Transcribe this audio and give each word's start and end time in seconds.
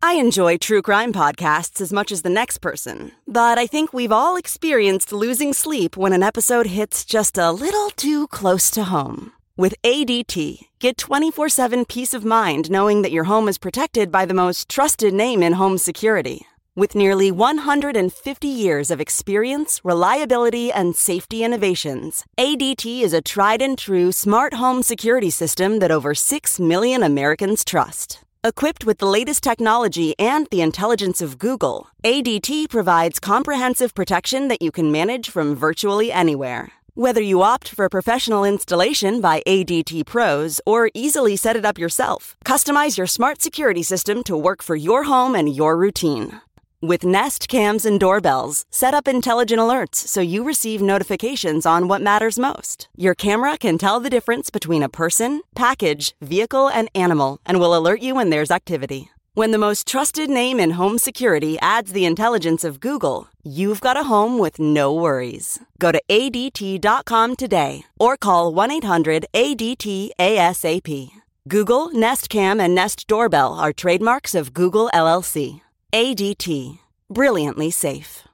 I 0.00 0.14
enjoy 0.14 0.58
true 0.58 0.80
crime 0.80 1.12
podcasts 1.12 1.80
as 1.80 1.92
much 1.92 2.12
as 2.12 2.22
the 2.22 2.30
next 2.30 2.58
person, 2.58 3.10
but 3.26 3.58
I 3.58 3.66
think 3.66 3.92
we've 3.92 4.12
all 4.12 4.36
experienced 4.36 5.12
losing 5.12 5.52
sleep 5.52 5.96
when 5.96 6.12
an 6.12 6.22
episode 6.22 6.66
hits 6.66 7.04
just 7.04 7.36
a 7.36 7.50
little 7.50 7.90
too 7.90 8.28
close 8.28 8.70
to 8.72 8.84
home. 8.84 9.32
With 9.56 9.74
ADT, 9.82 10.68
get 10.78 10.98
24 10.98 11.48
7 11.48 11.84
peace 11.84 12.14
of 12.14 12.24
mind 12.24 12.70
knowing 12.70 13.02
that 13.02 13.10
your 13.10 13.24
home 13.24 13.48
is 13.48 13.58
protected 13.58 14.12
by 14.12 14.24
the 14.24 14.34
most 14.34 14.68
trusted 14.68 15.12
name 15.12 15.42
in 15.42 15.54
home 15.54 15.78
security. 15.78 16.46
With 16.76 16.94
nearly 16.94 17.32
150 17.32 18.46
years 18.46 18.92
of 18.92 19.00
experience, 19.00 19.80
reliability, 19.82 20.70
and 20.70 20.94
safety 20.94 21.42
innovations, 21.42 22.24
ADT 22.38 23.02
is 23.02 23.12
a 23.12 23.20
tried 23.20 23.60
and 23.60 23.76
true 23.76 24.12
smart 24.12 24.54
home 24.54 24.84
security 24.84 25.30
system 25.30 25.80
that 25.80 25.90
over 25.90 26.14
6 26.14 26.60
million 26.60 27.02
Americans 27.02 27.64
trust. 27.64 28.20
Equipped 28.44 28.86
with 28.86 28.98
the 28.98 29.06
latest 29.06 29.42
technology 29.42 30.14
and 30.16 30.46
the 30.52 30.60
intelligence 30.60 31.20
of 31.20 31.40
Google, 31.40 31.88
ADT 32.04 32.70
provides 32.70 33.18
comprehensive 33.18 33.96
protection 33.96 34.46
that 34.46 34.62
you 34.62 34.70
can 34.70 34.92
manage 34.92 35.28
from 35.28 35.56
virtually 35.56 36.12
anywhere. 36.12 36.70
Whether 36.94 37.20
you 37.20 37.42
opt 37.42 37.68
for 37.68 37.88
professional 37.88 38.44
installation 38.44 39.20
by 39.20 39.42
ADT 39.44 40.06
pros 40.06 40.60
or 40.64 40.90
easily 40.94 41.34
set 41.34 41.56
it 41.56 41.64
up 41.64 41.78
yourself, 41.78 42.36
customize 42.44 42.96
your 42.96 43.08
smart 43.08 43.42
security 43.42 43.82
system 43.82 44.22
to 44.24 44.36
work 44.36 44.62
for 44.62 44.76
your 44.76 45.02
home 45.02 45.34
and 45.34 45.52
your 45.52 45.76
routine. 45.76 46.40
With 46.80 47.02
Nest 47.02 47.48
cams 47.48 47.84
and 47.84 47.98
doorbells, 47.98 48.64
set 48.70 48.94
up 48.94 49.08
intelligent 49.08 49.58
alerts 49.58 49.96
so 49.96 50.20
you 50.20 50.44
receive 50.44 50.80
notifications 50.80 51.66
on 51.66 51.88
what 51.88 52.00
matters 52.00 52.38
most. 52.38 52.88
Your 52.96 53.16
camera 53.16 53.58
can 53.58 53.78
tell 53.78 53.98
the 53.98 54.08
difference 54.08 54.48
between 54.48 54.84
a 54.84 54.88
person, 54.88 55.42
package, 55.56 56.14
vehicle, 56.20 56.68
and 56.68 56.88
animal 56.94 57.40
and 57.44 57.58
will 57.58 57.76
alert 57.76 58.00
you 58.00 58.14
when 58.14 58.30
there's 58.30 58.52
activity. 58.52 59.10
When 59.34 59.50
the 59.50 59.58
most 59.58 59.88
trusted 59.88 60.30
name 60.30 60.60
in 60.60 60.70
home 60.70 60.98
security 60.98 61.58
adds 61.60 61.90
the 61.90 62.04
intelligence 62.04 62.62
of 62.62 62.78
Google, 62.78 63.26
you've 63.42 63.80
got 63.80 63.96
a 63.96 64.04
home 64.04 64.38
with 64.38 64.60
no 64.60 64.94
worries. 64.94 65.58
Go 65.80 65.90
to 65.90 66.00
ADT.com 66.08 67.34
today 67.34 67.82
or 67.98 68.16
call 68.16 68.54
1 68.54 68.70
800 68.70 69.26
ADT 69.34 70.10
ASAP. 70.16 71.10
Google, 71.48 71.90
Nest 71.90 72.28
Cam, 72.28 72.60
and 72.60 72.72
Nest 72.72 73.08
Doorbell 73.08 73.54
are 73.54 73.72
trademarks 73.72 74.36
of 74.36 74.54
Google 74.54 74.88
LLC. 74.94 75.62
ADT. 75.92 76.78
Brilliantly 77.08 77.70
safe. 77.70 78.28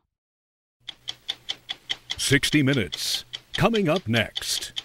60 2.17 2.63
Minutes. 2.65 3.25
Coming 3.57 3.89
up 3.89 4.09
next. 4.09 4.83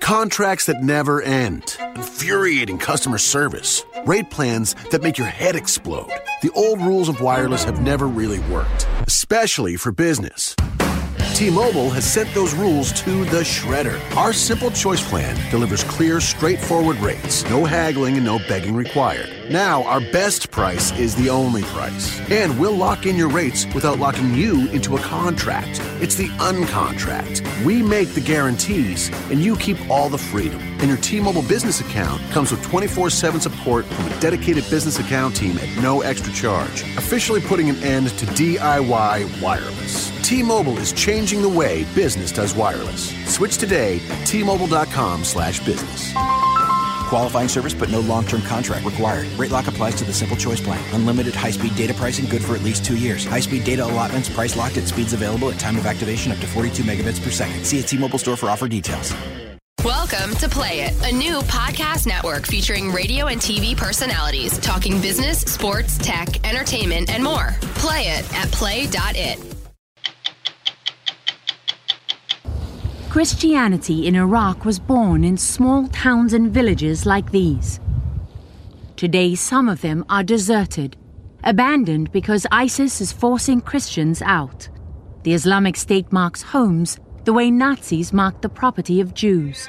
Contracts 0.00 0.66
that 0.66 0.82
never 0.82 1.22
end. 1.22 1.76
Infuriating 1.94 2.78
customer 2.78 3.18
service. 3.18 3.84
Rate 4.06 4.28
plans 4.30 4.74
that 4.90 5.02
make 5.02 5.18
your 5.18 5.28
head 5.28 5.54
explode. 5.54 6.10
The 6.42 6.50
old 6.56 6.80
rules 6.80 7.08
of 7.08 7.20
wireless 7.20 7.62
have 7.62 7.80
never 7.80 8.08
really 8.08 8.40
worked, 8.50 8.88
especially 9.06 9.76
for 9.76 9.92
business. 9.92 10.56
T-Mobile 11.34 11.90
has 11.90 12.04
sent 12.04 12.32
those 12.32 12.54
rules 12.54 12.92
to 13.02 13.24
the 13.24 13.40
shredder. 13.40 13.98
Our 14.16 14.32
simple 14.32 14.70
choice 14.70 15.06
plan 15.08 15.36
delivers 15.50 15.82
clear, 15.82 16.20
straightforward 16.20 16.96
rates, 16.98 17.42
no 17.50 17.64
haggling 17.64 18.14
and 18.14 18.24
no 18.24 18.38
begging 18.46 18.74
required. 18.76 19.28
Now, 19.50 19.82
our 19.84 20.00
best 20.00 20.50
price 20.50 20.90
is 20.98 21.14
the 21.16 21.28
only 21.28 21.62
price. 21.64 22.18
And 22.30 22.58
we'll 22.58 22.76
lock 22.76 23.04
in 23.04 23.14
your 23.14 23.28
rates 23.28 23.66
without 23.74 23.98
locking 23.98 24.34
you 24.34 24.68
into 24.70 24.96
a 24.96 25.00
contract. 25.00 25.80
It's 26.00 26.14
the 26.14 26.28
uncontract. 26.38 27.42
We 27.62 27.82
make 27.82 28.14
the 28.14 28.22
guarantees, 28.22 29.10
and 29.30 29.40
you 29.40 29.56
keep 29.56 29.78
all 29.90 30.08
the 30.08 30.18
freedom. 30.18 30.62
And 30.78 30.84
your 30.84 30.96
T-Mobile 30.96 31.42
business 31.42 31.80
account 31.80 32.22
comes 32.30 32.52
with 32.52 32.64
24-7 32.66 33.42
support 33.42 33.84
from 33.84 34.06
a 34.06 34.20
dedicated 34.20 34.64
business 34.70 34.98
account 34.98 35.36
team 35.36 35.58
at 35.58 35.82
no 35.82 36.00
extra 36.00 36.32
charge. 36.32 36.82
Officially 36.96 37.42
putting 37.42 37.68
an 37.68 37.76
end 37.82 38.08
to 38.18 38.26
DIY 38.26 39.42
wireless. 39.42 40.10
T-Mobile 40.26 40.78
is 40.78 40.92
changing 40.94 41.42
the 41.42 41.48
way 41.48 41.84
business 41.94 42.32
does 42.32 42.54
wireless. 42.54 43.12
Switch 43.30 43.58
today 43.58 44.00
at 44.08 44.26
T-Mobile.com 44.26 45.22
slash 45.22 45.60
business. 45.66 46.14
Qualifying 47.14 47.46
service 47.46 47.74
but 47.74 47.90
no 47.90 48.00
long-term 48.00 48.42
contract 48.42 48.84
required. 48.84 49.28
Rate 49.38 49.52
lock 49.52 49.68
applies 49.68 49.94
to 49.94 50.04
the 50.04 50.12
Simple 50.12 50.36
Choice 50.36 50.60
plan. 50.60 50.82
Unlimited 50.92 51.32
high-speed 51.32 51.76
data 51.76 51.94
pricing 51.94 52.24
good 52.24 52.42
for 52.42 52.56
at 52.56 52.62
least 52.64 52.84
two 52.84 52.96
years. 52.96 53.24
High-speed 53.24 53.62
data 53.62 53.86
allotments 53.86 54.28
price 54.28 54.56
locked 54.56 54.78
at 54.78 54.88
speeds 54.88 55.12
available 55.12 55.48
at 55.48 55.60
time 55.60 55.76
of 55.76 55.86
activation 55.86 56.32
up 56.32 56.38
to 56.38 56.48
42 56.48 56.82
megabits 56.82 57.22
per 57.22 57.30
second. 57.30 57.64
See 57.64 57.78
a 57.78 57.84
T-Mobile 57.84 58.18
store 58.18 58.36
for 58.36 58.50
offer 58.50 58.66
details. 58.66 59.14
Welcome 59.84 60.34
to 60.38 60.48
Play 60.48 60.80
It, 60.80 61.08
a 61.08 61.14
new 61.14 61.38
podcast 61.42 62.08
network 62.08 62.46
featuring 62.46 62.90
radio 62.90 63.26
and 63.26 63.40
TV 63.40 63.76
personalities 63.76 64.58
talking 64.58 65.00
business, 65.00 65.38
sports, 65.38 65.96
tech, 65.98 66.44
entertainment, 66.44 67.10
and 67.10 67.22
more. 67.22 67.54
Play 67.76 68.08
it 68.08 68.34
at 68.34 68.50
play.it. 68.50 69.53
Christianity 73.14 74.08
in 74.08 74.16
Iraq 74.16 74.64
was 74.64 74.80
born 74.80 75.22
in 75.22 75.36
small 75.36 75.86
towns 75.86 76.32
and 76.32 76.50
villages 76.50 77.06
like 77.06 77.30
these. 77.30 77.78
Today, 78.96 79.36
some 79.36 79.68
of 79.68 79.82
them 79.82 80.04
are 80.08 80.24
deserted, 80.24 80.96
abandoned 81.44 82.10
because 82.10 82.44
ISIS 82.50 83.00
is 83.00 83.12
forcing 83.12 83.60
Christians 83.60 84.20
out. 84.20 84.68
The 85.22 85.32
Islamic 85.32 85.76
State 85.76 86.12
marks 86.12 86.42
homes 86.42 86.98
the 87.22 87.32
way 87.32 87.52
Nazis 87.52 88.12
marked 88.12 88.42
the 88.42 88.48
property 88.48 89.00
of 89.00 89.14
Jews. 89.14 89.68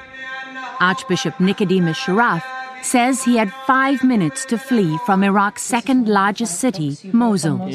Archbishop 0.80 1.40
Nicodemus 1.40 2.00
Sharaf 2.00 2.42
says 2.84 3.24
he 3.24 3.38
had 3.38 3.54
five 3.68 4.04
minutes 4.04 4.44
to 4.46 4.58
flee 4.58 4.98
from 5.06 5.24
Iraq's 5.24 5.62
second 5.62 6.10
largest 6.10 6.60
city, 6.60 6.98
Mosul. 7.14 7.70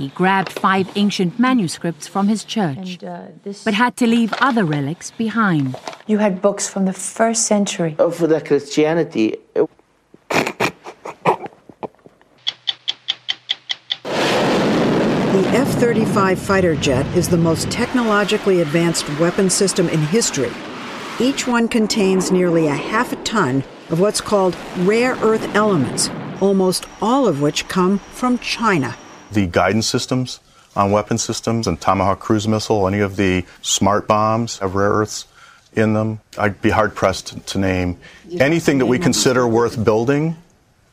He 0.00 0.08
grabbed 0.08 0.50
five 0.50 0.90
ancient 0.96 1.38
manuscripts 1.38 2.08
from 2.08 2.28
his 2.28 2.42
church, 2.42 2.96
and, 3.02 3.04
uh, 3.04 3.22
this... 3.42 3.62
but 3.64 3.74
had 3.74 3.98
to 3.98 4.06
leave 4.06 4.32
other 4.40 4.64
relics 4.64 5.10
behind. 5.10 5.76
You 6.06 6.16
had 6.16 6.40
books 6.40 6.66
from 6.66 6.86
the 6.86 6.94
first 6.94 7.46
century. 7.46 7.96
Oh, 7.98 8.06
of 8.06 8.18
the 8.18 8.40
Christianity. 8.40 9.36
The 10.30 10.64
F 15.52 15.68
35 15.68 16.38
fighter 16.38 16.74
jet 16.76 17.04
is 17.14 17.28
the 17.28 17.36
most 17.36 17.70
technologically 17.70 18.62
advanced 18.62 19.06
weapon 19.18 19.50
system 19.50 19.86
in 19.90 20.00
history. 20.00 20.52
Each 21.20 21.46
one 21.46 21.68
contains 21.68 22.32
nearly 22.32 22.68
a 22.68 22.74
half 22.74 23.12
a 23.12 23.16
ton 23.16 23.64
of 23.90 24.00
what's 24.00 24.22
called 24.22 24.56
rare 24.78 25.16
earth 25.16 25.54
elements, 25.54 26.08
almost 26.40 26.86
all 27.02 27.28
of 27.28 27.42
which 27.42 27.68
come 27.68 27.98
from 27.98 28.38
China. 28.38 28.96
The 29.32 29.46
guidance 29.46 29.86
systems 29.86 30.40
on 30.76 30.90
weapon 30.90 31.18
systems 31.18 31.66
and 31.66 31.80
Tomahawk 31.80 32.20
cruise 32.20 32.46
missile, 32.46 32.86
any 32.86 33.00
of 33.00 33.16
the 33.16 33.44
smart 33.62 34.06
bombs 34.06 34.58
have 34.58 34.74
rare 34.74 34.90
earths 34.90 35.26
in 35.74 35.94
them. 35.94 36.20
I'd 36.38 36.60
be 36.60 36.70
hard 36.70 36.94
pressed 36.94 37.46
to 37.46 37.58
name 37.58 37.98
anything 38.38 38.78
that 38.78 38.86
we 38.86 38.98
consider 38.98 39.46
worth 39.46 39.82
building 39.82 40.36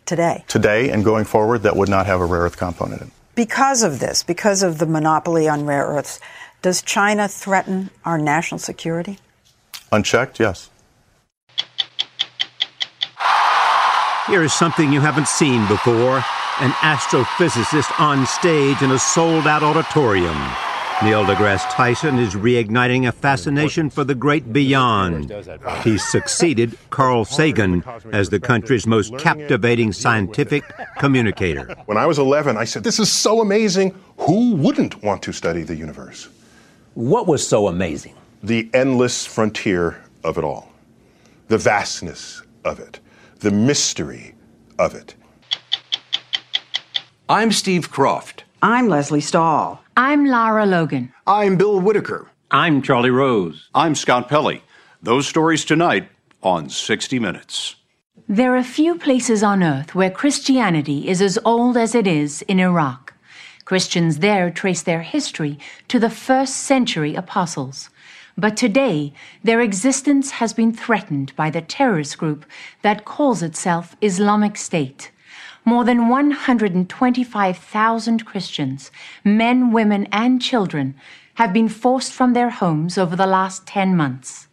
today. 0.06 0.44
Today 0.48 0.90
and 0.90 1.04
going 1.04 1.26
forward 1.26 1.64
that 1.64 1.76
would 1.76 1.90
not 1.90 2.06
have 2.06 2.22
a 2.22 2.26
rare 2.26 2.42
earth 2.42 2.58
component 2.58 3.02
in 3.02 3.08
it. 3.08 3.14
Because 3.36 3.84
of 3.84 4.00
this, 4.00 4.24
because 4.24 4.64
of 4.64 4.80
the 4.80 4.88
monopoly 4.88 5.48
on 5.48 5.66
rare 5.66 5.86
earths, 5.86 6.20
does 6.62 6.82
China 6.82 7.28
threaten 7.28 7.92
our 8.04 8.18
national 8.18 8.58
security? 8.60 9.20
Unchecked, 9.92 10.40
yes. 10.40 10.70
Here 14.28 14.44
is 14.44 14.54
something 14.54 14.92
you 14.92 15.02
haven't 15.02 15.28
seen 15.28 15.68
before 15.68 16.24
an 16.60 16.72
astrophysicist 16.72 18.00
on 18.00 18.26
stage 18.26 18.82
in 18.82 18.92
a 18.92 18.98
sold 18.98 19.46
out 19.46 19.62
auditorium. 19.62 20.36
Neil 21.04 21.24
deGrasse 21.24 21.70
Tyson 21.70 22.18
is 22.18 22.34
reigniting 22.34 23.08
a 23.08 23.12
fascination 23.12 23.92
for 23.92 24.04
the 24.04 24.16
great 24.16 24.52
beyond. 24.52 25.32
He's 25.84 26.04
succeeded 26.04 26.76
Carl 26.90 27.24
Sagan 27.26 27.84
as 28.12 28.30
the 28.30 28.40
country's 28.40 28.88
most 28.88 29.16
captivating 29.20 29.92
scientific 29.94 30.64
communicator. 30.98 31.76
When 31.86 32.00
I 32.00 32.08
was 32.08 32.18
11, 32.18 32.58
I 32.58 32.64
said, 32.64 32.84
This 32.84 33.00
is 33.00 33.12
so 33.12 33.42
amazing. 33.42 33.94
Who 34.18 34.56
wouldn't 34.56 35.04
want 35.04 35.22
to 35.24 35.32
study 35.34 35.62
the 35.62 35.76
universe? 35.76 36.28
What 36.96 37.28
was 37.28 37.48
so 37.48 37.68
amazing? 37.68 38.16
The 38.42 38.68
endless 38.74 39.28
frontier 39.28 40.02
of 40.24 40.40
it 40.40 40.44
all, 40.44 40.72
the 41.50 41.60
vastness 41.60 42.42
of 42.66 42.80
it, 42.80 43.00
the 43.42 43.52
mystery 43.52 44.34
of 44.80 44.96
it. 44.96 45.14
I'm 47.30 47.52
Steve 47.52 47.92
Kroft. 47.92 48.44
I'm 48.62 48.88
Lesley 48.88 49.20
Stahl. 49.20 49.84
I'm 49.98 50.28
Lara 50.28 50.66
Logan. 50.66 51.12
I'm 51.28 51.58
Bill 51.58 51.78
Whitaker. 51.78 52.30
I'm 52.52 52.82
Charlie 52.82 53.10
Rose. 53.10 53.68
I'm 53.76 53.96
Scott 53.96 54.30
Pelley. 54.30 54.64
Those 55.04 55.28
stories 55.28 55.66
tonight 55.66 56.08
on 56.42 56.70
60 56.70 57.20
Minutes. 57.20 57.76
There 58.30 58.56
are 58.56 58.64
few 58.64 58.98
places 58.98 59.44
on 59.44 59.62
earth 59.62 59.94
where 59.94 60.10
Christianity 60.10 61.10
is 61.10 61.22
as 61.22 61.38
old 61.44 61.76
as 61.76 61.94
it 61.96 62.08
is 62.08 62.44
in 62.44 62.62
Iraq. 62.62 63.14
Christians 63.66 64.20
there 64.20 64.50
trace 64.50 64.82
their 64.82 65.02
history 65.02 65.60
to 65.90 66.00
the 66.00 66.10
first 66.10 66.56
century 66.56 67.14
apostles. 67.14 67.90
But 68.38 68.56
today, 68.56 69.12
their 69.44 69.60
existence 69.60 70.32
has 70.32 70.54
been 70.54 70.72
threatened 70.72 71.36
by 71.36 71.50
the 71.50 71.60
terrorist 71.60 72.18
group 72.18 72.46
that 72.84 73.04
calls 73.04 73.44
itself 73.44 73.98
Islamic 74.02 74.56
State. 74.56 75.12
More 75.68 75.84
than 75.84 76.08
125,000 76.08 78.26
Christians, 78.26 78.90
men, 79.26 79.74
women, 79.74 80.08
and 80.14 80.42
children, 80.42 80.96
have 81.34 81.52
been 81.52 81.68
forced 81.68 82.14
from 82.14 82.32
their 82.32 82.52
homes 82.52 82.98
over 82.98 83.18
the 83.18 83.28
last 83.28 83.68
10 83.68 83.94
months. 83.94 84.48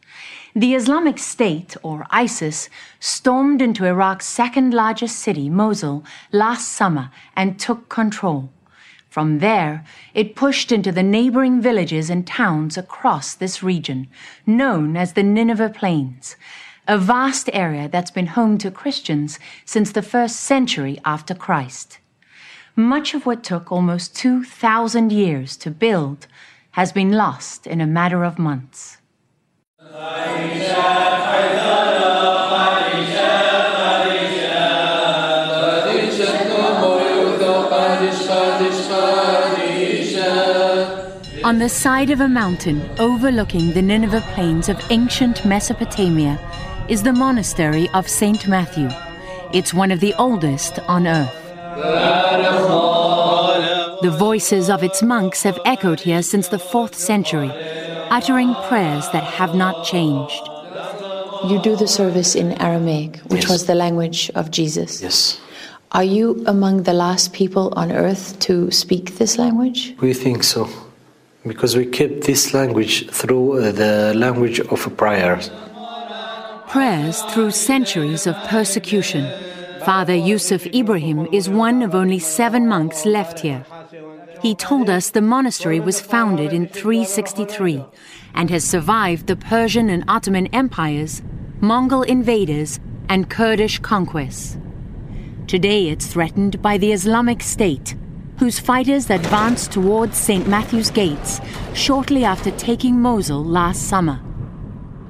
The 0.57 0.75
Islamic 0.75 1.21
State, 1.21 1.77
or 1.85 2.05
ISIS, 2.11 2.69
stormed 2.99 3.63
into 3.63 3.87
Iraq's 3.87 4.27
second 4.27 4.75
largest 4.75 5.21
city, 5.21 5.49
Mosul, 5.49 6.03
last 6.33 6.73
summer 6.73 7.13
and 7.37 7.61
took 7.61 7.89
control. 7.89 8.51
From 9.09 9.39
there, 9.39 9.85
it 10.15 10.35
pushed 10.35 10.73
into 10.73 10.91
the 10.91 11.05
neighboring 11.05 11.61
villages 11.61 12.11
and 12.11 12.27
towns 12.27 12.77
across 12.77 13.35
this 13.35 13.63
region, 13.63 14.09
known 14.45 14.97
as 14.97 15.13
the 15.13 15.23
Nineveh 15.23 15.71
Plains, 15.71 16.35
a 16.87 16.99
vast 16.99 17.49
area 17.53 17.89
that's 17.89 18.11
been 18.11 18.27
home 18.27 18.59
to 18.59 18.71
Christians 18.71 19.39
since 19.65 19.93
the 19.93 20.03
first 20.03 20.37
century 20.41 21.01
after 21.05 21.35
Christ. 21.35 21.99
Much 22.77 23.15
of 23.15 23.25
what 23.25 23.43
took 23.43 23.73
almost 23.73 24.17
2,000 24.17 25.13
years 25.13 25.57
to 25.59 25.71
build 25.71 26.27
has 26.73 26.93
been 26.93 27.13
lost 27.13 27.67
in 27.67 27.81
a 27.81 27.87
matter 27.87 28.25
of 28.25 28.39
months. 28.39 28.99
On 41.45 41.59
the 41.59 41.69
side 41.69 42.11
of 42.11 42.21
a 42.21 42.29
mountain 42.29 42.81
overlooking 42.99 43.73
the 43.73 43.83
Nineveh 43.83 44.25
plains 44.35 44.69
of 44.69 44.81
ancient 44.91 45.45
Mesopotamia 45.45 46.41
is 46.89 47.03
the 47.03 47.13
monastery 47.13 47.89
of 47.95 48.07
St. 48.07 48.47
Matthew. 48.47 48.89
It's 49.55 49.73
one 49.73 49.91
of 49.91 50.01
the 50.01 50.13
oldest 50.19 50.79
on 50.81 51.07
earth. 51.07 51.33
The 54.03 54.15
voices 54.19 54.69
of 54.69 54.83
its 54.83 55.03
monks 55.03 55.43
have 55.45 55.59
echoed 55.65 56.01
here 56.01 56.23
since 56.23 56.49
the 56.49 56.59
4th 56.59 56.95
century, 56.95 57.51
uttering 58.11 58.55
prayers 58.69 59.09
that 59.11 59.25
have 59.25 59.55
not 59.55 59.87
changed. 59.87 60.47
You 61.49 61.59
do 61.63 61.75
the 61.75 61.89
service 61.89 62.35
in 62.35 62.53
Aramaic, 62.61 63.17
which 63.29 63.45
yes. 63.45 63.51
was 63.51 63.67
the 63.67 63.75
language 63.75 64.31
of 64.35 64.51
Jesus. 64.51 65.01
Yes. 65.01 65.41
Are 65.93 66.05
you 66.05 66.45
among 66.47 66.83
the 66.83 66.93
last 66.93 67.33
people 67.33 67.73
on 67.77 67.93
earth 67.93 68.39
to 68.41 68.71
speak 68.71 69.17
this 69.17 69.39
language? 69.39 69.95
We 70.01 70.13
think 70.13 70.43
so, 70.45 70.69
because 71.47 71.77
we 71.77 71.87
kept 71.87 72.23
this 72.23 72.53
language 72.53 73.09
through 73.11 73.59
uh, 73.59 73.73
the 73.73 74.13
language 74.15 74.61
of 74.61 74.97
prayers 74.99 75.51
prayers 76.75 77.23
through 77.31 77.53
centuries 77.53 78.27
of 78.27 78.35
persecution. 78.49 79.25
Father 79.85 80.17
Yusuf 80.17 80.67
Ibrahim 80.67 81.29
is 81.33 81.49
one 81.49 81.83
of 81.83 81.95
only 81.95 82.19
seven 82.19 82.67
monks 82.67 83.07
left 83.07 83.39
here. 83.39 83.65
He 84.43 84.57
told 84.57 84.91
us 84.91 85.11
the 85.11 85.21
monastery 85.21 85.79
was 85.79 86.01
founded 86.01 86.53
in 86.53 86.67
363 86.67 87.85
and 88.35 88.51
has 88.51 88.65
survived 88.65 89.29
the 89.29 89.37
Persian 89.37 89.89
and 89.89 90.03
Ottoman 90.09 90.49
empires, 90.49 91.23
Mongol 91.61 92.03
invaders, 92.03 92.81
and 93.09 93.31
Kurdish 93.31 93.79
conquests. 93.79 94.59
Today 95.47 95.91
it's 95.91 96.09
threatened 96.09 96.61
by 96.61 96.77
the 96.77 96.91
Islamic 96.91 97.41
State, 97.45 97.95
whose 98.41 98.59
fighters 98.59 99.11
advanced 99.11 99.71
towards 99.71 100.19
St. 100.19 100.49
Matthew's 100.49 100.91
gates 100.91 101.41
shortly 101.73 102.25
after 102.25 102.51
taking 102.51 103.01
Mosul 103.01 103.45
last 103.45 103.89
summer. 103.89 104.24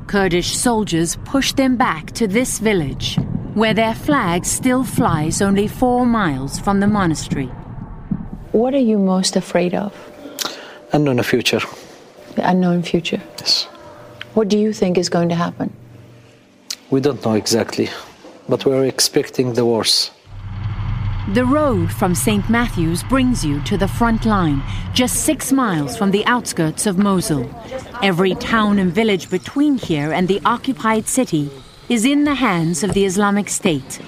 Kurdish 0.06 0.54
soldiers 0.54 1.16
pushed 1.25 1.56
them 1.56 1.76
back 1.76 2.12
to 2.12 2.26
this 2.26 2.58
village, 2.58 3.18
where 3.54 3.75
their 3.75 3.94
flag 3.94 4.44
still 4.44 4.84
flies 4.84 5.40
only 5.40 5.66
four 5.66 6.04
miles 6.04 6.58
from 6.58 6.80
the 6.80 6.87
monastery. 6.87 7.50
What 8.52 8.75
are 8.75 8.87
you 8.90 8.99
most 8.99 9.37
afraid 9.37 9.75
of? 9.75 9.92
Unknown 10.92 11.23
future. 11.23 11.61
The 12.37 12.49
unknown 12.49 12.82
future? 12.82 13.20
Yes. 13.38 13.64
What 14.34 14.49
do 14.49 14.58
you 14.58 14.73
think 14.73 14.99
is 14.99 15.08
going 15.08 15.28
to 15.30 15.34
happen? 15.34 15.73
We 16.90 17.00
don't 17.00 17.25
know 17.25 17.34
exactly, 17.34 17.88
but 18.49 18.64
we're 18.66 18.84
expecting 18.84 19.54
the 19.54 19.64
worst. 19.64 20.12
The 21.33 21.47
road 21.47 21.90
from 21.90 22.14
St. 22.14 22.50
Matthew's 22.50 23.02
brings 23.02 23.43
you 23.43 23.62
to 23.62 23.78
the 23.78 23.88
front 23.88 24.26
line, 24.26 24.62
just 24.93 25.25
six 25.25 25.52
miles 25.52 25.97
from 25.97 26.11
the 26.11 26.25
outskirts 26.26 26.85
of 26.85 26.99
Mosul. 26.99 27.49
Every 28.02 28.35
town 28.35 28.78
and 28.78 28.93
village 28.93 29.31
between 29.31 29.78
here 29.78 30.12
and 30.12 30.28
the 30.28 30.43
occupied 30.45 31.07
city 31.07 31.50
is 31.88 32.04
in 32.04 32.25
the 32.25 32.35
hands 32.35 32.85
of 32.85 32.93
the 32.93 33.07
Islamic 33.07 33.49
State. 33.49 34.00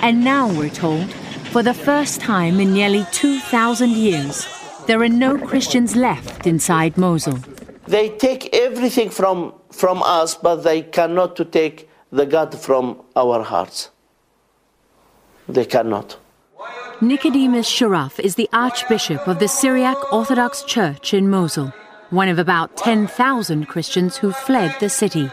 And 0.00 0.24
now 0.24 0.50
we're 0.50 0.70
told, 0.70 1.12
for 1.52 1.62
the 1.62 1.74
first 1.74 2.22
time 2.22 2.58
in 2.58 2.72
nearly 2.72 3.04
2,000 3.12 3.90
years, 3.90 4.46
there 4.86 5.02
are 5.02 5.10
no 5.10 5.36
Christians 5.36 5.94
left 5.94 6.46
inside 6.46 6.96
Mosul. 6.96 7.38
They 7.86 8.08
take 8.16 8.48
everything 8.54 9.10
from, 9.10 9.52
from 9.70 10.02
us, 10.02 10.34
but 10.34 10.62
they 10.62 10.80
cannot 10.80 11.36
to 11.36 11.44
take 11.44 11.90
the 12.10 12.24
God 12.24 12.58
from 12.58 13.02
our 13.14 13.42
hearts. 13.42 13.90
They 15.46 15.66
cannot. 15.66 16.16
Nicodemus 17.02 17.68
Sharaf 17.68 18.20
is 18.20 18.36
the 18.36 18.48
Archbishop 18.52 19.26
of 19.26 19.40
the 19.40 19.48
Syriac 19.48 20.12
Orthodox 20.12 20.62
Church 20.62 21.12
in 21.12 21.28
Mosul, 21.28 21.72
one 22.10 22.28
of 22.28 22.38
about 22.38 22.76
10,000 22.76 23.66
Christians 23.66 24.16
who 24.16 24.30
fled 24.30 24.76
the 24.78 24.88
city. 24.88 25.28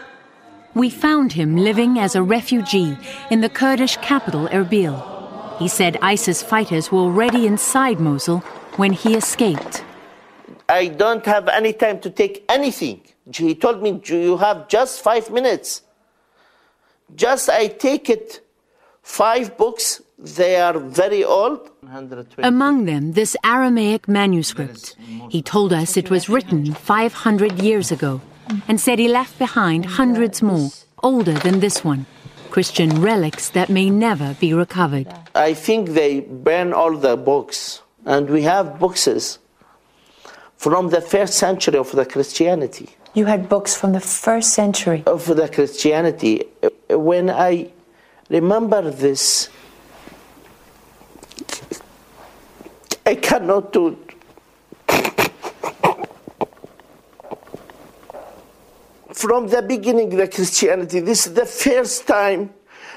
We 0.74 0.90
found 0.90 1.34
him 1.34 1.56
living 1.56 1.96
as 1.96 2.16
a 2.16 2.24
refugee 2.24 2.98
in 3.30 3.40
the 3.40 3.48
Kurdish 3.48 3.98
capital 3.98 4.48
Erbil. 4.48 4.98
He 5.60 5.68
said 5.68 5.96
ISIS 6.02 6.42
fighters 6.42 6.90
were 6.90 6.98
already 6.98 7.46
inside 7.46 8.00
Mosul 8.00 8.40
when 8.74 8.92
he 8.92 9.14
escaped. 9.14 9.84
I 10.68 10.88
don't 10.88 11.24
have 11.24 11.46
any 11.46 11.72
time 11.72 12.00
to 12.00 12.10
take 12.10 12.44
anything. 12.48 13.02
He 13.32 13.54
told 13.54 13.80
me, 13.80 14.00
You 14.06 14.38
have 14.38 14.66
just 14.66 15.02
five 15.02 15.30
minutes. 15.30 15.82
Just 17.14 17.48
I 17.48 17.68
take 17.68 18.10
it 18.10 18.40
five 19.02 19.56
books. 19.56 20.02
They 20.22 20.56
are 20.56 20.78
very 20.78 21.24
old. 21.24 21.70
Among 22.38 22.84
them, 22.84 23.12
this 23.12 23.36
Aramaic 23.42 24.06
manuscript. 24.06 24.94
He 25.30 25.40
told 25.40 25.72
us 25.72 25.96
it 25.96 26.10
was 26.10 26.28
written 26.28 26.74
500 26.74 27.62
years 27.62 27.90
ago 27.90 28.20
and 28.68 28.78
said 28.78 28.98
he 28.98 29.08
left 29.08 29.38
behind 29.38 29.86
hundreds 29.86 30.42
more, 30.42 30.68
older 31.02 31.32
than 31.32 31.60
this 31.60 31.82
one. 31.82 32.04
Christian 32.50 33.00
relics 33.00 33.48
that 33.50 33.70
may 33.70 33.88
never 33.88 34.34
be 34.34 34.52
recovered. 34.52 35.06
I 35.34 35.54
think 35.54 35.90
they 35.90 36.20
burn 36.20 36.74
all 36.74 36.96
the 36.96 37.16
books, 37.16 37.80
and 38.04 38.28
we 38.28 38.42
have 38.42 38.78
boxes 38.78 39.38
from 40.56 40.90
the 40.90 41.00
first 41.00 41.34
century 41.34 41.78
of 41.78 41.92
the 41.92 42.04
Christianity. 42.04 42.90
You 43.14 43.24
had 43.24 43.48
books 43.48 43.74
from 43.74 43.92
the 43.92 44.00
first 44.00 44.52
century 44.52 45.02
of 45.06 45.24
the 45.26 45.48
Christianity. 45.48 46.44
When 46.90 47.30
I 47.30 47.70
remember 48.28 48.90
this, 48.90 49.48
I 53.10 53.16
cannot 53.16 53.72
do. 53.72 53.88
it. 53.88 54.14
From 59.12 59.48
the 59.48 59.62
beginning, 59.62 60.10
the 60.10 60.28
Christianity, 60.28 61.00
this 61.00 61.26
is 61.26 61.34
the 61.34 61.44
first 61.44 62.06
time 62.06 62.54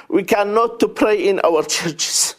we 0.10 0.22
cannot 0.24 0.80
to 0.82 0.88
pray 0.88 1.28
in 1.28 1.40
our 1.40 1.64
churches. 1.64 2.36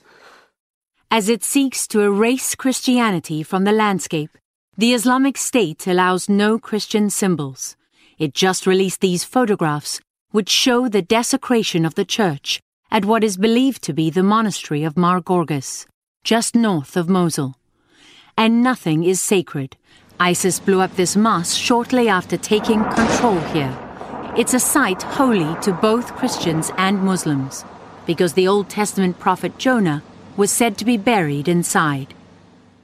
As 1.11 1.29
it 1.29 1.43
seeks 1.43 1.89
to 1.89 2.03
erase 2.03 2.55
Christianity 2.55 3.43
from 3.43 3.65
the 3.65 3.73
landscape, 3.73 4.31
the 4.79 4.95
Islamic 4.95 5.37
State 5.37 5.89
allows 5.89 6.29
no 6.29 6.61
Christian 6.61 7.11
symbols. 7.11 7.75
It 8.19 8.35
just 8.35 8.69
released 8.69 9.01
these 9.01 9.25
photographs, 9.25 10.01
which 10.31 10.49
show 10.49 10.89
the 10.89 11.03
desecration 11.03 11.85
of 11.85 11.97
the 11.97 12.05
church 12.05 12.61
at 12.93 13.05
what 13.05 13.25
is 13.25 13.37
believed 13.37 13.83
to 13.83 13.93
be 13.93 14.11
the 14.11 14.23
monastery 14.23 14.85
of 14.85 14.97
Mar 14.97 15.21
Gorgas, 15.21 15.87
just 16.23 16.55
north 16.55 16.97
of 16.97 17.09
Mosul. 17.09 17.57
And 18.37 18.63
nothing 18.63 19.05
is 19.05 19.21
sacred. 19.21 19.77
ISIS 20.19 20.61
blew 20.61 20.81
up 20.81 20.97
this 20.97 21.17
mosque 21.17 21.57
shortly 21.57 22.09
after 22.09 22.37
taking 22.37 22.83
control 22.85 23.39
here. 23.53 23.77
It's 24.37 24.55
a 24.55 24.61
site 24.61 25.03
holy 25.03 25.61
to 25.63 25.73
both 25.73 26.15
Christians 26.15 26.71
and 26.77 27.01
Muslims, 27.01 27.65
because 28.07 28.33
the 28.33 28.49
Old 28.49 28.69
Testament 28.69 29.19
prophet 29.21 29.59
Jonah 29.59 30.03
was 30.37 30.51
said 30.51 30.77
to 30.79 30.85
be 30.85 30.97
buried 30.97 31.47
inside. 31.47 32.15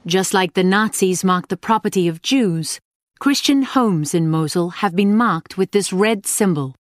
Just 0.05 0.33
like 0.33 0.53
the 0.53 0.63
Nazis 0.63 1.23
marked 1.23 1.49
the 1.49 1.57
property 1.57 2.07
of 2.07 2.21
Jews, 2.21 2.79
Christian 3.19 3.63
homes 3.63 4.13
in 4.13 4.29
Mosul 4.29 4.69
have 4.69 4.95
been 4.95 5.15
marked 5.15 5.57
with 5.57 5.71
this 5.71 5.91
red 5.93 6.25
symbol. 6.25 6.75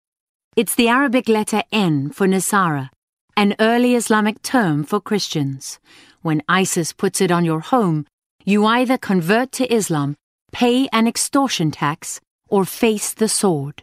It's 0.56 0.74
the 0.74 0.88
Arabic 0.88 1.28
letter 1.28 1.62
N 1.72 2.10
for 2.10 2.26
Nasara, 2.26 2.90
an 3.36 3.54
early 3.60 3.94
Islamic 3.94 4.40
term 4.42 4.84
for 4.84 5.00
Christians. 5.00 5.78
When 6.22 6.42
ISIS 6.48 6.92
puts 6.92 7.20
it 7.20 7.30
on 7.30 7.44
your 7.44 7.60
home, 7.60 8.06
you 8.44 8.64
either 8.64 8.98
convert 8.98 9.52
to 9.52 9.72
Islam, 9.72 10.16
pay 10.52 10.88
an 10.92 11.06
extortion 11.06 11.70
tax, 11.70 12.20
or 12.48 12.64
face 12.64 13.12
the 13.12 13.28
sword. 13.28 13.82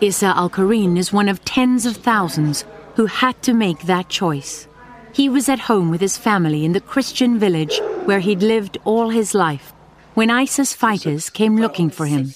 Issa 0.00 0.26
al 0.26 0.50
Kareen 0.50 0.96
is 0.98 1.12
one 1.12 1.28
of 1.28 1.44
tens 1.44 1.86
of 1.86 1.96
thousands 1.96 2.64
who 2.96 3.06
had 3.06 3.40
to 3.42 3.54
make 3.54 3.80
that 3.82 4.08
choice. 4.08 4.68
He 5.12 5.28
was 5.28 5.48
at 5.48 5.60
home 5.60 5.90
with 5.90 6.00
his 6.00 6.18
family 6.18 6.64
in 6.64 6.72
the 6.72 6.80
Christian 6.80 7.38
village 7.38 7.80
where 8.04 8.20
he'd 8.20 8.42
lived 8.42 8.78
all 8.84 9.08
his 9.08 9.34
life 9.34 9.72
when 10.16 10.30
ISIS 10.30 10.72
fighters 10.72 11.28
came 11.28 11.58
looking 11.58 11.90
for 11.90 12.06
him. 12.06 12.32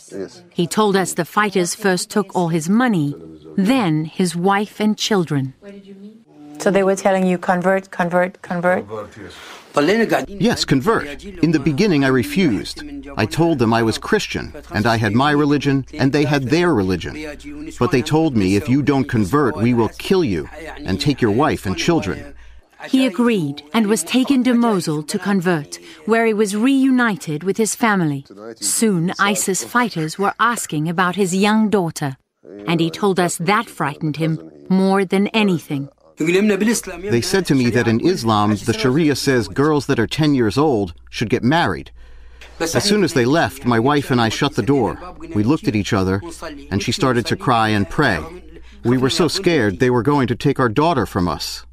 He 0.50 0.67
told 0.67 0.97
us 0.97 1.14
the 1.14 1.25
fighters 1.25 1.75
first 1.75 2.11
took 2.11 2.35
all 2.37 2.49
his 2.49 2.69
money, 2.69 3.14
then 3.57 4.05
his 4.05 4.37
wife 4.37 4.81
and 4.81 4.97
children. 4.99 5.55
So 6.59 6.71
they 6.71 6.83
were 6.83 6.97
telling 6.97 7.26
you 7.26 7.38
convert, 7.38 7.90
convert, 7.90 8.43
convert? 8.43 8.85
Yes, 9.17 9.33
convert. 10.64 11.24
In 11.24 11.52
the 11.52 11.58
beginning, 11.58 12.04
I 12.04 12.08
refused. 12.08 12.82
I 13.16 13.26
told 13.26 13.58
them 13.58 13.72
I 13.72 13.82
was 13.82 13.98
Christian, 13.98 14.52
and 14.72 14.86
I 14.86 14.96
had 14.96 15.14
my 15.14 15.30
religion, 15.30 15.86
and 15.94 16.12
they 16.12 16.24
had 16.24 16.44
their 16.44 16.74
religion. 16.74 17.14
But 17.78 17.90
they 17.90 18.02
told 18.02 18.36
me, 18.36 18.56
if 18.56 18.68
you 18.68 18.82
don't 18.82 19.04
convert, 19.04 19.56
we 19.56 19.74
will 19.74 19.90
kill 19.98 20.24
you 20.24 20.48
and 20.76 21.00
take 21.00 21.20
your 21.20 21.30
wife 21.30 21.66
and 21.66 21.76
children. 21.76 22.34
He 22.88 23.06
agreed 23.06 23.62
and 23.74 23.86
was 23.86 24.02
taken 24.02 24.42
to 24.44 24.54
Mosul 24.54 25.02
to 25.04 25.18
convert, 25.18 25.78
where 26.06 26.26
he 26.26 26.32
was 26.32 26.56
reunited 26.56 27.44
with 27.44 27.58
his 27.58 27.74
family. 27.74 28.24
Soon, 28.56 29.12
ISIS 29.18 29.62
fighters 29.62 30.18
were 30.18 30.34
asking 30.40 30.88
about 30.88 31.16
his 31.16 31.34
young 31.34 31.68
daughter, 31.68 32.16
and 32.66 32.80
he 32.80 32.90
told 32.90 33.20
us 33.20 33.36
that 33.36 33.68
frightened 33.68 34.16
him 34.16 34.50
more 34.68 35.04
than 35.04 35.26
anything. 35.28 35.88
They 36.20 37.22
said 37.22 37.46
to 37.46 37.54
me 37.54 37.70
that 37.70 37.88
in 37.88 38.06
Islam, 38.06 38.50
the 38.50 38.76
Sharia 38.78 39.16
says 39.16 39.48
girls 39.48 39.86
that 39.86 39.98
are 39.98 40.06
10 40.06 40.34
years 40.34 40.58
old 40.58 40.92
should 41.08 41.30
get 41.30 41.42
married. 41.42 41.90
As 42.60 42.84
soon 42.84 43.04
as 43.04 43.14
they 43.14 43.24
left, 43.24 43.64
my 43.64 43.80
wife 43.80 44.10
and 44.10 44.20
I 44.20 44.28
shut 44.28 44.54
the 44.54 44.62
door. 44.62 44.98
We 45.34 45.42
looked 45.42 45.66
at 45.66 45.74
each 45.74 45.94
other, 45.94 46.20
and 46.70 46.82
she 46.82 46.92
started 46.92 47.24
to 47.26 47.36
cry 47.36 47.70
and 47.70 47.88
pray. 47.88 48.22
We 48.84 48.98
were 48.98 49.08
so 49.08 49.28
scared 49.28 49.78
they 49.78 49.88
were 49.88 50.02
going 50.02 50.26
to 50.28 50.36
take 50.36 50.60
our 50.60 50.68
daughter 50.68 51.06
from 51.06 51.26
us. 51.26 51.64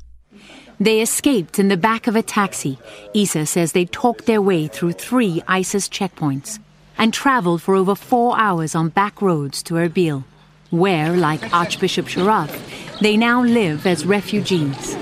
They 0.79 1.01
escaped 1.01 1.59
in 1.59 1.67
the 1.67 1.75
back 1.75 2.07
of 2.07 2.15
a 2.15 2.21
taxi. 2.21 2.79
Isa 3.13 3.45
says 3.45 3.71
they 3.71 3.85
talked 3.85 4.27
their 4.27 4.41
way 4.41 4.67
through 4.67 4.93
three 4.93 5.41
ISIS 5.47 5.89
checkpoints 5.89 6.59
and 6.97 7.13
traveled 7.13 7.61
for 7.61 7.75
over 7.75 7.95
four 7.95 8.39
hours 8.39 8.75
on 8.75 8.89
back 8.89 9.21
roads 9.21 9.61
to 9.63 9.73
Erbil, 9.73 10.23
where, 10.71 11.15
like 11.15 11.53
Archbishop 11.53 12.07
Sharaf, 12.07 12.51
they 12.99 13.17
now 13.17 13.43
live 13.43 13.85
as 13.85 14.05
refugees. 14.05 14.97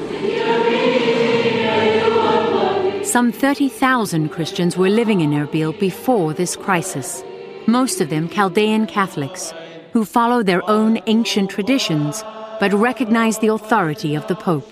Some 3.03 3.31
30,000 3.31 4.29
Christians 4.29 4.77
were 4.77 4.89
living 4.89 5.22
in 5.22 5.31
Erbil 5.31 5.79
before 5.79 6.34
this 6.34 6.55
crisis, 6.55 7.24
most 7.67 8.01
of 8.01 8.10
them 8.10 8.27
Chaldean 8.27 8.88
Catholics, 8.88 9.53
who 9.93 10.03
follow 10.03 10.43
their 10.43 10.67
own 10.69 11.00
ancient 11.07 11.50
traditions 11.50 12.24
but 12.60 12.74
recognize 12.74 13.39
the 13.39 13.48
authority 13.48 14.15
of 14.15 14.27
the 14.27 14.36
Pope. 14.36 14.69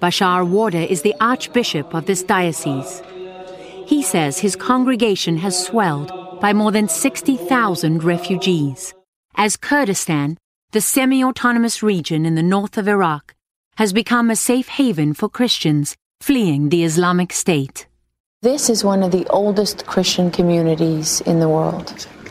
Bashar 0.00 0.46
Warda 0.46 0.86
is 0.86 1.02
the 1.02 1.14
Archbishop 1.20 1.94
of 1.94 2.06
this 2.06 2.22
diocese. 2.22 3.02
He 3.86 4.02
says 4.02 4.38
his 4.38 4.56
congregation 4.56 5.36
has 5.38 5.66
swelled 5.66 6.12
by 6.40 6.52
more 6.52 6.72
than 6.72 6.88
60,000 6.88 8.02
refugees, 8.02 8.94
as 9.34 9.56
Kurdistan, 9.56 10.38
the 10.72 10.80
semi 10.80 11.24
autonomous 11.24 11.82
region 11.82 12.26
in 12.26 12.34
the 12.34 12.42
north 12.42 12.78
of 12.78 12.88
Iraq, 12.88 13.34
has 13.76 13.92
become 13.92 14.30
a 14.30 14.36
safe 14.36 14.68
haven 14.68 15.14
for 15.14 15.28
Christians 15.28 15.96
fleeing 16.20 16.68
the 16.68 16.84
Islamic 16.84 17.32
State. 17.32 17.86
This 18.42 18.68
is 18.68 18.84
one 18.84 19.02
of 19.02 19.12
the 19.12 19.26
oldest 19.28 19.86
Christian 19.86 20.30
communities 20.30 21.20
in 21.22 21.40
the 21.40 21.48
world, 21.48 21.88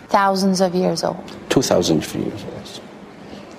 thousands 0.10 0.62
of 0.62 0.76
years 0.76 1.04
old. 1.04 1.38
2,000 1.50 2.16
years, 2.16 2.82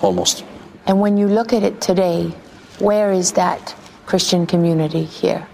almost. 0.00 0.44
And 0.86 1.00
when 1.00 1.16
you 1.16 1.28
look 1.28 1.52
at 1.52 1.62
it 1.62 1.80
today, 1.80 2.32
where 2.78 3.12
is 3.12 3.32
that 3.32 3.74
Christian 4.06 4.46
community 4.46 5.04
here? 5.04 5.46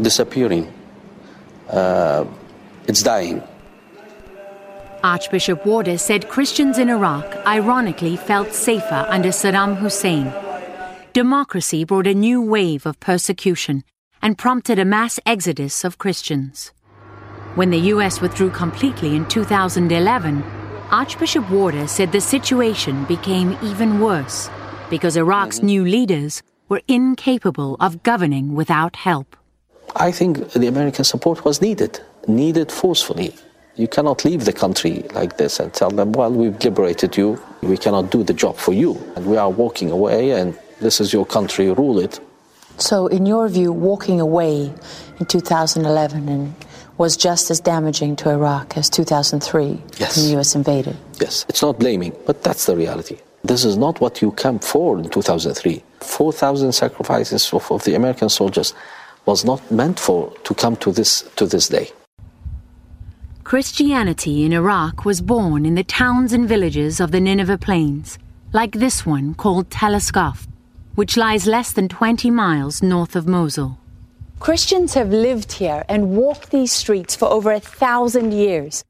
Disappearing. 0.00 0.72
Uh, 1.68 2.24
it's 2.86 3.02
dying. 3.02 3.42
Archbishop 5.04 5.64
Warda 5.64 6.00
said 6.00 6.30
Christians 6.30 6.78
in 6.78 6.88
Iraq 6.88 7.36
ironically 7.46 8.16
felt 8.16 8.54
safer 8.54 9.04
under 9.10 9.28
Saddam 9.28 9.76
Hussein. 9.76 10.32
Democracy 11.12 11.84
brought 11.84 12.06
a 12.06 12.14
new 12.14 12.40
wave 12.40 12.86
of 12.86 12.98
persecution 13.00 13.84
and 14.22 14.38
prompted 14.38 14.78
a 14.78 14.84
mass 14.86 15.20
exodus 15.26 15.84
of 15.84 15.98
Christians. 15.98 16.72
When 17.54 17.68
the 17.68 17.92
U.S. 17.92 18.22
withdrew 18.22 18.48
completely 18.48 19.14
in 19.14 19.28
2011, 19.28 20.42
Archbishop 20.90 21.44
Warda 21.48 21.86
said 21.86 22.10
the 22.10 22.22
situation 22.22 23.04
became 23.04 23.58
even 23.62 24.00
worse 24.00 24.48
because 24.88 25.18
Iraq's 25.18 25.62
new 25.62 25.84
leaders 25.84 26.42
were 26.70 26.80
incapable 26.88 27.76
of 27.78 28.02
governing 28.04 28.54
without 28.54 28.96
help. 28.96 29.36
I 29.96 30.12
think 30.12 30.52
the 30.52 30.66
American 30.66 31.04
support 31.04 31.44
was 31.44 31.60
needed, 31.60 32.00
needed 32.26 32.72
forcefully. 32.72 33.34
You 33.76 33.88
cannot 33.88 34.24
leave 34.24 34.44
the 34.44 34.52
country 34.52 35.04
like 35.14 35.36
this 35.36 35.58
and 35.58 35.72
tell 35.72 35.90
them, 35.90 36.12
well, 36.12 36.30
we've 36.30 36.62
liberated 36.62 37.16
you, 37.16 37.40
we 37.62 37.76
cannot 37.76 38.10
do 38.10 38.22
the 38.22 38.32
job 38.32 38.56
for 38.56 38.72
you, 38.72 38.94
and 39.16 39.26
we 39.26 39.36
are 39.36 39.50
walking 39.50 39.90
away, 39.90 40.30
and 40.30 40.56
this 40.80 41.00
is 41.00 41.12
your 41.12 41.26
country, 41.26 41.70
rule 41.70 41.98
it. 41.98 42.20
So, 42.76 43.06
in 43.08 43.26
your 43.26 43.48
view, 43.48 43.72
walking 43.72 44.20
away 44.20 44.72
in 45.18 45.26
2011 45.26 46.28
and 46.28 46.54
was 46.98 47.16
just 47.16 47.50
as 47.50 47.60
damaging 47.60 48.16
to 48.16 48.30
Iraq 48.30 48.76
as 48.76 48.88
2003 48.90 49.82
yes. 49.98 50.16
when 50.16 50.26
the 50.26 50.40
US 50.40 50.54
invaded? 50.54 50.96
Yes, 51.20 51.44
it's 51.48 51.62
not 51.62 51.78
blaming, 51.78 52.12
but 52.26 52.42
that's 52.42 52.66
the 52.66 52.76
reality. 52.76 53.18
This 53.42 53.64
is 53.64 53.76
not 53.76 54.00
what 54.00 54.22
you 54.22 54.32
came 54.32 54.58
for 54.58 54.98
in 54.98 55.08
2003. 55.08 55.82
4,000 56.00 56.72
sacrifices 56.72 57.52
of, 57.52 57.70
of, 57.70 57.84
the 57.84 57.94
American 57.94 58.28
soldiers 58.28 58.72
was 59.26 59.44
not 59.44 59.70
meant 59.70 59.98
for 59.98 60.32
to 60.44 60.54
come 60.54 60.76
to 60.76 60.92
this 60.92 61.22
to 61.36 61.46
this 61.46 61.68
day. 61.68 61.90
Christianity 63.44 64.46
in 64.46 64.54
Iraq 64.54 65.04
was 65.04 65.20
born 65.20 65.66
in 65.66 65.74
the 65.74 65.84
towns 65.84 66.32
and 66.32 66.48
villages 66.48 66.98
of 66.98 67.10
the 67.10 67.20
Nineveh 67.20 67.58
Plains, 67.58 68.18
like 68.54 68.72
this 68.72 69.04
one 69.04 69.34
called 69.34 69.70
Tel 69.70 70.00
which 70.94 71.18
lies 71.18 71.46
less 71.46 71.70
than 71.70 71.86
20 71.86 72.30
miles 72.30 72.82
north 72.82 73.14
of 73.14 73.28
Mosul. 73.28 73.78
Christians 74.40 74.94
have 74.94 75.10
lived 75.10 75.52
here 75.52 75.84
and 75.90 76.16
walked 76.16 76.52
these 76.52 76.72
streets 76.72 77.14
for 77.14 77.28
over 77.28 77.52
a 77.52 77.60
thousand 77.60 78.32
years. 78.32 78.82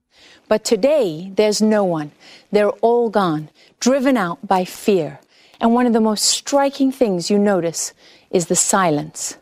But 0.47 0.65
today, 0.65 1.33
there's 1.35 1.61
no 1.61 1.83
one. 1.83 2.13
They're 2.53 2.79
all 2.81 3.11
gone, 3.11 3.51
driven 3.81 4.17
out 4.17 4.47
by 4.47 4.65
fear. 4.65 5.19
And 5.61 5.75
one 5.75 5.87
of 5.87 5.93
the 5.93 6.01
most 6.01 6.27
striking 6.27 6.93
things 6.93 7.29
you 7.29 7.39
notice 7.39 7.93
is 8.31 8.47
the 8.47 8.55
silence. 8.55 9.37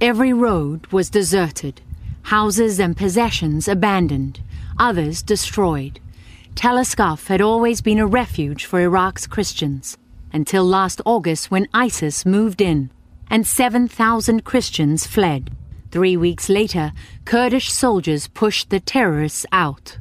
Every 0.00 0.32
road 0.32 0.88
was 0.88 1.10
deserted, 1.10 1.80
houses 2.28 2.78
and 2.78 2.94
possessions 2.94 3.68
abandoned, 3.68 4.38
others 4.78 5.22
destroyed. 5.22 5.98
Tel 6.54 6.76
Asqaf 6.76 7.28
had 7.28 7.40
always 7.40 7.80
been 7.80 7.98
a 7.98 8.06
refuge 8.06 8.66
for 8.66 8.82
Iraq's 8.82 9.26
Christians, 9.26 9.96
until 10.30 10.62
last 10.62 11.00
August 11.06 11.50
when 11.50 11.66
ISIS 11.72 12.26
moved 12.26 12.60
in 12.60 12.90
and 13.30 13.46
7,000 13.46 14.44
Christians 14.44 15.06
fled. 15.06 15.50
Three 15.90 16.18
weeks 16.18 16.50
later, 16.50 16.92
Kurdish 17.24 17.72
soldiers 17.72 18.28
pushed 18.28 18.68
the 18.68 18.80
terrorists 18.80 19.46
out. 19.50 19.96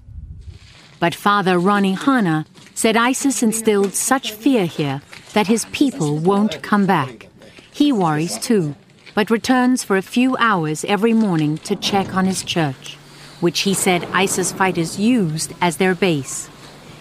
But 1.00 1.16
Father 1.16 1.58
Ronnie 1.58 1.94
Hanna 1.94 2.46
said 2.76 2.98
ISIS 2.98 3.42
instilled 3.42 3.94
such 3.94 4.34
fear 4.34 4.66
here 4.66 5.02
that 5.32 5.48
his 5.48 5.64
people 5.72 6.18
won't 6.18 6.62
come 6.62 6.86
back. 6.86 7.30
He 7.72 7.94
worries 7.94 8.38
too, 8.38 8.76
but 9.18 9.32
returns 9.32 9.84
for 9.84 9.98
a 9.98 10.02
few 10.04 10.38
hours 10.38 10.86
every 10.86 11.12
morning 11.12 11.58
to 11.58 11.76
check 11.76 12.16
on 12.16 12.28
his 12.28 12.44
church, 12.44 12.98
which 13.40 13.62
he 13.62 13.74
said 13.74 14.08
ISIS 14.14 14.52
fighters 14.52 15.00
used 15.00 15.54
as 15.60 15.78
their 15.78 15.96
base. 15.96 16.48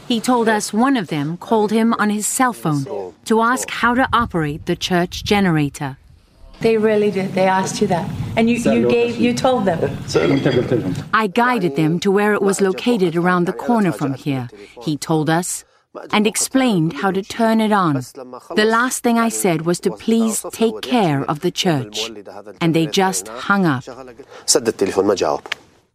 He 0.08 0.18
told 0.18 0.48
us 0.48 0.72
one 0.72 0.96
of 0.96 1.08
them 1.08 1.36
called 1.36 1.72
him 1.72 1.92
on 1.98 2.08
his 2.08 2.26
cell 2.26 2.54
phone 2.54 3.12
to 3.26 3.42
ask 3.42 3.68
how 3.68 3.92
to 3.92 4.08
operate 4.14 4.64
the 4.64 4.76
church 4.76 5.24
generator. 5.24 5.98
They 6.60 6.78
really 6.78 7.10
did. 7.10 7.34
They 7.34 7.48
asked 7.48 7.82
you 7.82 7.86
that. 7.88 8.10
And 8.34 8.48
you, 8.48 8.56
you 8.56 8.88
gave 8.88 9.18
you 9.18 9.34
told 9.34 9.66
them. 9.66 9.78
I 11.12 11.26
guided 11.26 11.76
them 11.76 12.00
to 12.00 12.10
where 12.10 12.32
it 12.32 12.40
was 12.40 12.62
located 12.62 13.14
around 13.14 13.44
the 13.44 13.52
corner 13.52 13.92
from 13.92 14.14
here, 14.14 14.48
he 14.82 14.96
told 14.96 15.28
us, 15.28 15.65
and 16.12 16.26
explained 16.26 16.92
how 16.94 17.10
to 17.10 17.22
turn 17.22 17.60
it 17.60 17.72
on. 17.72 17.94
The 17.94 18.64
last 18.66 19.02
thing 19.02 19.18
I 19.18 19.28
said 19.28 19.62
was 19.62 19.80
to 19.80 19.90
please 19.90 20.44
take 20.52 20.80
care 20.82 21.24
of 21.24 21.40
the 21.40 21.50
church. 21.50 22.10
And 22.60 22.74
they 22.74 22.86
just 22.86 23.28
hung 23.28 23.66
up. 23.66 23.84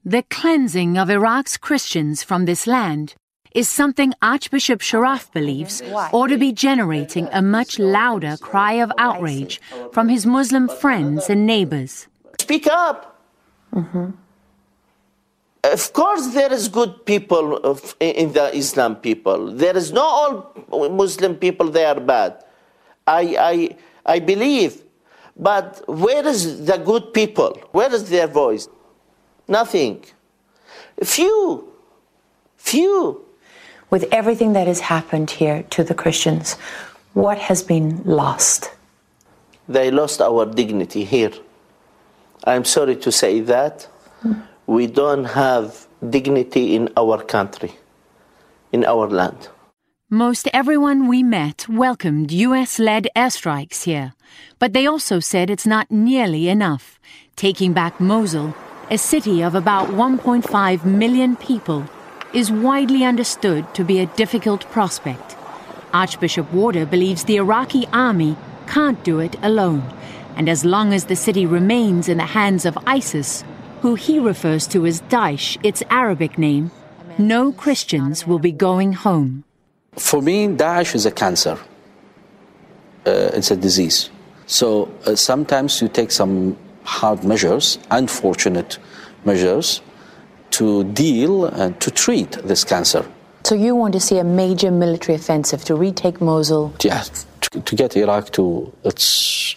The 0.04 0.24
cleansing 0.30 0.98
of 0.98 1.10
Iraq's 1.10 1.58
Christians 1.58 2.24
from 2.24 2.46
this 2.46 2.66
land 2.66 3.16
is 3.54 3.70
something 3.70 4.14
Archbishop 4.22 4.80
Sharaf 4.80 5.32
believes 5.32 5.82
ought 6.12 6.28
to 6.28 6.38
be 6.38 6.52
generating 6.52 7.28
a 7.32 7.42
much 7.42 7.78
louder 7.78 8.38
cry 8.38 8.74
of 8.74 8.92
outrage 8.98 9.62
from 9.92 10.10
his 10.10 10.26
Muslim 10.26 10.70
friends 10.70 11.30
and 11.30 11.46
neighbors. 11.46 12.08
Speak 12.40 12.68
up. 12.68 13.22
Mm-hmm. 13.74 14.12
Of 15.64 15.94
course, 15.94 16.34
there 16.34 16.52
is 16.52 16.68
good 16.68 17.06
people 17.06 17.58
of, 17.58 17.96
in 18.00 18.34
the 18.34 18.56
Islam 18.56 18.96
people. 18.96 19.52
There 19.52 19.78
is 19.78 19.92
not 19.92 20.06
all 20.72 20.90
Muslim 20.90 21.36
people 21.36 21.70
they 21.70 21.86
are 21.86 22.00
bad. 22.00 22.44
I, 23.06 23.36
I, 23.40 23.78
I 24.06 24.20
believe. 24.20 24.82
But 25.38 25.84
where 25.88 26.26
is 26.26 26.66
the 26.66 26.78
good 26.78 27.14
people? 27.14 27.60
Where 27.72 27.94
is 27.94 28.10
their 28.10 28.28
voice? 28.28 28.68
Nothing. 29.48 30.04
Few. 31.04 31.72
Few. 32.58 33.26
With 33.90 34.06
everything 34.12 34.54
that 34.54 34.68
has 34.68 34.80
happened 34.80 35.30
here 35.30 35.64
to 35.72 35.84
the 35.84 35.94
Christians, 35.94 36.54
what 37.14 37.38
has 37.38 37.62
been 37.62 38.02
lost? 38.04 38.72
They 39.68 39.92
lost 39.92 40.22
our 40.22 40.46
dignity 40.46 41.04
here. 41.04 41.32
I'm 42.46 42.66
sorry 42.66 42.96
to 42.96 43.12
say 43.12 43.42
that. 43.42 43.88
Mm. 44.24 44.48
We 44.72 44.88
don't 44.88 45.26
have 45.26 45.86
dignity 46.10 46.78
in 46.78 46.88
our 46.96 47.22
country, 47.22 47.74
in 48.72 48.86
our 48.86 49.10
land. 49.10 49.50
Most 50.10 50.48
everyone 50.54 51.10
we 51.10 51.24
met 51.24 51.68
welcomed 51.68 52.32
US 52.32 52.80
led 52.80 53.10
airstrikes 53.14 53.84
here, 53.84 54.14
but 54.60 54.72
they 54.72 54.88
also 54.88 55.20
said 55.20 55.50
it's 55.50 55.68
not 55.68 55.92
nearly 55.92 56.48
enough. 56.48 57.02
Taking 57.36 57.74
back 57.74 58.00
Mosul, 58.00 58.56
a 58.90 58.98
city 58.98 59.44
of 59.44 59.56
about 59.56 59.90
1.5 59.90 60.86
million 60.86 61.36
people, 61.36 61.84
is 62.34 62.50
widely 62.50 63.04
understood 63.04 63.76
to 63.76 63.84
be 63.84 64.00
a 64.00 64.12
difficult 64.16 64.62
prospect. 64.72 65.36
Archbishop 65.94 66.50
Warda 66.54 66.90
believes 66.90 67.26
the 67.26 67.36
Iraqi 67.36 67.88
army 67.92 68.38
can't 68.68 69.04
do 69.04 69.20
it 69.20 69.36
alone, 69.44 69.84
and 70.38 70.48
as 70.48 70.64
long 70.64 70.94
as 70.94 71.06
the 71.06 71.18
city 71.18 71.46
remains 71.46 72.08
in 72.08 72.20
the 72.20 72.32
hands 72.40 72.66
of 72.66 72.78
ISIS, 72.88 73.44
who 73.82 73.96
he 73.96 74.20
refers 74.20 74.68
to 74.68 74.86
as 74.86 75.02
Daesh, 75.02 75.58
its 75.64 75.82
Arabic 75.90 76.38
name, 76.38 76.72
no 77.18 77.52
Christians 77.52 78.28
will 78.28 78.40
be 78.40 78.52
going 78.52 78.94
home. 78.94 79.44
For 79.98 80.22
me, 80.22 80.48
Daesh 80.48 80.96
is 80.96 81.06
a 81.06 81.12
cancer. 81.12 81.58
Uh, 83.06 83.32
it's 83.34 83.52
a 83.52 83.56
disease. 83.56 84.10
So 84.46 84.92
uh, 85.06 85.16
sometimes 85.16 85.82
you 85.82 85.88
take 85.88 86.12
some 86.12 86.56
hard 86.84 87.24
measures, 87.24 87.80
unfortunate 87.90 88.78
measures, 89.26 89.82
to 90.52 90.84
deal 90.84 91.46
and 91.46 91.80
to 91.82 91.90
treat 91.90 92.32
this 92.44 92.64
cancer. 92.64 93.06
So 93.44 93.56
you 93.56 93.76
want 93.76 93.94
to 93.94 94.00
see 94.00 94.20
a 94.20 94.24
major 94.24 94.70
military 94.70 95.16
offensive 95.16 95.64
to 95.66 95.76
retake 95.76 96.22
Mosul? 96.22 96.74
Yeah, 96.84 97.04
to, 97.42 97.62
to 97.62 97.76
get 97.76 97.98
Iraq 97.98 98.32
to 98.34 98.72
its 98.84 99.56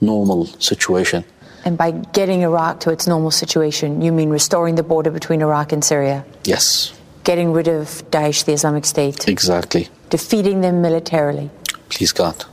normal 0.00 0.46
situation. 0.60 1.24
And 1.64 1.78
by 1.78 1.92
getting 1.92 2.42
Iraq 2.42 2.80
to 2.80 2.90
its 2.90 3.06
normal 3.06 3.30
situation, 3.30 4.02
you 4.02 4.12
mean 4.12 4.28
restoring 4.28 4.74
the 4.74 4.82
border 4.82 5.10
between 5.10 5.40
Iraq 5.40 5.72
and 5.72 5.82
Syria? 5.82 6.24
Yes. 6.44 6.92
Getting 7.24 7.52
rid 7.52 7.68
of 7.68 8.04
Daesh, 8.10 8.44
the 8.44 8.52
Islamic 8.52 8.84
State? 8.84 9.26
Exactly. 9.28 9.88
Defeating 10.10 10.60
them 10.60 10.82
militarily? 10.82 11.50
Please 11.88 12.12
God. 12.12 12.44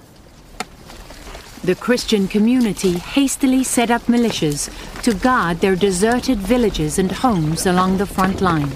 The 1.63 1.76
Christian 1.76 2.30
community 2.30 2.93
hastily 2.93 3.63
set 3.65 3.91
up 3.91 4.04
militias 4.04 4.71
to 5.04 5.13
guard 5.13 5.60
their 5.60 5.76
deserted 5.76 6.39
villages 6.39 6.97
and 6.97 7.12
homes 7.12 7.65
along 7.65 7.97
the 7.97 8.08
front 8.08 8.39
line. 8.39 8.71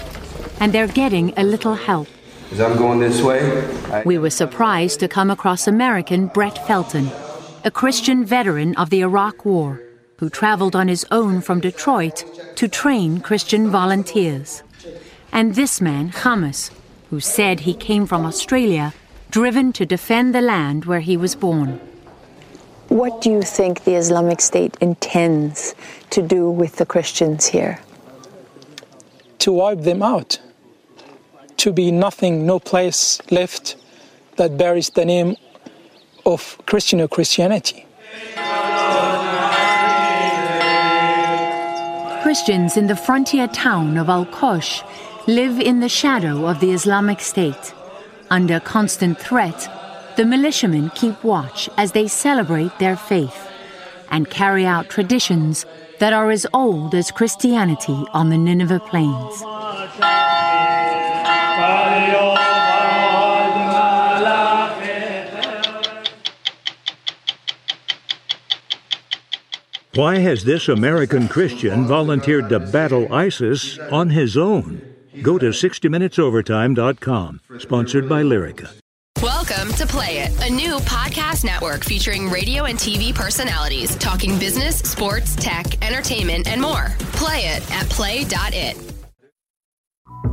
And 0.60 0.74
they're 0.74 0.88
getting 0.88 1.34
a 1.38 1.44
little 1.44 1.76
help. 1.76 2.08
As 2.52 2.60
I'm 2.60 2.78
going 2.78 3.00
this 3.00 3.22
way, 3.22 3.66
I... 3.92 4.04
we 4.04 4.18
were 4.18 4.30
surprised 4.30 5.00
to 5.00 5.08
come 5.08 5.32
across 5.32 5.66
American 5.66 6.28
Brett 6.28 6.68
Felton, 6.68 7.10
a 7.64 7.72
Christian 7.72 8.24
veteran 8.24 8.76
of 8.76 8.92
the 8.92 9.02
Iraq 9.02 9.46
War, 9.46 9.82
who 10.18 10.30
traveled 10.30 10.76
on 10.76 10.88
his 10.88 11.06
own 11.12 11.42
from 11.42 11.60
Detroit 11.60 12.24
to 12.56 12.68
train 12.68 13.20
Christian 13.20 13.70
volunteers. 13.70 14.64
And 15.32 15.56
this 15.56 15.82
man, 15.82 16.12
Hamas, 16.12 16.72
who 17.10 17.20
said 17.20 17.62
he 17.62 17.74
came 17.74 18.06
from 18.06 18.26
Australia, 18.26 18.94
driven 19.30 19.74
to 19.74 19.86
defend 19.86 20.34
the 20.34 20.42
land 20.42 20.86
where 20.86 21.02
he 21.02 21.18
was 21.18 21.36
born. 21.36 21.80
What 22.88 23.22
do 23.22 23.32
you 23.32 23.42
think 23.42 23.84
the 23.84 23.96
Islamic 23.96 24.40
State 24.40 24.78
intends 24.80 25.76
to 26.12 26.22
do 26.22 26.50
with 26.50 26.78
the 26.78 26.86
Christians 26.86 27.48
here? 27.48 27.80
To 29.40 29.52
wipe 29.52 29.82
them 29.82 30.02
out. 30.02 30.40
To 31.58 31.74
be 31.74 31.92
nothing, 31.92 32.46
no 32.46 32.60
place 32.60 33.20
left 33.32 33.76
that 34.38 34.58
bears 34.58 34.90
the 34.92 35.06
name 35.06 35.36
of 36.26 36.58
Christian 36.66 37.02
or 37.02 37.08
Christianity. 37.08 37.85
Christians 42.26 42.76
in 42.76 42.88
the 42.88 42.96
frontier 42.96 43.48
town 43.48 43.98
of 43.98 44.10
Al 44.10 44.26
Qosh 44.26 44.82
live 45.28 45.60
in 45.60 45.80
the 45.80 45.88
shadow 45.88 46.48
of 46.48 46.60
the 46.60 46.72
Islamic 46.72 47.20
State, 47.20 47.76
under 48.32 48.60
constant 48.60 49.20
threat 49.20 49.70
the 50.16 50.26
militiamen 50.26 50.90
keep 50.96 51.24
watch 51.24 51.70
as 51.78 51.92
they 51.92 52.08
celebrate 52.08 52.80
their 52.80 52.96
faith 52.96 53.48
and 54.10 54.28
carry 54.28 54.66
out 54.66 54.90
traditions 54.90 55.68
that 56.00 56.14
are 56.14 56.32
as 56.32 56.48
old 56.52 56.96
as 56.96 57.12
Christianity 57.12 58.04
on 58.12 58.32
the 58.32 58.40
Nineveh 58.40 58.80
plains. 58.80 59.55
Why 69.96 70.18
has 70.18 70.44
this 70.44 70.68
American 70.68 71.30
Christian 71.30 71.86
volunteered 71.86 72.50
to 72.50 72.60
battle 72.60 73.14
ISIS 73.14 73.80
on 73.80 74.10
his 74.10 74.36
own? 74.36 74.82
Go 75.22 75.38
to 75.38 75.52
60minutesovertime.com, 75.52 77.40
sponsored 77.60 78.10
by 78.10 78.22
Lyrica. 78.22 78.74
Welcome 79.22 79.72
to 79.76 79.88
Play 79.88 80.18
It, 80.18 80.46
a 80.46 80.54
new 80.54 80.80
podcast 80.80 81.46
network 81.46 81.86
featuring 81.86 82.30
radio 82.30 82.66
and 82.66 82.78
TV 82.78 83.16
personalities 83.16 83.96
talking 83.96 84.38
business, 84.38 84.80
sports, 84.80 85.34
tech, 85.38 85.82
entertainment, 85.82 86.46
and 86.48 86.62
more. 86.62 86.88
Play 87.14 87.46
it 87.46 87.72
at 87.72 87.90
play.it. 87.90 88.76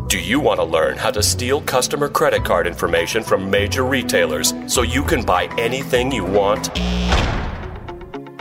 Do 0.08 0.18
you 0.18 0.40
want 0.40 0.58
to 0.58 0.64
learn 0.64 0.96
how 0.98 1.12
to 1.12 1.22
steal 1.22 1.60
customer 1.60 2.08
credit 2.08 2.44
card 2.44 2.66
information 2.66 3.22
from 3.22 3.48
major 3.48 3.84
retailers 3.84 4.54
so 4.66 4.82
you 4.82 5.04
can 5.04 5.24
buy 5.24 5.44
anything 5.56 6.10
you 6.10 6.24
want? 6.24 6.68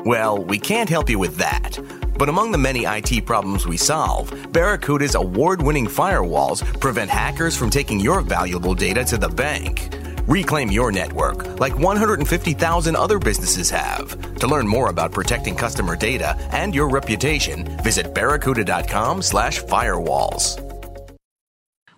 Well, 0.05 0.37
we 0.39 0.57
can't 0.57 0.89
help 0.89 1.11
you 1.11 1.19
with 1.19 1.37
that. 1.37 1.77
But 2.17 2.27
among 2.27 2.51
the 2.51 2.57
many 2.57 2.85
IT 2.85 3.23
problems 3.25 3.67
we 3.67 3.77
solve, 3.77 4.31
Barracuda's 4.51 5.13
award 5.13 5.61
winning 5.61 5.85
firewalls 5.85 6.63
prevent 6.79 7.11
hackers 7.11 7.55
from 7.55 7.69
taking 7.69 7.99
your 7.99 8.21
valuable 8.21 8.73
data 8.73 9.05
to 9.05 9.17
the 9.17 9.29
bank. 9.29 9.93
Reclaim 10.27 10.71
your 10.71 10.91
network 10.91 11.59
like 11.59 11.77
150,000 11.77 12.95
other 12.95 13.19
businesses 13.19 13.69
have. 13.69 14.35
To 14.37 14.47
learn 14.47 14.67
more 14.67 14.89
about 14.89 15.11
protecting 15.11 15.55
customer 15.55 15.95
data 15.95 16.35
and 16.51 16.73
your 16.73 16.89
reputation, 16.89 17.77
visit 17.83 18.15
barracuda.com/firewalls. 18.15 20.71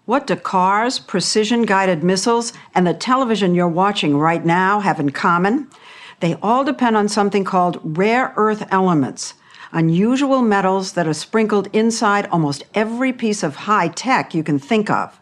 What 0.06 0.28
do 0.28 0.36
cars, 0.36 1.00
precision 1.00 1.62
guided 1.62 2.04
missiles, 2.04 2.52
and 2.76 2.86
the 2.86 2.94
television 2.94 3.56
you're 3.56 3.70
watching 3.70 4.18
right 4.18 4.44
now 4.44 4.82
have 4.82 5.00
in 5.00 5.12
common? 5.12 5.70
They 6.20 6.36
all 6.42 6.64
depend 6.64 6.98
on 6.98 7.08
something 7.10 7.44
called 7.44 7.80
rare 7.84 8.34
earth 8.36 8.66
elements, 8.72 9.34
unusual 9.72 10.42
metals 10.42 10.94
that 10.94 11.08
are 11.08 11.14
sprinkled 11.14 11.68
inside 11.74 12.28
almost 12.28 12.64
every 12.74 13.12
piece 13.12 13.44
of 13.44 13.56
high 13.56 13.88
tech 13.90 14.34
you 14.34 14.44
can 14.44 14.60
think 14.60 14.90
of. 14.90 15.20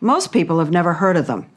Most 0.00 0.32
people 0.32 0.58
have 0.58 0.70
never 0.70 0.94
heard 0.94 1.16
of 1.16 1.26
them, 1.26 1.50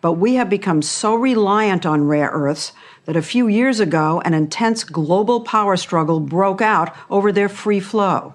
but 0.00 0.14
we 0.14 0.34
have 0.34 0.50
become 0.50 0.82
so 0.82 1.14
reliant 1.14 1.84
on 1.84 2.06
rare 2.06 2.30
earths 2.32 2.72
that 3.06 3.16
a 3.16 3.22
few 3.22 3.48
years 3.48 3.80
ago 3.80 4.20
an 4.24 4.34
intense 4.34 4.84
global 4.84 5.40
power 5.40 5.76
struggle 5.76 6.20
broke 6.20 6.60
out 6.60 6.94
over 7.10 7.32
their 7.32 7.48
free 7.48 7.80
flow. 7.80 8.34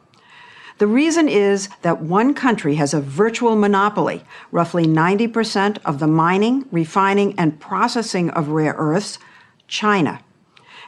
The 0.80 0.88
reason 0.88 1.30
is 1.30 1.70
that 1.84 2.02
one 2.02 2.34
country 2.34 2.76
has 2.76 2.94
a 2.94 3.00
virtual 3.00 3.56
monopoly, 3.56 4.24
roughly 4.52 4.86
90% 4.86 5.78
of 5.86 6.00
the 6.00 6.08
mining, 6.08 6.66
refining, 6.72 7.38
and 7.38 7.60
processing 7.60 8.32
of 8.32 8.50
rare 8.50 8.74
earths, 8.78 9.20
China. 9.74 10.22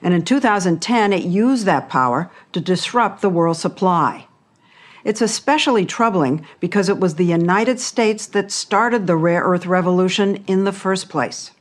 And 0.01 0.13
in 0.13 0.23
2010, 0.23 1.11
it 1.11 1.23
used 1.23 1.65
that 1.65 1.89
power 1.89 2.29
to 2.53 2.61
disrupt 2.61 3.21
the 3.21 3.29
world 3.29 3.57
supply. 3.57 4.27
It's 5.03 5.21
especially 5.21 5.85
troubling 5.85 6.45
because 6.59 6.87
it 6.87 6.99
was 6.99 7.15
the 7.15 7.25
United 7.25 7.79
States 7.79 8.27
that 8.27 8.51
started 8.51 9.07
the 9.07 9.15
rare 9.15 9.41
earth 9.41 9.65
revolution 9.65 10.43
in 10.45 10.65
the 10.65 10.71
first 10.71 11.09
place. 11.09 11.51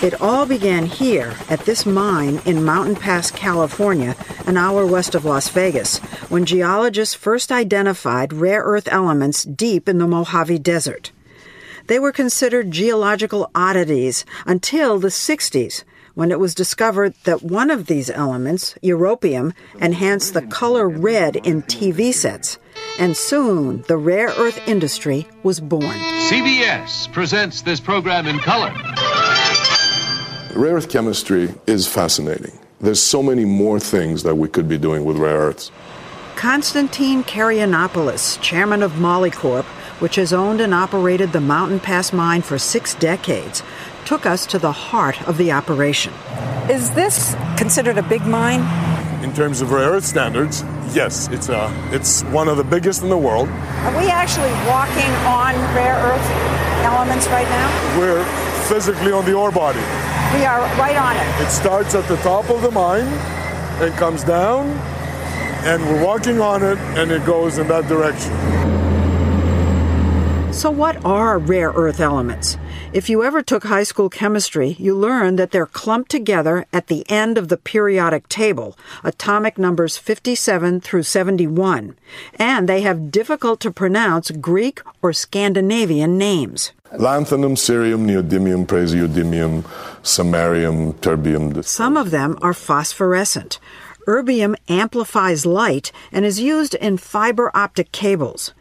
It 0.00 0.20
all 0.20 0.46
began 0.46 0.86
here 0.86 1.34
at 1.48 1.60
this 1.60 1.84
mine 1.84 2.40
in 2.44 2.64
Mountain 2.64 2.96
Pass, 2.96 3.30
California, 3.30 4.14
an 4.46 4.56
hour 4.56 4.86
west 4.86 5.14
of 5.14 5.24
Las 5.24 5.48
Vegas, 5.48 5.98
when 6.28 6.44
geologists 6.44 7.14
first 7.14 7.50
identified 7.50 8.32
rare 8.32 8.62
earth 8.62 8.88
elements 8.92 9.42
deep 9.44 9.88
in 9.88 9.98
the 9.98 10.06
Mojave 10.06 10.58
Desert. 10.60 11.10
They 11.88 11.98
were 11.98 12.12
considered 12.12 12.70
geological 12.70 13.50
oddities 13.54 14.26
until 14.46 14.98
the 14.98 15.08
60s, 15.08 15.84
when 16.14 16.30
it 16.30 16.38
was 16.38 16.54
discovered 16.54 17.14
that 17.24 17.42
one 17.42 17.70
of 17.70 17.86
these 17.86 18.10
elements, 18.10 18.74
europium, 18.82 19.54
enhanced 19.80 20.34
the 20.34 20.42
color 20.42 20.86
red 20.86 21.36
in 21.36 21.62
TV 21.62 22.12
sets. 22.12 22.58
And 22.98 23.16
soon 23.16 23.84
the 23.88 23.96
rare 23.96 24.28
earth 24.36 24.60
industry 24.68 25.26
was 25.42 25.60
born. 25.60 25.96
CBS 26.28 27.10
presents 27.10 27.62
this 27.62 27.80
program 27.80 28.26
in 28.26 28.38
color. 28.40 28.74
Rare 30.54 30.74
earth 30.74 30.90
chemistry 30.90 31.54
is 31.66 31.86
fascinating. 31.86 32.52
There's 32.82 33.00
so 33.00 33.22
many 33.22 33.46
more 33.46 33.80
things 33.80 34.24
that 34.24 34.34
we 34.34 34.48
could 34.48 34.68
be 34.68 34.76
doing 34.76 35.06
with 35.06 35.16
rare 35.16 35.38
earths. 35.38 35.70
Konstantin 36.36 37.24
Karayannopoulos, 37.24 38.40
chairman 38.42 38.82
of 38.82 38.92
Molycorp, 38.92 39.64
which 40.00 40.16
has 40.16 40.32
owned 40.32 40.60
and 40.60 40.72
operated 40.72 41.32
the 41.32 41.40
Mountain 41.40 41.80
Pass 41.80 42.12
mine 42.12 42.42
for 42.42 42.58
six 42.58 42.94
decades, 42.94 43.62
took 44.04 44.26
us 44.26 44.46
to 44.46 44.58
the 44.58 44.72
heart 44.72 45.26
of 45.28 45.36
the 45.36 45.52
operation. 45.52 46.12
Is 46.70 46.90
this 46.94 47.34
considered 47.56 47.98
a 47.98 48.02
big 48.02 48.22
mine? 48.22 48.62
In 49.24 49.34
terms 49.34 49.60
of 49.60 49.72
rare 49.72 49.90
earth 49.90 50.04
standards, 50.04 50.62
yes, 50.94 51.28
it's, 51.28 51.48
a, 51.48 51.72
it's 51.92 52.22
one 52.24 52.48
of 52.48 52.56
the 52.56 52.64
biggest 52.64 53.02
in 53.02 53.08
the 53.08 53.18
world. 53.18 53.48
Are 53.48 53.98
we 53.98 54.08
actually 54.08 54.52
walking 54.68 55.10
on 55.26 55.54
rare 55.74 55.96
earth 55.96 56.30
elements 56.84 57.26
right 57.28 57.48
now? 57.48 57.98
We're 57.98 58.24
physically 58.68 59.12
on 59.12 59.24
the 59.24 59.34
ore 59.34 59.50
body. 59.50 59.80
We 60.34 60.44
are 60.44 60.60
right 60.78 60.96
on 60.96 61.16
it. 61.16 61.42
It 61.42 61.50
starts 61.50 61.94
at 61.94 62.06
the 62.06 62.16
top 62.18 62.50
of 62.50 62.62
the 62.62 62.70
mine 62.70 63.06
and 63.80 63.94
comes 63.94 64.24
down, 64.24 64.68
and 65.64 65.82
we're 65.82 66.04
walking 66.04 66.40
on 66.40 66.62
it, 66.62 66.78
and 66.98 67.10
it 67.10 67.24
goes 67.24 67.58
in 67.58 67.66
that 67.68 67.88
direction. 67.88 68.32
So, 70.58 70.70
what 70.72 71.04
are 71.04 71.38
rare 71.38 71.70
earth 71.70 72.00
elements? 72.00 72.58
If 72.92 73.08
you 73.08 73.22
ever 73.22 73.42
took 73.42 73.62
high 73.62 73.84
school 73.84 74.10
chemistry, 74.10 74.74
you 74.76 74.92
learned 74.92 75.38
that 75.38 75.52
they're 75.52 75.66
clumped 75.66 76.10
together 76.10 76.66
at 76.72 76.88
the 76.88 77.08
end 77.08 77.38
of 77.38 77.46
the 77.46 77.56
periodic 77.56 78.28
table, 78.28 78.76
atomic 79.04 79.56
numbers 79.56 79.96
57 79.98 80.80
through 80.80 81.04
71, 81.04 81.94
and 82.40 82.68
they 82.68 82.80
have 82.80 83.12
difficult 83.12 83.60
to 83.60 83.70
pronounce 83.70 84.32
Greek 84.32 84.80
or 85.00 85.12
Scandinavian 85.12 86.18
names. 86.18 86.72
Lanthanum, 86.90 87.54
cerium, 87.54 88.04
neodymium, 88.04 88.66
praseodymium, 88.66 89.62
samarium, 90.02 90.92
terbium. 90.94 91.64
Some 91.64 91.96
of 91.96 92.10
them 92.10 92.36
are 92.42 92.52
phosphorescent. 92.52 93.60
Erbium 94.08 94.56
amplifies 94.68 95.46
light 95.46 95.92
and 96.10 96.24
is 96.24 96.40
used 96.40 96.74
in 96.74 96.96
fiber 96.96 97.52
optic 97.54 97.92
cables. 97.92 98.54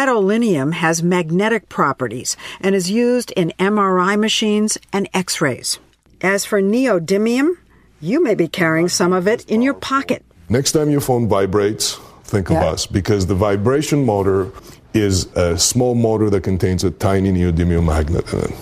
Gadolinium 0.00 0.72
has 0.72 1.02
magnetic 1.02 1.68
properties 1.68 2.34
and 2.60 2.74
is 2.74 2.90
used 2.90 3.30
in 3.32 3.52
MRI 3.58 4.18
machines 4.18 4.78
and 4.90 5.06
X 5.12 5.42
rays. 5.42 5.78
As 6.22 6.46
for 6.46 6.62
neodymium, 6.62 7.58
you 8.00 8.22
may 8.22 8.34
be 8.34 8.48
carrying 8.48 8.88
some 8.88 9.12
of 9.12 9.28
it 9.28 9.44
in 9.50 9.60
your 9.60 9.74
pocket. 9.74 10.24
Next 10.48 10.72
time 10.72 10.88
your 10.88 11.02
phone 11.02 11.28
vibrates, 11.28 11.98
think 12.24 12.48
Yeah. 12.48 12.62
of 12.64 12.72
us 12.72 12.86
because 12.86 13.26
the 13.26 13.34
vibration 13.34 14.06
motor 14.06 14.50
is 14.94 15.26
a 15.36 15.58
small 15.58 15.94
motor 15.94 16.30
that 16.30 16.42
contains 16.42 16.82
a 16.82 16.90
tiny 16.90 17.30
neodymium 17.30 17.84
magnet 17.84 18.32
in 18.32 18.38
it. 18.38 18.54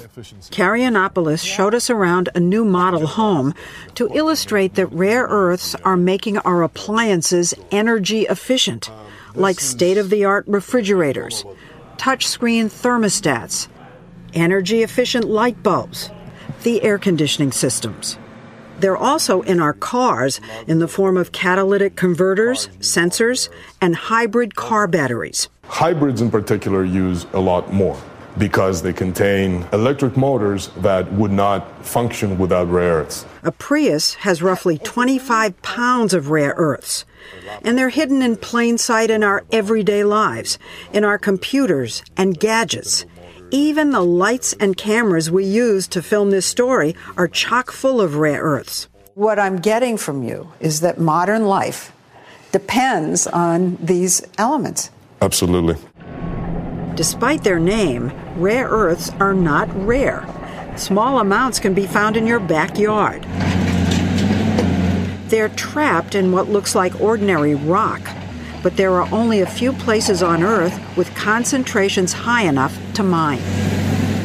Karayannopoulos 0.50 1.44
showed 1.44 1.76
us 1.76 1.90
around 1.90 2.28
a 2.34 2.40
new 2.40 2.64
model 2.64 3.06
home 3.06 3.54
to 3.94 4.08
illustrate 4.14 4.74
that 4.74 4.86
rare 4.92 5.26
earths 5.30 5.76
are 5.84 5.96
making 5.96 6.38
our 6.38 6.62
appliances 6.64 7.54
energy 7.70 8.22
efficient, 8.22 8.90
like 9.34 9.60
state 9.60 9.98
of 9.98 10.10
the 10.10 10.24
art 10.24 10.44
refrigerators, 10.46 11.44
touchscreen 11.96 12.66
thermostats, 12.66 13.68
energy 14.32 14.82
efficient 14.82 15.24
light 15.24 15.62
bulbs, 15.62 16.10
the 16.62 16.82
air 16.82 16.98
conditioning 16.98 17.52
systems. 17.52 18.18
They're 18.80 18.96
also 18.96 19.42
in 19.42 19.60
our 19.60 19.72
cars 19.72 20.40
in 20.66 20.78
the 20.78 20.88
form 20.88 21.16
of 21.16 21.32
catalytic 21.32 21.94
converters, 21.96 22.68
sensors, 22.80 23.48
and 23.80 23.94
hybrid 23.94 24.56
car 24.56 24.86
batteries. 24.86 25.48
Hybrids 25.64 26.20
in 26.20 26.30
particular 26.30 26.84
use 26.84 27.26
a 27.32 27.40
lot 27.40 27.72
more 27.72 28.00
because 28.38 28.82
they 28.82 28.92
contain 28.92 29.66
electric 29.72 30.16
motors 30.16 30.68
that 30.78 31.12
would 31.12 31.30
not 31.30 31.84
function 31.84 32.38
without 32.38 32.68
rare 32.68 33.00
earths. 33.00 33.24
A 33.42 33.52
Prius 33.52 34.14
has 34.14 34.42
roughly 34.42 34.78
25 34.78 35.60
pounds 35.62 36.14
of 36.14 36.30
rare 36.30 36.54
earths, 36.56 37.04
and 37.62 37.78
they're 37.78 37.90
hidden 37.90 38.22
in 38.22 38.36
plain 38.36 38.78
sight 38.78 39.10
in 39.10 39.22
our 39.22 39.44
everyday 39.52 40.04
lives, 40.04 40.58
in 40.92 41.04
our 41.04 41.18
computers 41.18 42.02
and 42.16 42.38
gadgets. 42.38 43.04
Even 43.50 43.90
the 43.90 44.00
lights 44.00 44.52
and 44.54 44.76
cameras 44.76 45.30
we 45.30 45.44
use 45.44 45.86
to 45.88 46.02
film 46.02 46.30
this 46.30 46.46
story 46.46 46.96
are 47.16 47.28
chock 47.28 47.70
full 47.70 48.00
of 48.00 48.16
rare 48.16 48.42
earths. 48.42 48.88
What 49.14 49.38
I'm 49.38 49.58
getting 49.58 49.96
from 49.96 50.24
you 50.24 50.52
is 50.58 50.80
that 50.80 50.98
modern 50.98 51.44
life 51.44 51.92
depends 52.50 53.26
on 53.28 53.76
these 53.80 54.22
elements. 54.38 54.90
Absolutely. 55.20 55.76
Despite 56.96 57.42
their 57.44 57.58
name, 57.58 58.12
rare 58.36 58.68
earths 58.68 59.10
are 59.20 59.34
not 59.34 59.68
rare. 59.86 60.24
Small 60.76 61.20
amounts 61.20 61.58
can 61.60 61.74
be 61.74 61.86
found 61.86 62.16
in 62.16 62.26
your 62.26 62.40
backyard. 62.40 63.22
They're 65.28 65.48
trapped 65.50 66.14
in 66.14 66.32
what 66.32 66.48
looks 66.48 66.74
like 66.74 67.00
ordinary 67.00 67.54
rock, 67.54 68.00
but 68.62 68.76
there 68.76 68.92
are 68.94 69.08
only 69.12 69.40
a 69.40 69.46
few 69.46 69.72
places 69.72 70.22
on 70.22 70.42
Earth 70.42 70.78
with 70.96 71.12
concentrations 71.14 72.12
high 72.12 72.42
enough 72.42 72.76
to 72.94 73.02
mine. 73.02 73.40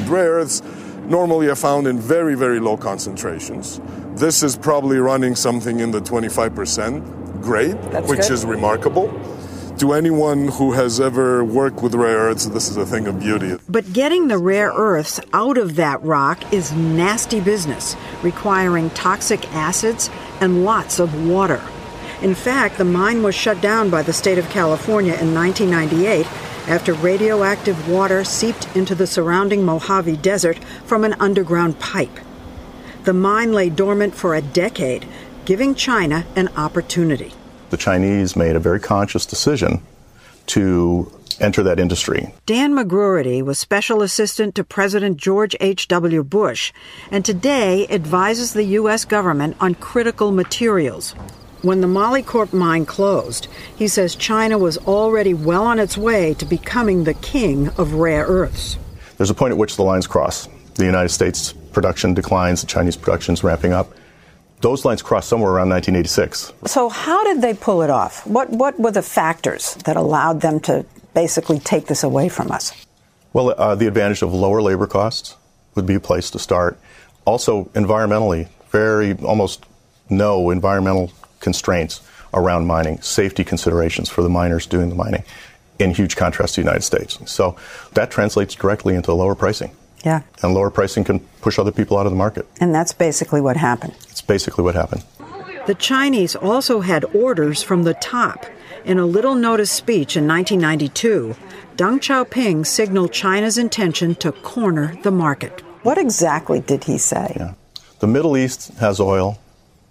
Rare 0.07 0.33
earths 0.33 0.61
normally 1.05 1.47
are 1.47 1.55
found 1.55 1.87
in 1.87 1.99
very, 1.99 2.35
very 2.35 2.59
low 2.59 2.77
concentrations. 2.77 3.79
This 4.15 4.43
is 4.43 4.55
probably 4.55 4.97
running 4.97 5.35
something 5.35 5.79
in 5.79 5.91
the 5.91 6.01
25% 6.01 7.41
grade, 7.41 7.77
That's 7.91 8.09
which 8.09 8.21
good. 8.21 8.31
is 8.31 8.45
remarkable. 8.45 9.07
To 9.79 9.93
anyone 9.93 10.49
who 10.49 10.73
has 10.73 10.99
ever 10.99 11.41
worked 11.41 11.81
with 11.81 11.95
rare 11.95 12.17
earths, 12.17 12.47
this 12.47 12.69
is 12.69 12.75
a 12.75 12.85
thing 12.85 13.07
of 13.07 13.17
beauty. 13.17 13.55
But 13.69 13.93
getting 13.93 14.27
the 14.27 14.37
rare 14.37 14.73
earths 14.75 15.21
out 15.31 15.57
of 15.57 15.77
that 15.77 16.03
rock 16.03 16.51
is 16.51 16.73
nasty 16.73 17.39
business, 17.39 17.95
requiring 18.21 18.89
toxic 18.89 19.49
acids 19.55 20.09
and 20.41 20.65
lots 20.65 20.99
of 20.99 21.25
water. 21.25 21.61
In 22.21 22.35
fact, 22.35 22.77
the 22.77 22.83
mine 22.83 23.23
was 23.23 23.35
shut 23.35 23.61
down 23.61 23.89
by 23.89 24.01
the 24.01 24.11
state 24.11 24.37
of 24.37 24.49
California 24.49 25.13
in 25.13 25.33
1998 25.33 26.25
after 26.67 26.93
radioactive 26.95 27.87
water 27.87 28.25
seeped 28.25 28.67
into 28.75 28.95
the 28.95 29.07
surrounding 29.07 29.63
Mojave 29.63 30.17
Desert 30.17 30.61
from 30.83 31.05
an 31.05 31.15
underground 31.21 31.79
pipe. 31.79 32.19
The 33.05 33.13
mine 33.13 33.53
lay 33.53 33.69
dormant 33.69 34.13
for 34.13 34.35
a 34.35 34.41
decade, 34.41 35.07
giving 35.45 35.73
China 35.73 36.25
an 36.35 36.49
opportunity. 36.57 37.31
The 37.69 37.77
Chinese 37.77 38.35
made 38.35 38.55
a 38.55 38.59
very 38.59 38.79
conscious 38.79 39.25
decision 39.25 39.81
to 40.47 41.11
enter 41.39 41.63
that 41.63 41.79
industry. 41.79 42.33
Dan 42.45 42.73
McGroarty 42.73 43.43
was 43.43 43.57
special 43.57 44.01
assistant 44.01 44.55
to 44.55 44.63
President 44.63 45.17
George 45.17 45.55
H.W. 45.59 46.23
Bush 46.23 46.73
and 47.11 47.23
today 47.23 47.87
advises 47.87 48.53
the 48.53 48.63
U.S. 48.63 49.05
government 49.05 49.55
on 49.59 49.75
critical 49.75 50.31
materials. 50.31 51.11
When 51.61 51.81
the 51.81 51.87
Molycorp 51.87 52.53
mine 52.53 52.85
closed, 52.85 53.47
he 53.75 53.87
says 53.87 54.15
China 54.15 54.57
was 54.57 54.77
already 54.79 55.33
well 55.33 55.65
on 55.65 55.77
its 55.77 55.97
way 55.97 56.33
to 56.35 56.45
becoming 56.45 57.03
the 57.03 57.13
king 57.13 57.67
of 57.77 57.95
rare 57.95 58.25
earths. 58.25 58.77
There's 59.17 59.29
a 59.29 59.33
point 59.33 59.51
at 59.51 59.57
which 59.57 59.75
the 59.75 59.83
lines 59.83 60.07
cross. 60.07 60.47
The 60.75 60.85
United 60.85 61.09
States 61.09 61.53
production 61.73 62.13
declines, 62.13 62.61
the 62.61 62.67
Chinese 62.67 62.95
production 62.95 63.33
is 63.33 63.43
ramping 63.43 63.73
up. 63.73 63.93
Those 64.61 64.83
lines 64.83 65.01
crossed 65.01 65.29
somewhere 65.29 65.51
around 65.51 65.69
1986. 65.69 66.53
So, 66.65 66.89
how 66.89 67.23
did 67.23 67.41
they 67.41 67.53
pull 67.53 67.81
it 67.81 67.89
off? 67.89 68.27
What, 68.27 68.49
what 68.49 68.77
were 68.79 68.91
the 68.91 69.01
factors 69.01 69.75
that 69.85 69.95
allowed 69.95 70.41
them 70.41 70.59
to 70.61 70.85
basically 71.13 71.59
take 71.59 71.87
this 71.87 72.03
away 72.03 72.27
from 72.27 72.51
us? 72.51 72.73
Well, 73.31 73.53
uh, 73.57 73.75
the 73.75 73.87
advantage 73.87 74.21
of 74.21 74.33
lower 74.33 74.61
labor 74.61 74.87
costs 74.87 75.37
would 75.75 75.85
be 75.85 75.95
a 75.95 75.99
place 75.99 76.29
to 76.31 76.39
start. 76.39 76.79
Also, 77.25 77.65
environmentally, 77.75 78.49
very 78.69 79.13
almost 79.19 79.65
no 80.09 80.49
environmental 80.49 81.11
constraints 81.39 82.01
around 82.33 82.67
mining, 82.67 83.01
safety 83.01 83.43
considerations 83.43 84.09
for 84.09 84.21
the 84.21 84.29
miners 84.29 84.65
doing 84.65 84.89
the 84.89 84.95
mining, 84.95 85.23
in 85.79 85.93
huge 85.93 86.15
contrast 86.15 86.55
to 86.55 86.61
the 86.61 86.65
United 86.65 86.83
States. 86.83 87.17
So 87.31 87.55
that 87.93 88.11
translates 88.11 88.55
directly 88.55 88.95
into 88.95 89.13
lower 89.13 89.35
pricing. 89.35 89.71
Yeah. 90.05 90.21
And 90.41 90.53
lower 90.53 90.69
pricing 90.69 91.03
can 91.03 91.19
push 91.41 91.59
other 91.59 91.71
people 91.71 91.97
out 91.97 92.05
of 92.05 92.11
the 92.11 92.17
market. 92.17 92.47
And 92.59 92.73
that's 92.73 92.93
basically 92.93 93.41
what 93.41 93.57
happened. 93.57 93.93
It's 94.09 94.21
basically 94.21 94.63
what 94.63 94.75
happened. 94.75 95.03
The 95.67 95.75
Chinese 95.75 96.35
also 96.35 96.81
had 96.81 97.03
orders 97.13 97.61
from 97.61 97.83
the 97.83 97.93
top. 97.95 98.45
In 98.85 98.97
a 98.97 99.05
little 99.05 99.35
notice 99.35 99.71
speech 99.71 100.15
in 100.15 100.27
1992, 100.27 101.35
Deng 101.75 101.99
Xiaoping 101.99 102.65
signaled 102.65 103.11
China's 103.11 103.57
intention 103.57 104.15
to 104.15 104.31
corner 104.31 104.97
the 105.03 105.11
market. 105.11 105.61
What 105.83 105.97
exactly 105.97 106.59
did 106.59 106.85
he 106.85 106.97
say? 106.97 107.33
Yeah. 107.35 107.53
The 107.99 108.07
Middle 108.07 108.37
East 108.37 108.73
has 108.79 108.99
oil, 108.99 109.37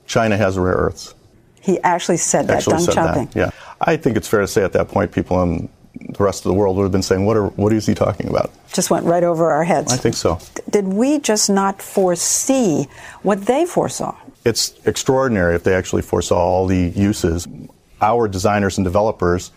China 0.06 0.36
has 0.36 0.58
rare 0.58 0.74
earths. 0.74 1.14
He 1.60 1.78
actually 1.80 2.16
said 2.16 2.46
that, 2.48 2.58
actually 2.58 2.76
Deng 2.76 2.84
said 2.86 2.94
Xiaoping. 2.94 3.32
That, 3.32 3.38
yeah. 3.38 3.50
I 3.80 3.96
think 3.96 4.16
it's 4.16 4.26
fair 4.26 4.40
to 4.40 4.48
say 4.48 4.64
at 4.64 4.72
that 4.72 4.88
point 4.88 5.12
people 5.12 5.42
in 5.42 5.68
the 6.00 6.22
rest 6.22 6.44
of 6.44 6.50
the 6.50 6.54
world 6.54 6.76
would 6.76 6.84
have 6.84 6.92
been 6.92 7.02
saying, 7.02 7.24
what, 7.26 7.36
are, 7.36 7.48
what 7.48 7.72
is 7.72 7.86
he 7.86 7.94
talking 7.94 8.28
about? 8.28 8.50
Just 8.72 8.90
went 8.90 9.04
right 9.04 9.24
over 9.24 9.50
our 9.50 9.64
heads. 9.64 9.92
I 9.92 9.96
think 9.96 10.14
so. 10.14 10.38
Did 10.70 10.88
we 10.88 11.18
just 11.18 11.50
not 11.50 11.82
foresee 11.82 12.88
what 13.22 13.46
they 13.46 13.66
foresaw? 13.66 14.16
It's 14.44 14.74
extraordinary 14.86 15.54
if 15.54 15.64
they 15.64 15.74
actually 15.74 16.02
foresaw 16.02 16.38
all 16.38 16.66
the 16.66 16.92
uses. 16.94 17.46
Our 18.00 18.28
designers 18.28 18.78
and 18.78 18.84
developers 18.84 19.50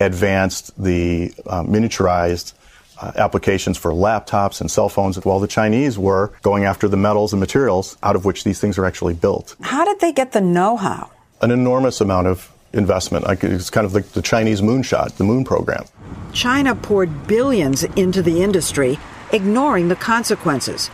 advanced 0.00 0.72
the 0.82 1.32
uh, 1.46 1.62
miniaturized 1.62 2.54
uh, 3.00 3.12
applications 3.16 3.76
for 3.76 3.92
laptops 3.92 4.60
and 4.60 4.70
cell 4.70 4.88
phones, 4.88 5.22
while 5.24 5.40
the 5.40 5.48
Chinese 5.48 5.98
were 5.98 6.32
going 6.42 6.64
after 6.64 6.88
the 6.88 6.96
metals 6.96 7.32
and 7.32 7.40
materials 7.40 7.98
out 8.02 8.16
of 8.16 8.24
which 8.24 8.44
these 8.44 8.60
things 8.60 8.78
are 8.78 8.84
actually 8.84 9.14
built. 9.14 9.56
How 9.60 9.84
did 9.84 10.00
they 10.00 10.12
get 10.12 10.32
the 10.32 10.40
know 10.40 10.76
how? 10.76 11.10
An 11.40 11.50
enormous 11.50 12.00
amount 12.00 12.28
of 12.28 12.50
investment. 12.74 13.24
It's 13.42 13.70
kind 13.70 13.86
of 13.86 13.94
like 13.94 14.10
the 14.10 14.22
Chinese 14.22 14.60
moonshot, 14.60 15.16
the 15.16 15.24
moon 15.24 15.44
program. 15.44 15.84
China 16.32 16.74
poured 16.74 17.26
billions 17.26 17.84
into 17.84 18.20
the 18.20 18.42
industry, 18.42 18.98
ignoring 19.32 19.88
the 19.88 19.96
consequences. 19.96 20.90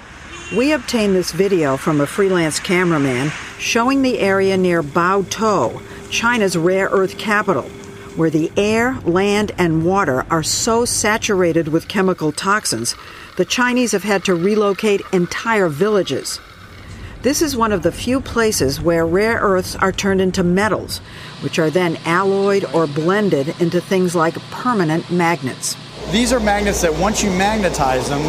We 0.56 0.72
obtained 0.72 1.14
this 1.14 1.32
video 1.32 1.76
from 1.76 2.00
a 2.00 2.06
freelance 2.06 2.58
cameraman 2.60 3.30
showing 3.58 4.02
the 4.02 4.18
area 4.18 4.56
near 4.56 4.82
Baotou, 4.82 5.80
China's 6.10 6.56
rare 6.56 6.88
earth 6.88 7.18
capital, 7.18 7.62
where 8.16 8.30
the 8.30 8.50
air, 8.56 8.98
land, 9.04 9.52
and 9.56 9.84
water 9.84 10.26
are 10.28 10.42
so 10.42 10.84
saturated 10.84 11.68
with 11.68 11.86
chemical 11.88 12.32
toxins, 12.32 12.96
the 13.36 13.44
Chinese 13.44 13.92
have 13.92 14.02
had 14.02 14.24
to 14.24 14.34
relocate 14.34 15.02
entire 15.12 15.68
villages. 15.68 16.40
This 17.22 17.42
is 17.42 17.54
one 17.54 17.70
of 17.70 17.82
the 17.82 17.92
few 17.92 18.18
places 18.18 18.80
where 18.80 19.04
rare 19.04 19.36
earths 19.40 19.76
are 19.76 19.92
turned 19.92 20.22
into 20.22 20.42
metals, 20.42 21.02
which 21.42 21.58
are 21.58 21.68
then 21.68 21.98
alloyed 22.06 22.64
or 22.72 22.86
blended 22.86 23.54
into 23.60 23.78
things 23.78 24.14
like 24.14 24.40
permanent 24.50 25.10
magnets. 25.10 25.76
These 26.12 26.32
are 26.32 26.40
magnets 26.40 26.80
that 26.80 26.94
once 26.94 27.22
you 27.22 27.30
magnetize 27.32 28.08
them, 28.08 28.22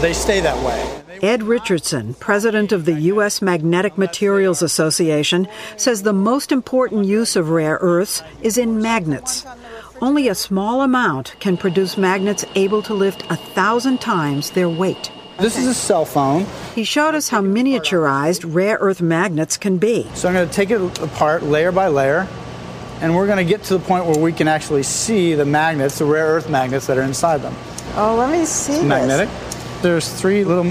they 0.00 0.14
stay 0.14 0.40
that 0.40 0.56
way. 0.64 1.02
Ed 1.20 1.42
Richardson, 1.42 2.14
president 2.14 2.72
of 2.72 2.86
the 2.86 2.98
U.S. 3.12 3.42
Magnetic 3.42 3.98
Materials 3.98 4.62
Association, 4.62 5.46
says 5.76 6.02
the 6.02 6.14
most 6.14 6.50
important 6.50 7.04
use 7.04 7.36
of 7.36 7.50
rare 7.50 7.76
earths 7.82 8.22
is 8.40 8.56
in 8.56 8.80
magnets. 8.80 9.44
Only 10.00 10.26
a 10.28 10.34
small 10.34 10.80
amount 10.80 11.36
can 11.38 11.58
produce 11.58 11.98
magnets 11.98 12.46
able 12.54 12.80
to 12.84 12.94
lift 12.94 13.24
a 13.30 13.36
thousand 13.36 14.00
times 14.00 14.52
their 14.52 14.70
weight. 14.70 15.10
This 15.38 15.56
is 15.56 15.68
a 15.68 15.74
cell 15.74 16.04
phone. 16.04 16.46
He 16.74 16.82
showed 16.82 17.14
us 17.14 17.28
how 17.28 17.40
miniaturized 17.40 18.52
rare 18.52 18.76
earth 18.80 19.00
magnets 19.00 19.56
can 19.56 19.78
be. 19.78 20.04
So 20.14 20.26
I'm 20.26 20.34
going 20.34 20.48
to 20.48 20.52
take 20.52 20.70
it 20.70 20.80
apart 20.98 21.44
layer 21.44 21.70
by 21.70 21.86
layer, 21.86 22.26
and 23.00 23.14
we're 23.14 23.26
going 23.26 23.38
to 23.38 23.44
get 23.44 23.62
to 23.64 23.78
the 23.78 23.84
point 23.84 24.04
where 24.04 24.18
we 24.18 24.32
can 24.32 24.48
actually 24.48 24.82
see 24.82 25.34
the 25.34 25.44
magnets, 25.44 25.98
the 25.98 26.06
rare 26.06 26.26
earth 26.26 26.50
magnets 26.50 26.88
that 26.88 26.98
are 26.98 27.02
inside 27.02 27.38
them. 27.38 27.54
Oh, 27.94 28.16
let 28.16 28.32
me 28.32 28.44
see. 28.44 28.72
It's 28.74 28.82
magnetic. 28.82 29.28
There's 29.80 30.12
three 30.12 30.42
little 30.42 30.64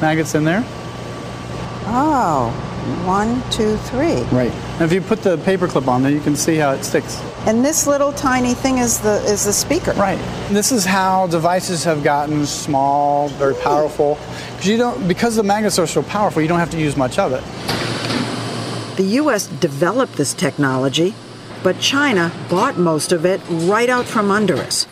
magnets 0.00 0.36
in 0.36 0.44
there. 0.44 0.62
Oh, 1.88 2.54
one, 3.04 3.42
two, 3.50 3.76
three. 3.78 4.22
Right. 4.32 4.52
And 4.74 4.82
if 4.82 4.92
you 4.92 5.00
put 5.00 5.22
the 5.22 5.38
paper 5.38 5.68
clip 5.68 5.88
on 5.88 6.02
there, 6.02 6.12
you 6.12 6.20
can 6.20 6.36
see 6.36 6.56
how 6.56 6.72
it 6.72 6.84
sticks. 6.84 7.20
And 7.46 7.64
this 7.64 7.86
little 7.86 8.12
tiny 8.12 8.54
thing 8.54 8.78
is 8.78 8.98
the 8.98 9.22
is 9.24 9.44
the 9.44 9.52
speaker. 9.52 9.92
Right. 9.92 10.18
This 10.50 10.72
is 10.72 10.84
how 10.84 11.26
devices 11.26 11.84
have 11.84 12.02
gotten 12.02 12.46
small, 12.46 13.28
very 13.28 13.54
powerful. 13.54 14.18
Because 14.52 14.66
you 14.66 14.76
don't 14.76 15.08
because 15.08 15.36
the 15.36 15.42
magnets 15.42 15.78
are 15.78 15.86
so 15.86 16.02
powerful, 16.02 16.42
you 16.42 16.48
don't 16.48 16.58
have 16.58 16.70
to 16.70 16.80
use 16.80 16.96
much 16.96 17.18
of 17.18 17.32
it. 17.32 17.42
The 18.96 19.20
US 19.20 19.46
developed 19.46 20.16
this 20.16 20.32
technology, 20.32 21.14
but 21.62 21.78
China 21.80 22.32
bought 22.48 22.78
most 22.78 23.12
of 23.12 23.26
it 23.26 23.40
right 23.48 23.90
out 23.90 24.06
from 24.06 24.30
under 24.30 24.56
us. 24.56 24.86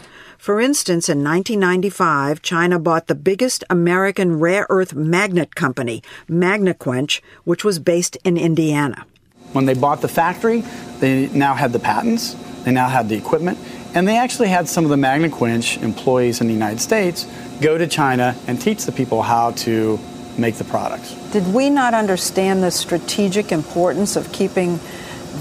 For 0.44 0.61
instance, 0.61 1.09
in 1.09 1.24
1995, 1.24 2.42
China 2.42 2.78
bought 2.78 3.07
the 3.07 3.14
biggest 3.14 3.64
American 3.70 4.38
rare 4.38 4.66
earth 4.68 4.92
magnet 4.92 5.54
company, 5.54 6.02
Magnequench, 6.28 7.22
which 7.44 7.64
was 7.64 7.78
based 7.78 8.18
in 8.24 8.37
Indiana. 8.37 9.07
When 9.54 9.64
they 9.64 9.72
bought 9.72 10.02
the 10.02 10.09
factory, 10.09 10.62
they 11.00 11.28
now 11.28 11.54
had 11.54 11.72
the 11.72 11.78
patents, 11.78 12.37
they 12.64 12.72
now 12.72 12.90
had 12.90 13.09
the 13.09 13.14
equipment, 13.14 13.57
and 13.94 14.07
they 14.07 14.18
actually 14.18 14.48
had 14.48 14.68
some 14.68 14.85
of 14.85 14.90
the 14.90 14.96
Magnequench 14.96 15.83
employees 15.83 16.42
in 16.42 16.46
the 16.46 16.52
United 16.52 16.83
States 16.83 17.26
go 17.62 17.78
to 17.78 17.87
China 17.87 18.37
and 18.46 18.61
teach 18.61 18.85
the 18.85 18.92
people 18.92 19.22
how 19.22 19.52
to 19.52 19.98
make 20.37 20.57
the 20.57 20.64
products. 20.64 21.14
Did 21.33 21.54
we 21.54 21.70
not 21.70 21.94
understand 21.94 22.62
the 22.62 22.70
strategic 22.70 23.50
importance 23.50 24.14
of 24.14 24.30
keeping 24.30 24.78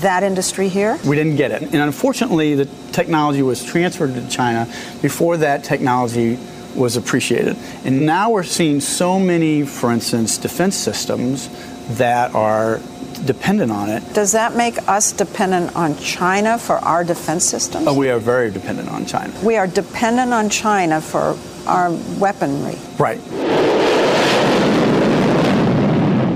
that 0.01 0.23
industry 0.23 0.69
here? 0.69 0.99
We 1.05 1.15
didn't 1.15 1.35
get 1.35 1.51
it. 1.51 1.61
And 1.61 1.75
unfortunately, 1.75 2.55
the 2.55 2.65
technology 2.91 3.41
was 3.41 3.63
transferred 3.63 4.13
to 4.15 4.27
China 4.29 4.65
before 5.01 5.37
that 5.37 5.63
technology 5.63 6.37
was 6.75 6.97
appreciated. 6.97 7.55
And 7.85 8.05
now 8.05 8.31
we're 8.31 8.43
seeing 8.43 8.81
so 8.81 9.19
many, 9.19 9.63
for 9.63 9.91
instance, 9.91 10.37
defense 10.37 10.75
systems 10.75 11.49
that 11.97 12.33
are 12.33 12.79
dependent 13.25 13.71
on 13.71 13.89
it. 13.89 14.13
Does 14.13 14.31
that 14.31 14.55
make 14.55 14.87
us 14.87 15.11
dependent 15.11 15.75
on 15.75 15.97
China 15.97 16.57
for 16.57 16.75
our 16.77 17.03
defense 17.03 17.45
systems? 17.45 17.87
Oh, 17.87 17.93
we 17.93 18.09
are 18.09 18.19
very 18.19 18.51
dependent 18.51 18.89
on 18.89 19.05
China. 19.05 19.33
We 19.43 19.55
are 19.55 19.67
dependent 19.67 20.33
on 20.33 20.49
China 20.49 20.99
for 20.99 21.37
our 21.67 21.91
weaponry. 22.19 22.77
Right. 22.97 23.19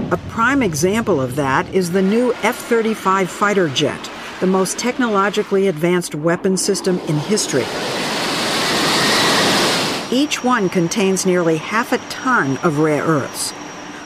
A 0.10 0.18
prime 0.30 0.64
example 0.64 1.20
of 1.20 1.36
that 1.36 1.68
is 1.74 1.92
the 1.92 2.02
new 2.02 2.34
F 2.36 2.56
35 2.56 3.30
fighter 3.30 3.68
jet, 3.68 4.10
the 4.40 4.48
most 4.48 4.80
technologically 4.80 5.68
advanced 5.68 6.16
weapon 6.16 6.56
system 6.56 6.98
in 7.10 7.18
history. 7.18 7.66
Each 10.10 10.46
one 10.46 10.70
contains 10.70 11.26
nearly 11.26 11.58
half 11.58 11.92
a 11.92 11.98
ton 12.10 12.56
of 12.60 12.80
rare 12.80 13.04
earths. 13.04 13.52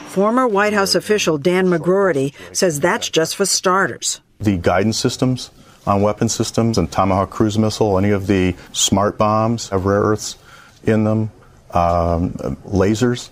Former 0.08 0.48
White 0.48 0.72
House 0.72 0.96
official 0.96 1.38
Dan 1.38 1.68
McGroarty 1.68 2.34
says 2.52 2.80
that's 2.80 3.08
just 3.08 3.36
for 3.36 3.46
starters. 3.46 4.20
The 4.40 4.56
guidance 4.56 4.98
systems 4.98 5.52
on 5.86 6.02
weapon 6.02 6.28
systems 6.28 6.78
and 6.78 6.90
Tomahawk 6.90 7.30
cruise 7.30 7.56
missile, 7.58 7.96
any 7.96 8.10
of 8.10 8.26
the 8.26 8.56
smart 8.72 9.18
bombs 9.18 9.68
have 9.68 9.84
rare 9.84 10.02
earths 10.02 10.36
in 10.82 11.04
them, 11.04 11.30
um, 11.70 12.32
lasers. 12.66 13.30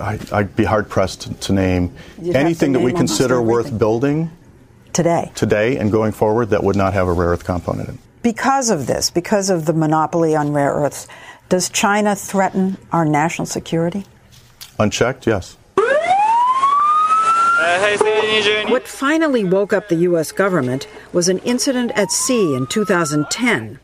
I, 0.00 0.18
would 0.32 0.56
be 0.56 0.64
hard 0.64 0.88
pressed 0.88 1.22
to, 1.22 1.34
to 1.34 1.52
name 1.52 1.94
You'd 2.20 2.36
anything 2.36 2.72
to 2.72 2.78
that 2.78 2.84
we 2.84 2.92
consider 2.92 3.36
almost 3.36 3.70
worth 3.70 3.78
building 3.78 4.30
today. 4.92 5.32
Today 5.34 5.76
and 5.76 5.90
going 5.90 6.12
forward, 6.12 6.50
that 6.50 6.62
would 6.62 6.76
not 6.76 6.92
have 6.92 7.08
a 7.08 7.12
rare 7.12 7.28
earth 7.28 7.44
component 7.44 7.88
in 7.88 7.94
it. 7.96 8.00
Because 8.22 8.70
of 8.70 8.86
this, 8.86 9.10
because 9.10 9.50
of 9.50 9.66
the 9.66 9.72
monopoly 9.72 10.36
on 10.36 10.52
rare 10.52 10.72
earths, 10.72 11.08
does 11.48 11.68
China 11.68 12.14
threaten 12.14 12.78
our 12.92 13.04
national 13.04 13.46
security? 13.46 14.04
Unchecked, 14.78 15.26
yes. 15.26 15.56
What 18.68 18.88
finally 18.88 19.44
woke 19.44 19.72
up 19.72 19.88
the 19.88 19.96
U.S. 19.96 20.32
government 20.32 20.88
was 21.12 21.28
an 21.28 21.38
incident 21.38 21.92
at 21.94 22.10
sea 22.10 22.54
in 22.54 22.66
2010. 22.66 23.78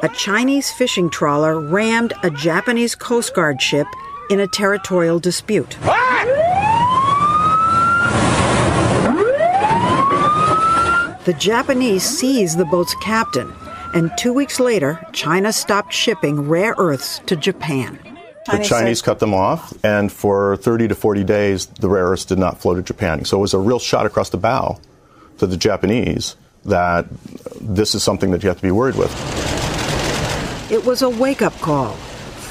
A 0.00 0.08
Chinese 0.10 0.70
fishing 0.70 1.08
trawler 1.08 1.58
rammed 1.60 2.12
a 2.22 2.30
Japanese 2.30 2.94
Coast 2.94 3.34
Guard 3.34 3.62
ship 3.62 3.86
in 4.30 4.40
a 4.40 4.46
territorial 4.46 5.18
dispute. 5.18 5.76
The 11.24 11.34
Japanese 11.38 12.02
seized 12.02 12.58
the 12.58 12.64
boat's 12.64 12.96
captain, 12.96 13.52
and 13.94 14.10
two 14.18 14.32
weeks 14.32 14.58
later, 14.58 14.98
China 15.12 15.52
stopped 15.52 15.92
shipping 15.92 16.48
rare 16.48 16.74
earths 16.78 17.20
to 17.26 17.36
Japan. 17.36 17.98
The 18.50 18.58
Chinese 18.58 19.02
cut 19.02 19.20
them 19.20 19.32
off, 19.32 19.72
and 19.84 20.10
for 20.10 20.56
30 20.56 20.88
to 20.88 20.96
40 20.96 21.22
days, 21.22 21.66
the 21.66 21.88
rare 21.88 22.06
earths 22.06 22.24
did 22.24 22.38
not 22.38 22.58
flow 22.58 22.74
to 22.74 22.82
Japan. 22.82 23.24
So 23.24 23.38
it 23.38 23.40
was 23.40 23.54
a 23.54 23.58
real 23.58 23.78
shot 23.78 24.04
across 24.04 24.30
the 24.30 24.36
bow 24.36 24.80
to 25.38 25.46
the 25.46 25.56
Japanese 25.56 26.34
that 26.64 27.06
this 27.60 27.94
is 27.94 28.02
something 28.02 28.32
that 28.32 28.42
you 28.42 28.48
have 28.48 28.56
to 28.56 28.62
be 28.62 28.72
worried 28.72 28.96
with. 28.96 29.12
It 30.72 30.84
was 30.84 31.02
a 31.02 31.08
wake 31.08 31.40
up 31.40 31.52
call. 31.60 31.96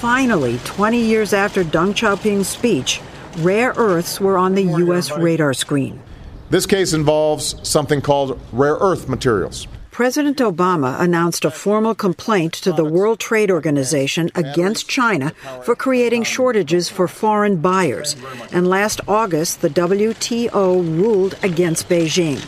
Finally, 0.01 0.57
20 0.63 0.99
years 0.99 1.31
after 1.31 1.63
Deng 1.63 1.93
Xiaoping's 1.93 2.47
speech, 2.47 2.99
rare 3.37 3.71
earths 3.77 4.19
were 4.19 4.35
on 4.35 4.55
the 4.55 4.63
U.S. 4.63 5.15
radar 5.15 5.53
screen. 5.53 6.01
This 6.49 6.65
case 6.65 6.93
involves 6.93 7.55
something 7.61 8.01
called 8.01 8.39
rare 8.51 8.77
earth 8.81 9.07
materials. 9.07 9.67
President 9.91 10.39
Obama 10.39 10.99
announced 10.99 11.45
a 11.45 11.51
formal 11.51 11.93
complaint 11.93 12.51
to 12.53 12.71
the 12.71 12.83
World 12.83 13.19
Trade 13.19 13.51
Organization 13.51 14.31
against 14.33 14.89
China 14.89 15.33
for 15.61 15.75
creating 15.75 16.23
shortages 16.23 16.89
for 16.89 17.07
foreign 17.07 17.57
buyers. 17.57 18.15
And 18.51 18.67
last 18.67 19.01
August, 19.07 19.61
the 19.61 19.69
WTO 19.69 20.81
ruled 20.99 21.37
against 21.43 21.87
Beijing. 21.87 22.41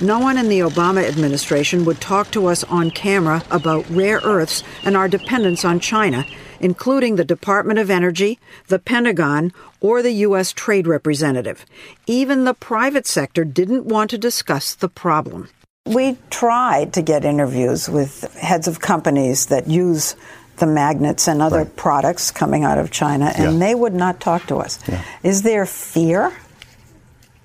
No 0.00 0.20
one 0.20 0.38
in 0.38 0.48
the 0.48 0.60
Obama 0.60 1.02
administration 1.02 1.84
would 1.86 2.00
talk 2.00 2.30
to 2.30 2.46
us 2.46 2.62
on 2.62 2.92
camera 2.92 3.42
about 3.50 3.90
rare 3.90 4.20
earths 4.22 4.62
and 4.84 4.96
our 4.96 5.08
dependence 5.08 5.64
on 5.64 5.80
China, 5.80 6.24
including 6.64 7.16
the 7.16 7.26
Department 7.26 7.78
of 7.78 7.90
Energy, 7.90 8.38
the 8.68 8.78
Pentagon, 8.78 9.52
or 9.82 10.00
the 10.00 10.12
U.S. 10.28 10.50
Trade 10.50 10.86
Representative. 10.86 11.66
Even 12.06 12.44
the 12.44 12.54
private 12.54 13.06
sector 13.06 13.44
didn't 13.44 13.84
want 13.84 14.08
to 14.10 14.16
discuss 14.16 14.74
the 14.74 14.88
problem. 14.88 15.50
We 15.84 16.16
tried 16.30 16.94
to 16.94 17.02
get 17.02 17.22
interviews 17.22 17.90
with 17.90 18.32
heads 18.36 18.66
of 18.66 18.80
companies 18.80 19.46
that 19.46 19.68
use 19.68 20.16
the 20.56 20.66
magnets 20.66 21.28
and 21.28 21.42
other 21.42 21.64
right. 21.64 21.76
products 21.76 22.30
coming 22.30 22.64
out 22.64 22.78
of 22.78 22.90
China, 22.90 23.26
and 23.36 23.52
yeah. 23.52 23.66
they 23.66 23.74
would 23.74 23.92
not 23.92 24.18
talk 24.18 24.46
to 24.46 24.56
us. 24.56 24.78
Yeah. 24.88 25.04
Is 25.22 25.42
there 25.42 25.66
fear 25.66 26.32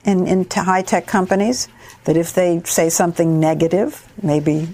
in, 0.05 0.27
in 0.27 0.47
high 0.49 0.83
tech 0.83 1.07
companies 1.07 1.67
that 2.05 2.15
if 2.15 2.31
they 2.31 2.61
say 2.63 2.87
something 2.87 3.37
negative, 3.37 4.07
maybe 4.23 4.69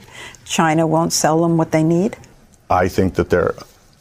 China 0.45 0.85
won't 0.85 1.13
sell 1.13 1.41
them 1.41 1.57
what 1.57 1.71
they 1.71 1.83
need? 1.83 2.15
I 2.69 2.87
think 2.87 3.15
that 3.15 3.31
there 3.31 3.55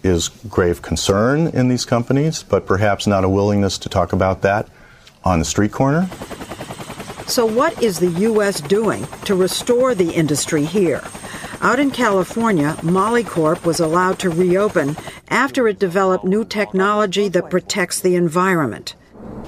is 0.04 0.28
grave 0.48 0.82
concern 0.82 1.48
in 1.48 1.68
these 1.68 1.84
companies, 1.84 2.42
but 2.42 2.66
perhaps 2.66 3.06
not 3.06 3.24
a 3.24 3.28
willingness 3.28 3.78
to 3.78 3.88
talk 3.88 4.12
about 4.12 4.42
that 4.42 4.68
on 5.24 5.38
the 5.38 5.44
street 5.44 5.72
corner. 5.72 6.08
So, 7.26 7.46
what 7.46 7.82
is 7.82 7.98
the 7.98 8.10
U.S. 8.10 8.60
doing 8.60 9.06
to 9.24 9.34
restore 9.34 9.94
the 9.94 10.12
industry 10.12 10.64
here? 10.64 11.02
Out 11.62 11.80
in 11.80 11.90
California, 11.90 12.76
Molycorp 12.82 13.64
was 13.64 13.80
allowed 13.80 14.18
to 14.18 14.28
reopen 14.28 14.96
after 15.28 15.66
it 15.66 15.78
developed 15.78 16.26
new 16.26 16.44
technology 16.44 17.28
that 17.28 17.48
protects 17.48 18.00
the 18.00 18.16
environment. 18.16 18.94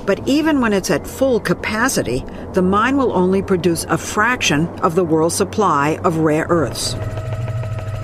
But 0.06 0.26
even 0.26 0.62
when 0.62 0.72
it's 0.72 0.90
at 0.90 1.06
full 1.06 1.40
capacity, 1.40 2.24
the 2.54 2.62
mine 2.62 2.96
will 2.96 3.12
only 3.12 3.42
produce 3.42 3.84
a 3.84 3.98
fraction 3.98 4.68
of 4.80 4.94
the 4.94 5.04
world's 5.04 5.34
supply 5.34 5.98
of 6.04 6.18
rare 6.18 6.46
earths. 6.48 6.94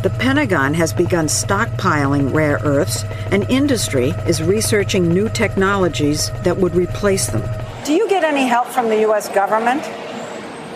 The 0.02 0.10
Pentagon 0.10 0.74
has 0.74 0.92
begun 0.92 1.26
stockpiling 1.26 2.34
rare 2.34 2.58
earths, 2.64 3.04
and 3.30 3.48
industry 3.48 4.08
is 4.26 4.42
researching 4.42 5.06
new 5.06 5.28
technologies 5.28 6.28
that 6.42 6.56
would 6.56 6.74
replace 6.74 7.28
them. 7.28 7.48
Do 7.84 7.92
you 7.92 8.08
get 8.08 8.24
any 8.24 8.44
help 8.44 8.66
from 8.66 8.88
the 8.88 8.98
U.S. 9.02 9.28
government? 9.28 9.84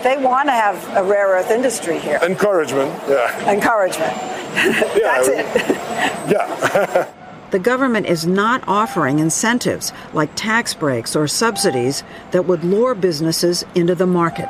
They 0.04 0.16
want 0.16 0.48
to 0.48 0.52
have 0.52 0.76
a 0.96 1.02
rare 1.02 1.30
earth 1.30 1.50
industry 1.50 1.98
here. 1.98 2.20
Encouragement, 2.22 2.92
yeah. 3.08 3.50
Encouragement. 3.50 4.12
yeah, 4.54 4.94
That's 4.94 5.28
it. 5.28 5.46
yeah. 6.30 7.12
the 7.50 7.58
government 7.58 8.06
is 8.06 8.28
not 8.28 8.62
offering 8.68 9.18
incentives 9.18 9.92
like 10.12 10.30
tax 10.36 10.72
breaks 10.72 11.16
or 11.16 11.26
subsidies 11.26 12.04
that 12.30 12.46
would 12.46 12.62
lure 12.62 12.94
businesses 12.94 13.64
into 13.74 13.96
the 13.96 14.06
market. 14.06 14.48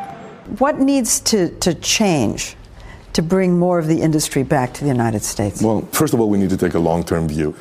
What 0.58 0.80
needs 0.80 1.18
to, 1.20 1.48
to 1.60 1.72
change 1.72 2.56
to 3.16 3.22
bring 3.22 3.58
more 3.58 3.78
of 3.78 3.86
the 3.86 4.02
industry 4.02 4.42
back 4.42 4.74
to 4.74 4.82
the 4.82 4.90
United 4.90 5.22
States? 5.22 5.62
Well, 5.62 5.80
first 5.90 6.12
of 6.12 6.20
all, 6.20 6.28
we 6.28 6.36
need 6.38 6.50
to 6.50 6.56
take 6.56 6.74
a 6.74 6.78
long 6.78 7.02
term 7.02 7.26
view. 7.28 7.54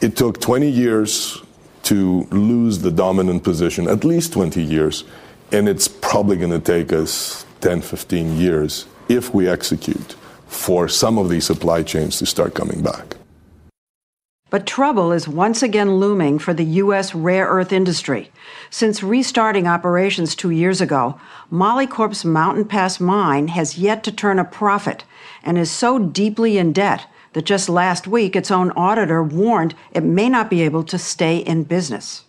It 0.00 0.16
took 0.16 0.40
20 0.40 0.68
years 0.68 1.42
to 1.84 2.24
lose 2.32 2.80
the 2.80 2.90
dominant 2.90 3.44
position, 3.44 3.88
at 3.88 4.04
least 4.04 4.32
20 4.32 4.60
years, 4.60 5.04
and 5.52 5.68
it's 5.68 5.86
probably 5.86 6.36
going 6.36 6.50
to 6.50 6.58
take 6.58 6.92
us 6.92 7.46
10, 7.60 7.82
15 7.82 8.36
years 8.36 8.86
if 9.08 9.32
we 9.32 9.48
execute 9.48 10.16
for 10.48 10.88
some 10.88 11.18
of 11.18 11.28
these 11.28 11.46
supply 11.46 11.84
chains 11.84 12.18
to 12.18 12.26
start 12.26 12.54
coming 12.54 12.82
back. 12.82 13.16
But 14.48 14.64
trouble 14.64 15.10
is 15.10 15.26
once 15.26 15.62
again 15.62 15.96
looming 15.96 16.38
for 16.38 16.54
the 16.54 16.64
U.S. 16.64 17.14
rare 17.14 17.46
earth 17.46 17.72
industry. 17.72 18.30
Since 18.70 19.02
restarting 19.02 19.66
operations 19.66 20.36
two 20.36 20.50
years 20.50 20.80
ago, 20.80 21.20
Molycorp's 21.50 22.24
Mountain 22.24 22.66
Pass 22.66 23.00
mine 23.00 23.48
has 23.48 23.76
yet 23.76 24.04
to 24.04 24.12
turn 24.12 24.38
a 24.38 24.44
profit 24.44 25.04
and 25.42 25.58
is 25.58 25.70
so 25.70 25.98
deeply 25.98 26.58
in 26.58 26.72
debt 26.72 27.06
that 27.32 27.44
just 27.44 27.68
last 27.68 28.06
week 28.06 28.36
its 28.36 28.52
own 28.52 28.70
auditor 28.72 29.22
warned 29.22 29.74
it 29.92 30.04
may 30.04 30.28
not 30.28 30.48
be 30.48 30.62
able 30.62 30.84
to 30.84 30.98
stay 30.98 31.38
in 31.38 31.64
business. 31.64 32.24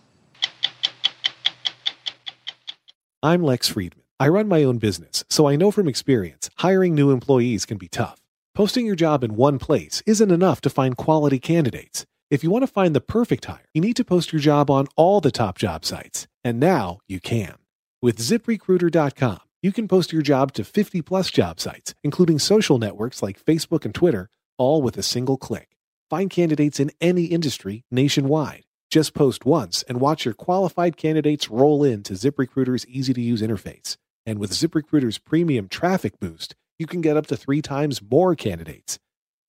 I'm 3.22 3.42
Lex 3.42 3.68
Friedman. 3.68 4.02
I 4.20 4.26
run 4.28 4.48
my 4.48 4.64
own 4.64 4.78
business, 4.78 5.24
so 5.30 5.46
I 5.46 5.54
know 5.54 5.70
from 5.70 5.86
experience 5.86 6.50
hiring 6.56 6.96
new 6.96 7.12
employees 7.12 7.64
can 7.64 7.78
be 7.78 7.88
tough. 7.88 8.18
Posting 8.58 8.86
your 8.86 8.96
job 8.96 9.22
in 9.22 9.36
one 9.36 9.60
place 9.60 10.02
isn't 10.04 10.32
enough 10.32 10.60
to 10.62 10.68
find 10.68 10.96
quality 10.96 11.38
candidates. 11.38 12.04
If 12.28 12.42
you 12.42 12.50
want 12.50 12.64
to 12.64 12.66
find 12.66 12.92
the 12.92 13.00
perfect 13.00 13.44
hire, 13.44 13.68
you 13.72 13.80
need 13.80 13.94
to 13.94 14.04
post 14.04 14.32
your 14.32 14.40
job 14.40 14.68
on 14.68 14.88
all 14.96 15.20
the 15.20 15.30
top 15.30 15.58
job 15.58 15.84
sites. 15.84 16.26
And 16.42 16.58
now 16.58 16.98
you 17.06 17.20
can. 17.20 17.54
With 18.02 18.18
ziprecruiter.com, 18.18 19.38
you 19.62 19.70
can 19.70 19.86
post 19.86 20.12
your 20.12 20.22
job 20.22 20.54
to 20.54 20.64
50 20.64 21.02
plus 21.02 21.30
job 21.30 21.60
sites, 21.60 21.94
including 22.02 22.40
social 22.40 22.78
networks 22.78 23.22
like 23.22 23.40
Facebook 23.40 23.84
and 23.84 23.94
Twitter 23.94 24.28
all 24.58 24.82
with 24.82 24.98
a 24.98 25.04
single 25.04 25.36
click. 25.36 25.76
Find 26.10 26.28
candidates 26.28 26.80
in 26.80 26.90
any 27.00 27.26
industry 27.26 27.84
nationwide. 27.92 28.64
Just 28.90 29.14
post 29.14 29.46
once 29.46 29.84
and 29.84 30.00
watch 30.00 30.24
your 30.24 30.34
qualified 30.34 30.96
candidates 30.96 31.48
roll 31.48 31.84
in 31.84 32.02
to 32.02 32.14
ZipRecruiter's 32.14 32.88
easy 32.88 33.14
to 33.14 33.20
use 33.20 33.40
interface. 33.40 33.96
And 34.26 34.40
with 34.40 34.50
ZipRecruiter's 34.50 35.18
premium 35.18 35.68
traffic 35.68 36.18
boost, 36.18 36.56
you 36.78 36.86
can 36.86 37.02
get 37.02 37.16
up 37.16 37.26
to 37.26 37.36
three 37.36 37.60
times 37.60 38.00
more 38.00 38.34
candidates. 38.34 38.98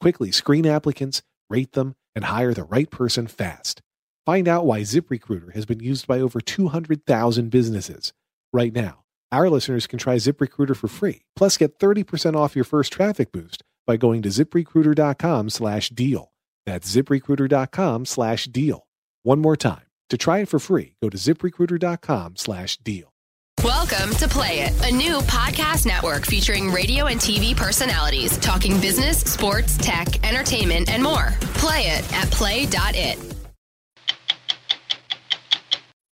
Quickly 0.02 0.32
screen 0.32 0.66
applicants, 0.68 1.22
rate 1.50 1.72
them, 1.72 1.96
and 2.16 2.26
hire 2.26 2.54
the 2.54 2.64
right 2.64 2.90
person 2.90 3.28
fast. 3.28 3.82
Find 4.26 4.48
out 4.48 4.66
why 4.66 4.82
ZipRecruiter 4.82 5.56
has 5.56 5.66
been 5.66 5.80
used 5.80 6.06
by 6.06 6.20
over 6.20 6.42
200,000 6.42 7.50
businesses. 7.50 8.14
Right 8.54 8.74
now, 8.74 9.04
our 9.32 9.50
listeners 9.50 9.88
can 9.88 9.98
try 10.00 10.18
ZipRecruiter 10.18 10.76
for 10.76 10.88
free, 10.88 11.22
plus 11.36 11.58
get 11.58 11.80
30% 11.80 12.36
off 12.36 12.56
your 12.56 12.66
first 12.66 12.92
traffic 12.92 13.32
boost 13.32 13.64
by 13.88 13.98
going 13.98 14.22
to 14.24 14.30
ziprecruiter.com 14.30 15.50
slash 15.50 15.90
deal. 15.90 16.32
That's 16.66 16.94
ziprecruiter.com 16.96 18.06
slash 18.06 18.46
deal. 18.46 18.88
One 19.24 19.40
more 19.40 19.56
time. 19.56 19.82
To 20.10 20.18
try 20.18 20.40
it 20.40 20.50
for 20.50 20.60
free, 20.60 20.96
go 21.02 21.10
to 21.10 21.18
ziprecruiter.com 21.18 22.36
slash 22.36 22.78
deal. 22.78 23.14
Welcome 23.64 24.12
to 24.12 24.28
Play 24.30 24.62
It, 24.62 24.90
a 24.90 24.96
new 24.96 25.18
podcast 25.20 25.86
network 25.86 26.26
featuring 26.26 26.72
radio 26.72 27.08
and 27.08 27.20
TV 27.20 27.54
personalities 27.54 28.38
talking 28.38 28.80
business, 28.80 29.20
sports, 29.20 29.76
tech, 29.78 30.26
entertainment, 30.26 30.90
and 30.90 31.04
more. 31.04 31.34
Play 31.56 31.88
it 31.88 32.14
at 32.14 32.32
play.it. 32.32 33.20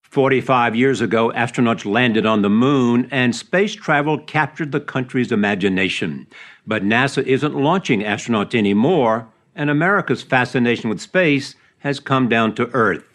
45 0.02 0.76
years 0.76 1.00
ago, 1.00 1.32
astronauts 1.34 1.84
landed 1.84 2.26
on 2.26 2.42
the 2.42 2.50
moon, 2.50 3.08
and 3.10 3.34
space 3.34 3.74
travel 3.74 4.18
captured 4.20 4.70
the 4.70 4.78
country's 4.78 5.32
imagination. 5.32 6.28
But 6.64 6.84
NASA 6.84 7.24
isn't 7.24 7.56
launching 7.56 8.02
astronauts 8.02 8.54
anymore, 8.54 9.26
and 9.56 9.68
America's 9.68 10.22
fascination 10.22 10.88
with 10.88 11.00
space 11.00 11.56
has 11.78 11.98
come 11.98 12.28
down 12.28 12.54
to 12.54 12.68
Earth. 12.68 13.11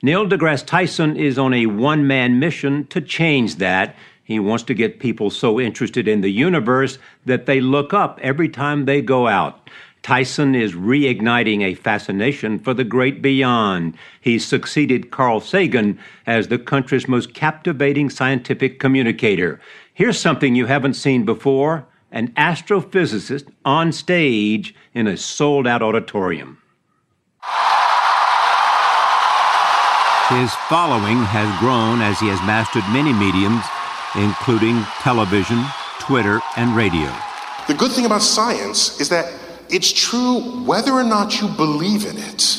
Neil 0.00 0.28
deGrasse 0.28 0.64
Tyson 0.64 1.16
is 1.16 1.38
on 1.38 1.52
a 1.52 1.66
one 1.66 2.06
man 2.06 2.38
mission 2.38 2.86
to 2.86 3.00
change 3.00 3.56
that. 3.56 3.96
He 4.22 4.38
wants 4.38 4.62
to 4.64 4.74
get 4.74 5.00
people 5.00 5.28
so 5.28 5.58
interested 5.58 6.06
in 6.06 6.20
the 6.20 6.30
universe 6.30 6.98
that 7.26 7.46
they 7.46 7.60
look 7.60 7.92
up 7.92 8.20
every 8.22 8.48
time 8.48 8.84
they 8.84 9.02
go 9.02 9.26
out. 9.26 9.68
Tyson 10.02 10.54
is 10.54 10.74
reigniting 10.74 11.62
a 11.62 11.74
fascination 11.74 12.60
for 12.60 12.74
the 12.74 12.84
great 12.84 13.20
beyond. 13.20 13.96
He 14.20 14.38
succeeded 14.38 15.10
Carl 15.10 15.40
Sagan 15.40 15.98
as 16.26 16.46
the 16.46 16.60
country's 16.60 17.08
most 17.08 17.34
captivating 17.34 18.08
scientific 18.08 18.78
communicator. 18.78 19.60
Here's 19.92 20.18
something 20.18 20.54
you 20.54 20.66
haven't 20.66 20.94
seen 20.94 21.24
before 21.24 21.86
an 22.12 22.28
astrophysicist 22.34 23.50
on 23.64 23.90
stage 23.90 24.76
in 24.94 25.08
a 25.08 25.16
sold 25.16 25.66
out 25.66 25.82
auditorium. 25.82 26.58
His 30.28 30.52
following 30.68 31.16
has 31.24 31.58
grown 31.58 32.02
as 32.02 32.20
he 32.20 32.28
has 32.28 32.38
mastered 32.42 32.84
many 32.92 33.14
mediums, 33.14 33.64
including 34.14 34.84
television, 35.00 35.64
Twitter, 36.00 36.42
and 36.58 36.76
radio. 36.76 37.10
The 37.66 37.72
good 37.72 37.92
thing 37.92 38.04
about 38.04 38.20
science 38.20 39.00
is 39.00 39.08
that 39.08 39.32
it's 39.70 39.90
true 39.90 40.40
whether 40.66 40.92
or 40.92 41.02
not 41.02 41.40
you 41.40 41.48
believe 41.48 42.04
in 42.04 42.18
it. 42.18 42.58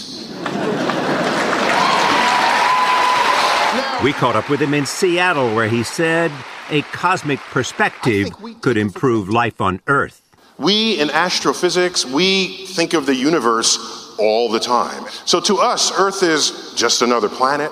We 4.04 4.14
caught 4.14 4.36
up 4.36 4.50
with 4.50 4.60
him 4.60 4.74
in 4.74 4.88
Seattle, 4.88 5.54
where 5.54 5.70
he 5.70 5.84
said 5.84 6.32
a 6.72 6.82
cosmic 6.82 7.40
perspective 7.52 8.32
could 8.62 8.78
improve 8.78 9.30
life 9.30 9.62
on 9.62 9.80
Earth. 9.86 10.24
We 10.58 11.00
in 11.00 11.12
astrophysics, 11.12 12.04
we 12.04 12.66
think 12.66 12.94
of 12.94 13.06
the 13.06 13.14
universe 13.14 14.09
all 14.20 14.50
the 14.50 14.60
time. 14.60 15.06
So 15.26 15.40
to 15.42 15.58
us, 15.58 15.92
Earth 15.98 16.24
is 16.24 16.74
just 16.76 17.02
another 17.02 17.30
planet. 17.30 17.72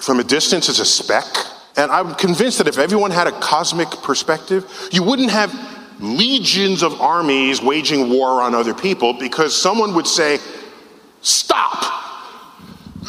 From 0.00 0.20
a 0.20 0.24
distance, 0.24 0.68
it's 0.68 0.80
a 0.80 0.84
speck. 0.84 1.24
And 1.76 1.90
I'm 1.90 2.14
convinced 2.14 2.58
that 2.58 2.68
if 2.68 2.78
everyone 2.78 3.10
had 3.10 3.26
a 3.26 3.32
cosmic 3.32 3.88
perspective, 4.02 4.70
you 4.92 5.02
wouldn't 5.02 5.30
have 5.30 5.52
legions 6.00 6.82
of 6.82 7.00
armies 7.00 7.62
waging 7.62 8.10
war 8.10 8.42
on 8.42 8.54
other 8.54 8.74
people 8.74 9.12
because 9.14 9.60
someone 9.60 9.94
would 9.94 10.06
say, 10.06 10.38
Stop! 11.22 11.82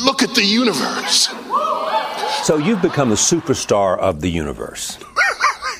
Look 0.04 0.24
at 0.24 0.34
the 0.36 0.44
universe. 0.44 1.30
So 2.44 2.58
you've 2.58 2.82
become 2.82 3.10
the 3.10 3.16
superstar 3.16 3.98
of 3.98 4.22
the 4.22 4.30
universe. 4.30 4.98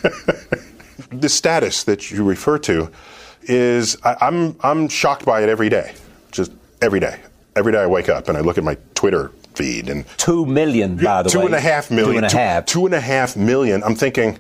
the 1.12 1.30
status 1.30 1.84
that 1.84 2.12
you 2.12 2.24
refer 2.24 2.58
to 2.60 2.92
is 3.44 3.98
I, 4.04 4.18
I'm 4.22 4.56
I'm 4.62 4.88
shocked 4.88 5.26
by 5.26 5.44
it 5.44 5.50
every 5.50 5.70
day, 5.70 5.94
just 5.94 6.05
every 6.86 7.00
day. 7.00 7.20
Every 7.56 7.72
day 7.72 7.80
I 7.82 7.88
wake 7.88 8.10
up 8.10 8.30
and 8.30 8.38
I 8.38 8.42
look 8.42 8.58
at 8.58 8.64
my 8.64 8.78
Twitter 8.94 9.32
feed 9.56 9.90
and 9.90 10.06
two 10.18 10.46
million 10.46 10.98
by 10.98 11.24
the 11.24 11.30
two 11.30 11.40
way, 11.40 11.46
and 11.46 11.56
a 11.56 11.60
half 11.60 11.90
million, 11.90 12.12
two 12.14 12.18
and 12.18 12.26
a 12.26 12.30
two- 12.30 12.38
half. 12.38 12.66
two 12.66 12.86
and 12.86 12.94
a 12.96 13.00
half 13.02 13.36
million. 13.36 13.84
I'm 13.84 13.96
thinking. 13.96 14.38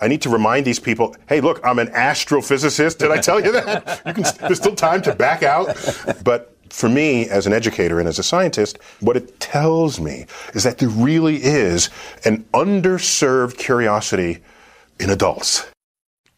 I 0.00 0.08
need 0.08 0.22
to 0.22 0.30
remind 0.30 0.64
these 0.66 0.80
people, 0.80 1.14
hey, 1.28 1.40
look, 1.40 1.60
I'm 1.64 1.78
an 1.78 1.86
astrophysicist. 1.86 2.98
Did 2.98 3.12
I 3.12 3.18
tell 3.20 3.38
you 3.40 3.52
that? 3.52 4.02
You 4.06 4.12
can, 4.14 4.24
there's 4.40 4.58
still 4.58 4.74
time 4.74 5.00
to 5.02 5.14
back 5.14 5.44
out. 5.44 5.66
But 6.24 6.56
for 6.70 6.88
me, 6.88 7.28
as 7.28 7.46
an 7.46 7.52
educator 7.52 8.00
and 8.00 8.08
as 8.08 8.18
a 8.18 8.24
scientist, 8.24 8.78
what 8.98 9.16
it 9.16 9.38
tells 9.38 10.00
me 10.00 10.26
is 10.54 10.64
that 10.64 10.78
there 10.78 10.88
really 10.88 11.36
is 11.36 11.88
an 12.24 12.44
underserved 12.52 13.56
curiosity 13.58 14.38
in 14.98 15.08
adults. 15.08 15.70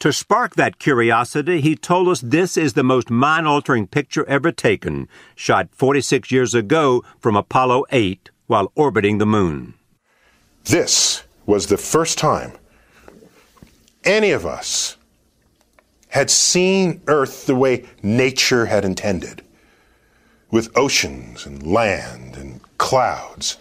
To 0.01 0.13
spark 0.13 0.57
that 0.57 0.79
curiosity, 0.79 1.61
he 1.61 1.77
told 1.77 2.09
us 2.09 2.21
this 2.21 2.57
is 2.57 2.75
the 2.75 2.83
most 2.83 3.11
mind 3.11 3.47
altering 3.47 3.87
picture 3.87 4.27
ever 4.29 4.53
taken, 4.53 5.09
shot 5.35 5.69
46 5.73 6.31
years 6.31 6.55
ago 6.55 7.03
from 7.19 7.37
Apollo 7.37 7.85
8 7.91 8.31
while 8.47 8.71
orbiting 8.75 9.19
the 9.19 9.27
moon. 9.27 9.75
This 10.65 11.23
was 11.47 11.67
the 11.67 11.79
first 11.79 12.19
time 12.19 12.53
any 14.05 14.31
of 14.31 14.45
us 14.45 14.97
had 16.09 16.31
seen 16.31 17.01
Earth 17.07 17.47
the 17.47 17.55
way 17.55 17.85
nature 18.03 18.67
had 18.67 18.85
intended, 18.85 19.43
with 20.51 20.77
oceans 20.77 21.47
and 21.47 21.67
land 21.67 22.37
and 22.37 22.61
clouds. 22.79 23.57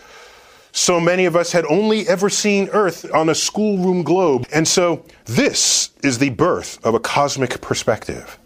So 0.75 0.99
many 0.99 1.25
of 1.25 1.35
us 1.35 1.51
had 1.51 1.65
only 1.65 2.07
ever 2.07 2.31
seen 2.31 2.67
Earth 2.69 3.05
on 3.13 3.29
a 3.29 3.35
schoolroom 3.35 4.01
globe. 4.01 4.47
And 4.51 4.67
so 4.67 5.05
this 5.25 5.91
is 6.01 6.17
the 6.17 6.31
birth 6.31 6.83
of 6.83 6.95
a 6.95 6.99
cosmic 6.99 7.61
perspective. 7.61 8.39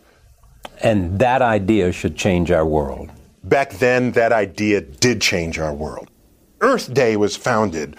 And 0.83 1.17
that 1.19 1.41
idea 1.41 1.93
should 1.93 2.17
change 2.17 2.51
our 2.51 2.65
world. 2.65 3.09
Back 3.45 3.71
then, 3.71 4.11
that 4.11 4.33
idea 4.33 4.81
did 4.81 5.21
change 5.21 5.57
our 5.57 5.73
world. 5.73 6.09
Earth 6.59 6.93
Day 6.93 7.15
was 7.15 7.37
founded. 7.37 7.95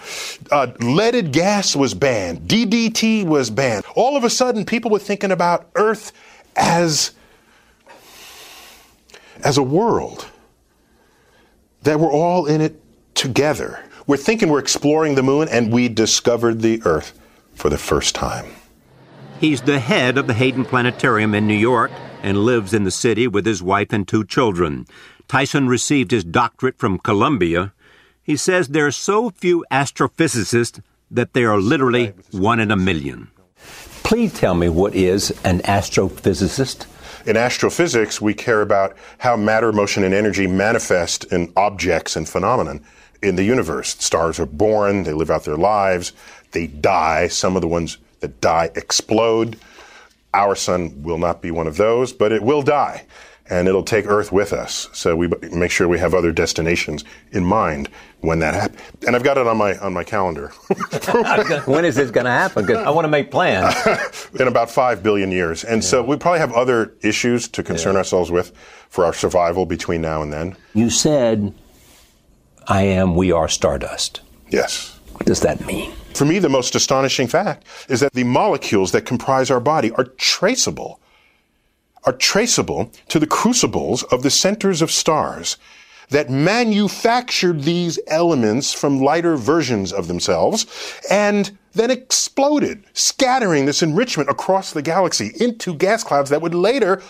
Uh, 0.51 0.67
leaded 0.79 1.31
gas 1.33 1.75
was 1.75 1.95
banned. 1.95 2.47
DDT 2.47 3.25
was 3.25 3.49
banned. 3.49 3.83
All 3.95 4.15
of 4.15 4.23
a 4.23 4.29
sudden, 4.29 4.63
people 4.63 4.91
were 4.91 4.99
thinking 4.99 5.31
about 5.31 5.71
Earth 5.73 6.11
as, 6.55 7.13
as 9.43 9.57
a 9.57 9.63
world. 9.63 10.27
That 11.81 11.99
we're 11.99 12.11
all 12.11 12.45
in 12.45 12.61
it 12.61 12.79
together. 13.15 13.83
We're 14.09 14.17
thinking 14.17 14.49
we're 14.49 14.57
exploring 14.57 15.13
the 15.13 15.21
moon, 15.21 15.49
and 15.49 15.71
we 15.71 15.87
discovered 15.87 16.63
the 16.63 16.81
Earth 16.83 17.13
for 17.53 17.69
the 17.69 17.77
first 17.77 18.15
time. 18.15 18.47
He's 19.39 19.61
the 19.61 19.77
head 19.77 20.17
of 20.17 20.25
the 20.25 20.33
Hayden 20.33 20.65
Planetarium 20.65 21.35
in 21.35 21.45
New 21.45 21.53
York 21.53 21.91
and 22.23 22.39
lives 22.39 22.73
in 22.73 22.85
the 22.85 22.89
city 22.89 23.27
with 23.27 23.45
his 23.45 23.61
wife 23.61 23.93
and 23.93 24.07
two 24.07 24.25
children. 24.25 24.87
Tyson 25.27 25.67
received 25.67 26.09
his 26.09 26.23
doctorate 26.23 26.79
from 26.79 26.97
Columbia. 26.97 27.71
He 28.23 28.35
says 28.35 28.69
there 28.69 28.87
are 28.87 28.91
so 28.91 29.29
few 29.29 29.63
astrophysicists 29.69 30.81
that 31.11 31.33
they 31.33 31.43
are 31.43 31.59
literally 31.59 32.13
one 32.31 32.59
in 32.59 32.71
a 32.71 32.75
million. 32.75 33.29
Please 34.01 34.33
tell 34.33 34.55
me 34.55 34.69
what 34.69 34.95
is 34.95 35.29
an 35.43 35.59
astrophysicist? 35.59 36.87
In 37.27 37.37
astrophysics, 37.37 38.19
we 38.19 38.33
care 38.33 38.63
about 38.63 38.97
how 39.19 39.37
matter, 39.37 39.71
motion, 39.71 40.03
and 40.03 40.15
energy 40.15 40.47
manifest 40.47 41.25
in 41.25 41.53
objects 41.55 42.15
and 42.15 42.27
phenomenon 42.27 42.83
in 43.21 43.35
the 43.35 43.43
universe. 43.43 43.95
Stars 43.99 44.39
are 44.39 44.45
born, 44.45 45.03
they 45.03 45.13
live 45.13 45.29
out 45.29 45.43
their 45.43 45.57
lives, 45.57 46.13
they 46.51 46.67
die. 46.67 47.27
Some 47.27 47.55
of 47.55 47.61
the 47.61 47.67
ones 47.67 47.97
that 48.19 48.41
die 48.41 48.71
explode. 48.75 49.57
Our 50.33 50.55
sun 50.55 51.01
will 51.03 51.17
not 51.17 51.41
be 51.41 51.51
one 51.51 51.67
of 51.67 51.77
those, 51.77 52.13
but 52.13 52.31
it 52.31 52.43
will 52.43 52.61
die. 52.61 53.05
And 53.51 53.67
it'll 53.67 53.83
take 53.83 54.05
Earth 54.05 54.31
with 54.31 54.53
us. 54.53 54.87
So 54.93 55.15
we 55.15 55.27
make 55.51 55.71
sure 55.71 55.87
we 55.87 55.97
have 55.97 56.13
other 56.13 56.31
destinations 56.31 57.03
in 57.31 57.43
mind 57.43 57.89
when 58.21 58.37
that 58.39 58.53
happens. 58.53 58.79
And 59.07 59.15
I've 59.15 59.23
got 59.23 59.39
it 59.39 59.47
on 59.47 59.57
my 59.57 59.75
on 59.79 59.91
my 59.91 60.03
calendar. 60.03 60.49
when 61.65 61.83
is 61.83 61.95
this 61.95 62.11
going 62.11 62.25
to 62.25 62.31
happen? 62.31 62.63
Because 62.63 62.85
I 62.85 62.91
want 62.91 63.05
to 63.05 63.09
make 63.09 63.31
plans. 63.31 63.73
in 64.39 64.47
about 64.47 64.69
five 64.69 65.01
billion 65.01 65.31
years. 65.31 65.63
And 65.63 65.83
so 65.83 66.03
we 66.03 66.15
probably 66.15 66.41
have 66.41 66.53
other 66.53 66.93
issues 67.01 67.47
to 67.47 67.63
concern 67.63 67.95
ourselves 67.95 68.29
with 68.29 68.55
for 68.89 69.03
our 69.03 69.13
survival 69.13 69.65
between 69.65 70.01
now 70.01 70.21
and 70.21 70.31
then. 70.31 70.55
You 70.75 70.91
said, 70.91 71.51
I 72.69 72.83
am, 72.83 73.15
we 73.15 73.31
are 73.31 73.47
stardust. 73.47 74.21
Yes. 74.49 74.99
What 75.13 75.25
does 75.25 75.41
that 75.41 75.65
mean? 75.65 75.91
For 76.13 76.23
me, 76.23 76.37
the 76.37 76.49
most 76.49 76.75
astonishing 76.75 77.27
fact 77.27 77.65
is 77.89 77.99
that 77.99 78.13
the 78.13 78.23
molecules 78.23 78.91
that 78.91 79.07
comprise 79.07 79.49
our 79.49 79.59
body 79.59 79.89
are 79.93 80.03
traceable, 80.03 80.99
are 82.03 82.13
traceable 82.13 82.91
to 83.07 83.17
the 83.17 83.25
crucibles 83.25 84.03
of 84.03 84.21
the 84.21 84.29
centers 84.29 84.83
of 84.83 84.91
stars 84.91 85.57
that 86.09 86.29
manufactured 86.29 87.63
these 87.63 87.99
elements 88.05 88.71
from 88.71 89.01
lighter 89.01 89.35
versions 89.35 89.91
of 89.91 90.07
themselves 90.07 90.67
and 91.09 91.57
then 91.73 91.89
exploded, 91.89 92.83
scattering 92.93 93.65
this 93.65 93.81
enrichment 93.81 94.29
across 94.29 94.73
the 94.73 94.81
galaxy 94.83 95.31
into 95.39 95.73
gas 95.73 96.03
clouds 96.03 96.29
that 96.29 96.41
would 96.41 96.53
later 96.53 97.01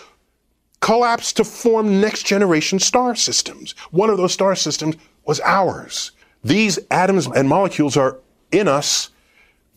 collapse 0.80 1.34
to 1.34 1.44
form 1.44 2.00
next 2.00 2.24
generation 2.24 2.78
star 2.78 3.14
systems. 3.14 3.72
One 3.90 4.08
of 4.08 4.16
those 4.16 4.32
star 4.32 4.56
systems 4.56 4.96
was 5.24 5.40
ours. 5.40 6.12
These 6.42 6.78
atoms 6.90 7.26
and 7.26 7.48
molecules 7.48 7.96
are 7.96 8.18
in 8.50 8.68
us 8.68 9.10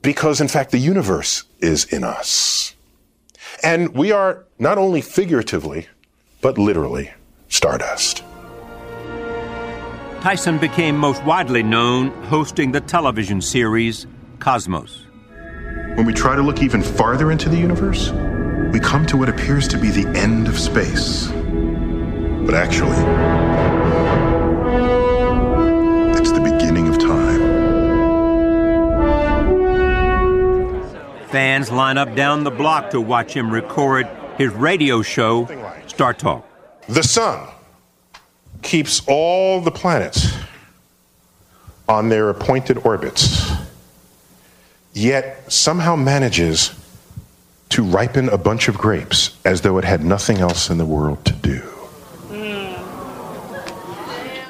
because, 0.02 0.42
in 0.42 0.48
fact, 0.48 0.72
the 0.72 0.78
universe 0.78 1.44
is 1.60 1.86
in 1.86 2.04
us. 2.04 2.76
And 3.64 3.94
we 3.96 4.12
are 4.12 4.46
not 4.60 4.78
only 4.78 5.02
figuratively, 5.02 5.88
but 6.42 6.58
literally 6.58 7.12
stardust. 7.50 8.24
Tyson 10.22 10.58
became 10.58 10.98
most 10.98 11.24
widely 11.26 11.64
known 11.64 12.10
hosting 12.24 12.72
the 12.72 12.82
television 12.82 13.42
series 13.42 14.08
Cosmos. 14.40 15.06
When 15.96 16.06
we 16.06 16.14
try 16.14 16.36
to 16.36 16.42
look 16.42 16.62
even 16.62 16.82
farther 16.82 17.32
into 17.32 17.50
the 17.50 17.58
universe, 17.58 18.12
we 18.72 18.80
come 18.80 19.06
to 19.08 19.18
what 19.18 19.30
appears 19.30 19.68
to 19.68 19.78
be 19.78 19.90
the 19.90 20.08
end 20.18 20.48
of 20.48 20.58
space. 20.58 21.28
But 22.46 22.56
actually, 22.56 22.98
Fans 31.34 31.72
line 31.72 31.98
up 31.98 32.14
down 32.14 32.44
the 32.44 32.52
block 32.52 32.92
to 32.92 33.02
watch 33.02 33.34
him 33.34 33.50
record 33.50 34.08
his 34.38 34.54
radio 34.54 35.02
show, 35.02 35.48
Star 35.88 36.14
Talk. 36.14 36.48
The 36.88 37.02
sun 37.02 37.50
keeps 38.62 39.02
all 39.08 39.60
the 39.60 39.72
planets 39.72 40.32
on 41.90 42.10
their 42.10 42.30
appointed 42.30 42.78
orbits. 42.86 43.52
yet 44.94 45.52
somehow 45.52 45.96
manages 45.96 46.70
to 47.70 47.82
ripen 47.82 48.30
a 48.30 48.38
bunch 48.38 48.68
of 48.68 48.78
grapes 48.78 49.36
as 49.44 49.62
though 49.62 49.80
it 49.80 49.84
had 49.86 50.06
nothing 50.06 50.38
else 50.38 50.70
in 50.70 50.78
the 50.78 50.86
world 50.86 51.26
to 51.26 51.34
do. 51.34 51.58
Hmm. 52.30 52.76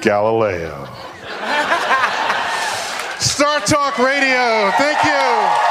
Galileo. 0.01 0.85
Star 3.21 3.61
Talk 3.61 3.97
Radio, 3.99 4.69
thank 4.71 5.01
you. 5.05 5.62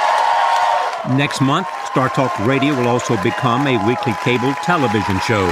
Next 1.16 1.42
month, 1.42 1.66
Star 1.90 2.08
Talk 2.08 2.38
Radio 2.46 2.74
will 2.74 2.88
also 2.88 3.22
become 3.22 3.66
a 3.66 3.86
weekly 3.86 4.14
cable 4.24 4.54
television 4.64 5.20
show. 5.20 5.46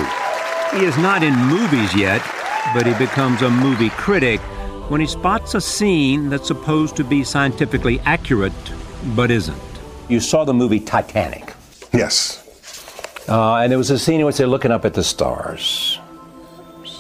He 0.73 0.87
is 0.87 0.97
not 0.97 1.23
in 1.23 1.37
movies 1.37 1.95
yet, 1.95 2.23
but 2.73 2.87
he 2.87 2.95
becomes 2.95 3.43
a 3.43 3.51
movie 3.51 3.91
critic 3.91 4.41
when 4.89 5.03
he 5.03 5.07
spots 5.07 5.55
a 5.55 5.61
scene 5.61 6.31
that's 6.31 6.49
supposed 6.49 6.97
to 6.97 7.05
be 7.05 7.23
scientifically 7.25 8.01
accurate, 8.01 8.53
but 9.15 9.31
isn't. 9.31 9.61
You 10.09 10.19
saw 10.19 10.45
the 10.45 10.55
movie 10.55 10.81
Titanic. 10.81 11.55
Yes. 11.93 12.39
Uh, 13.29 13.57
and 13.57 13.71
there 13.71 13.79
was 13.79 13.91
a 13.91 13.99
scene 13.99 14.21
in 14.21 14.27
which 14.27 14.39
they're 14.39 14.47
looking 14.47 14.71
up 14.71 14.87
at 14.87 14.95
the 14.95 15.05
stars. 15.05 16.00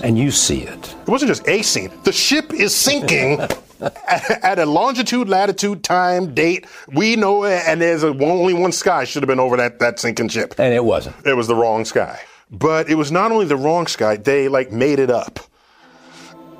And 0.02 0.18
you 0.18 0.30
see 0.30 0.62
it. 0.62 0.94
It 1.02 1.08
wasn't 1.08 1.28
just 1.28 1.46
a 1.46 1.62
scene. 1.62 1.90
The 2.04 2.12
ship 2.12 2.52
is 2.52 2.74
sinking 2.74 3.40
at, 3.80 4.30
at 4.42 4.58
a 4.58 4.66
longitude, 4.66 5.28
latitude, 5.28 5.82
time, 5.84 6.34
date. 6.34 6.66
We 6.88 7.16
know 7.16 7.44
it, 7.44 7.62
and 7.66 7.80
there's 7.80 8.02
a, 8.02 8.08
only 8.08 8.54
one 8.54 8.72
sky 8.72 9.04
should 9.04 9.22
have 9.22 9.28
been 9.28 9.40
over 9.40 9.56
that, 9.58 9.78
that 9.80 9.98
sinking 9.98 10.28
ship. 10.28 10.54
And 10.58 10.72
it 10.72 10.84
wasn't. 10.84 11.16
It 11.26 11.34
was 11.34 11.46
the 11.46 11.54
wrong 11.54 11.84
sky. 11.84 12.20
But 12.50 12.88
it 12.88 12.96
was 12.96 13.12
not 13.12 13.30
only 13.30 13.46
the 13.46 13.56
wrong 13.56 13.86
sky, 13.86 14.16
they 14.16 14.48
like 14.48 14.72
made 14.72 14.98
it 14.98 15.10
up. 15.10 15.38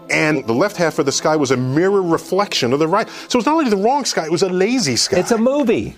And 0.09 0.47
the 0.47 0.53
left 0.53 0.77
half 0.77 0.99
of 0.99 1.07
the 1.07 1.13
sky 1.13 1.37
was 1.37 1.51
a 1.51 1.57
mirror 1.57 2.03
reflection 2.03 2.73
of 2.73 2.79
the 2.79 2.89
right. 2.89 3.09
So 3.29 3.39
it's 3.39 3.47
not 3.47 3.55
only 3.55 3.71
the 3.71 3.77
wrong 3.77 4.05
sky, 4.05 4.25
it 4.25 4.31
was 4.31 4.43
a 4.43 4.49
lazy 4.49 4.97
sky. 4.97 5.19
It's 5.19 5.31
a 5.31 5.39
movie. 5.39 5.97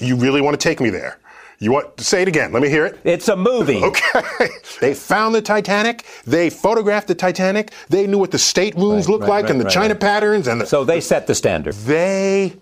You 0.00 0.16
really 0.16 0.40
want 0.40 0.58
to 0.58 0.62
take 0.62 0.80
me 0.80 0.90
there? 0.90 1.18
You 1.60 1.72
want 1.72 2.00
say 2.00 2.22
it 2.22 2.28
again? 2.28 2.52
Let 2.52 2.62
me 2.62 2.68
hear 2.68 2.84
it. 2.86 2.98
It's 3.04 3.28
a 3.28 3.36
movie. 3.36 3.80
Okay. 3.84 4.48
they 4.80 4.94
found 4.94 5.34
the 5.34 5.42
Titanic. 5.42 6.04
They 6.26 6.50
photographed 6.50 7.08
the 7.08 7.14
Titanic. 7.14 7.72
They 7.88 8.06
knew 8.06 8.18
what 8.18 8.30
the 8.32 8.38
staterooms 8.38 9.04
Right, 9.04 9.08
looked 9.08 9.22
right, 9.22 9.28
like 9.30 9.42
right, 9.44 9.50
and 9.52 9.60
the 9.60 9.64
right, 9.64 9.72
China 9.72 9.94
right. 9.94 10.00
patterns 10.00 10.46
and 10.48 10.60
the, 10.60 10.66
So 10.66 10.84
they 10.84 11.00
set 11.00 11.26
the 11.26 11.34
standard. 11.34 11.74
they 11.74 12.54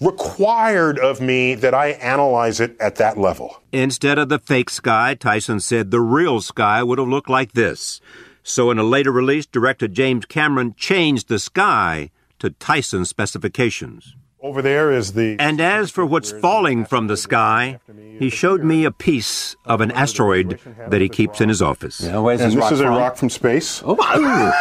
required 0.00 0.98
of 0.98 1.20
me 1.20 1.54
that 1.54 1.72
I 1.74 1.88
analyze 1.92 2.60
it 2.60 2.76
at 2.80 2.96
that 2.96 3.16
level. 3.18 3.62
Instead 3.72 4.18
of 4.18 4.28
the 4.28 4.38
fake 4.38 4.68
sky, 4.70 5.14
Tyson 5.14 5.58
said 5.60 5.90
the 5.90 6.00
real 6.00 6.40
sky 6.42 6.82
would 6.82 6.98
have 6.98 7.08
looked 7.08 7.30
like 7.30 7.52
this. 7.52 8.00
So 8.42 8.70
in 8.70 8.78
a 8.78 8.84
later 8.84 9.10
release, 9.10 9.46
director 9.46 9.88
James 9.88 10.26
Cameron 10.26 10.74
changed 10.76 11.28
the 11.28 11.38
sky 11.38 12.10
to 12.38 12.50
Tyson's 12.50 13.08
specifications. 13.08 14.14
Over 14.46 14.62
there 14.62 14.92
is 14.92 15.14
the. 15.14 15.34
And 15.40 15.60
as 15.60 15.90
for 15.90 16.06
what's 16.06 16.30
falling 16.30 16.84
from 16.84 17.08
the 17.08 17.16
sky, 17.16 17.80
he 18.16 18.30
showed 18.30 18.62
me 18.62 18.84
a 18.84 18.92
piece 18.92 19.56
of 19.64 19.80
an 19.80 19.90
asteroid 19.90 20.60
that 20.88 21.00
he 21.00 21.08
keeps 21.08 21.40
in 21.40 21.48
his 21.48 21.60
office. 21.60 22.00
Yeah, 22.00 22.20
where's 22.20 22.40
And 22.40 22.52
this 22.52 22.54
this 22.54 22.62
rock 22.62 22.72
is 22.72 22.80
a 22.80 22.88
rock 22.88 23.16
from 23.16 23.28
space. 23.28 23.82
Oh, 23.84 23.94
wow. 23.94 24.52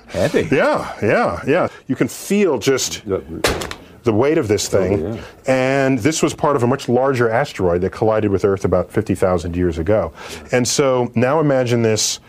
heavy. 0.08 0.48
Yeah, 0.50 0.96
yeah, 1.02 1.42
yeah. 1.46 1.68
You 1.86 1.96
can 1.96 2.08
feel 2.08 2.58
just 2.58 3.04
the 3.04 4.12
weight 4.12 4.38
of 4.38 4.48
this 4.48 4.68
thing. 4.68 5.04
Oh, 5.04 5.24
and 5.46 5.98
this 5.98 6.22
was 6.22 6.32
part 6.32 6.56
of 6.56 6.62
a 6.62 6.66
much 6.66 6.88
larger 6.88 7.28
asteroid 7.28 7.82
that 7.82 7.90
collided 7.90 8.30
with 8.30 8.42
Earth 8.42 8.64
about 8.64 8.90
50,000 8.90 9.54
years 9.54 9.76
ago. 9.76 10.14
And 10.50 10.66
so 10.66 11.12
now 11.14 11.40
imagine 11.40 11.82
this 11.82 12.20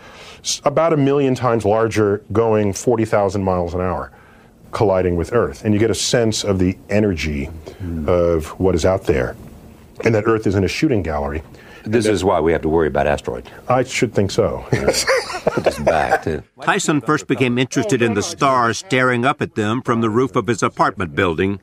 about 0.64 0.92
a 0.92 0.96
million 0.96 1.34
times 1.34 1.64
larger, 1.64 2.22
going 2.32 2.74
40,000 2.74 3.42
miles 3.42 3.74
an 3.74 3.80
hour, 3.80 4.12
colliding 4.76 5.16
with 5.16 5.32
Earth. 5.32 5.64
And 5.64 5.72
you 5.72 5.80
get 5.80 5.90
a 5.90 5.94
sense 5.94 6.44
of 6.44 6.58
the 6.58 6.76
energy 6.90 7.46
hmm. 7.46 8.06
of 8.06 8.48
what 8.60 8.74
is 8.74 8.84
out 8.84 9.04
there. 9.04 9.34
And 10.04 10.14
that 10.14 10.24
Earth 10.26 10.46
is 10.46 10.54
in 10.54 10.64
a 10.64 10.68
shooting 10.68 11.02
gallery. 11.02 11.42
This 11.84 12.04
is 12.04 12.22
why 12.22 12.40
we 12.40 12.52
have 12.52 12.60
to 12.62 12.68
worry 12.68 12.88
about 12.88 13.06
asteroids. 13.06 13.48
I 13.68 13.84
should 13.84 14.12
think 14.12 14.30
so. 14.30 14.66
Put 14.70 15.64
this 15.64 15.78
back 15.78 16.24
to. 16.24 16.42
Tyson 16.60 17.00
first 17.00 17.26
became 17.26 17.56
interested 17.56 18.02
in 18.02 18.12
the 18.12 18.22
stars 18.22 18.76
staring 18.78 19.24
up 19.24 19.40
at 19.40 19.54
them 19.54 19.80
from 19.80 20.02
the 20.02 20.10
roof 20.10 20.36
of 20.36 20.46
his 20.46 20.62
apartment 20.62 21.14
building. 21.14 21.58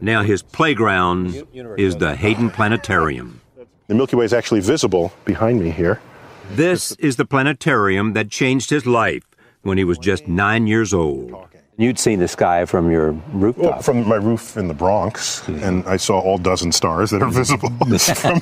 Now 0.00 0.22
his 0.22 0.42
playground 0.42 1.46
is 1.76 1.96
the 1.96 2.16
Hayden 2.16 2.50
Planetarium. 2.50 3.40
The 3.86 3.94
Milky 3.94 4.16
Way 4.16 4.24
is 4.24 4.32
actually 4.32 4.60
visible 4.60 5.12
behind 5.24 5.60
me 5.60 5.70
here. 5.70 6.00
This 6.50 6.92
is 6.92 7.16
the 7.16 7.24
planetarium 7.24 8.14
that 8.14 8.30
changed 8.30 8.70
his 8.70 8.84
life 8.84 9.22
when 9.62 9.78
he 9.78 9.84
was 9.84 9.98
just 9.98 10.26
nine 10.26 10.66
years 10.66 10.92
old. 10.92 11.48
You'd 11.78 11.98
seen 11.98 12.18
the 12.18 12.26
sky 12.26 12.64
from 12.64 12.90
your 12.90 13.12
rooftop. 13.32 13.64
Well, 13.64 13.82
from 13.82 14.06
my 14.08 14.16
roof 14.16 14.56
in 14.56 14.66
the 14.66 14.74
Bronx, 14.74 15.46
and 15.46 15.86
I 15.86 15.96
saw 15.96 16.18
all 16.18 16.36
dozen 16.36 16.72
stars 16.72 17.10
that 17.10 17.22
are 17.22 17.30
visible. 17.30 17.70
from. 17.98 18.40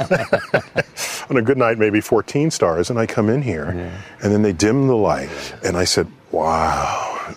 On 1.30 1.36
a 1.36 1.42
good 1.42 1.58
night, 1.58 1.78
maybe 1.78 2.00
14 2.00 2.50
stars, 2.50 2.88
and 2.88 2.98
I 2.98 3.04
come 3.04 3.28
in 3.28 3.42
here, 3.42 3.92
and 4.22 4.32
then 4.32 4.40
they 4.40 4.54
dim 4.54 4.86
the 4.86 4.96
light, 4.96 5.28
and 5.62 5.76
I 5.76 5.84
said, 5.84 6.08
"Wow!" 6.32 7.34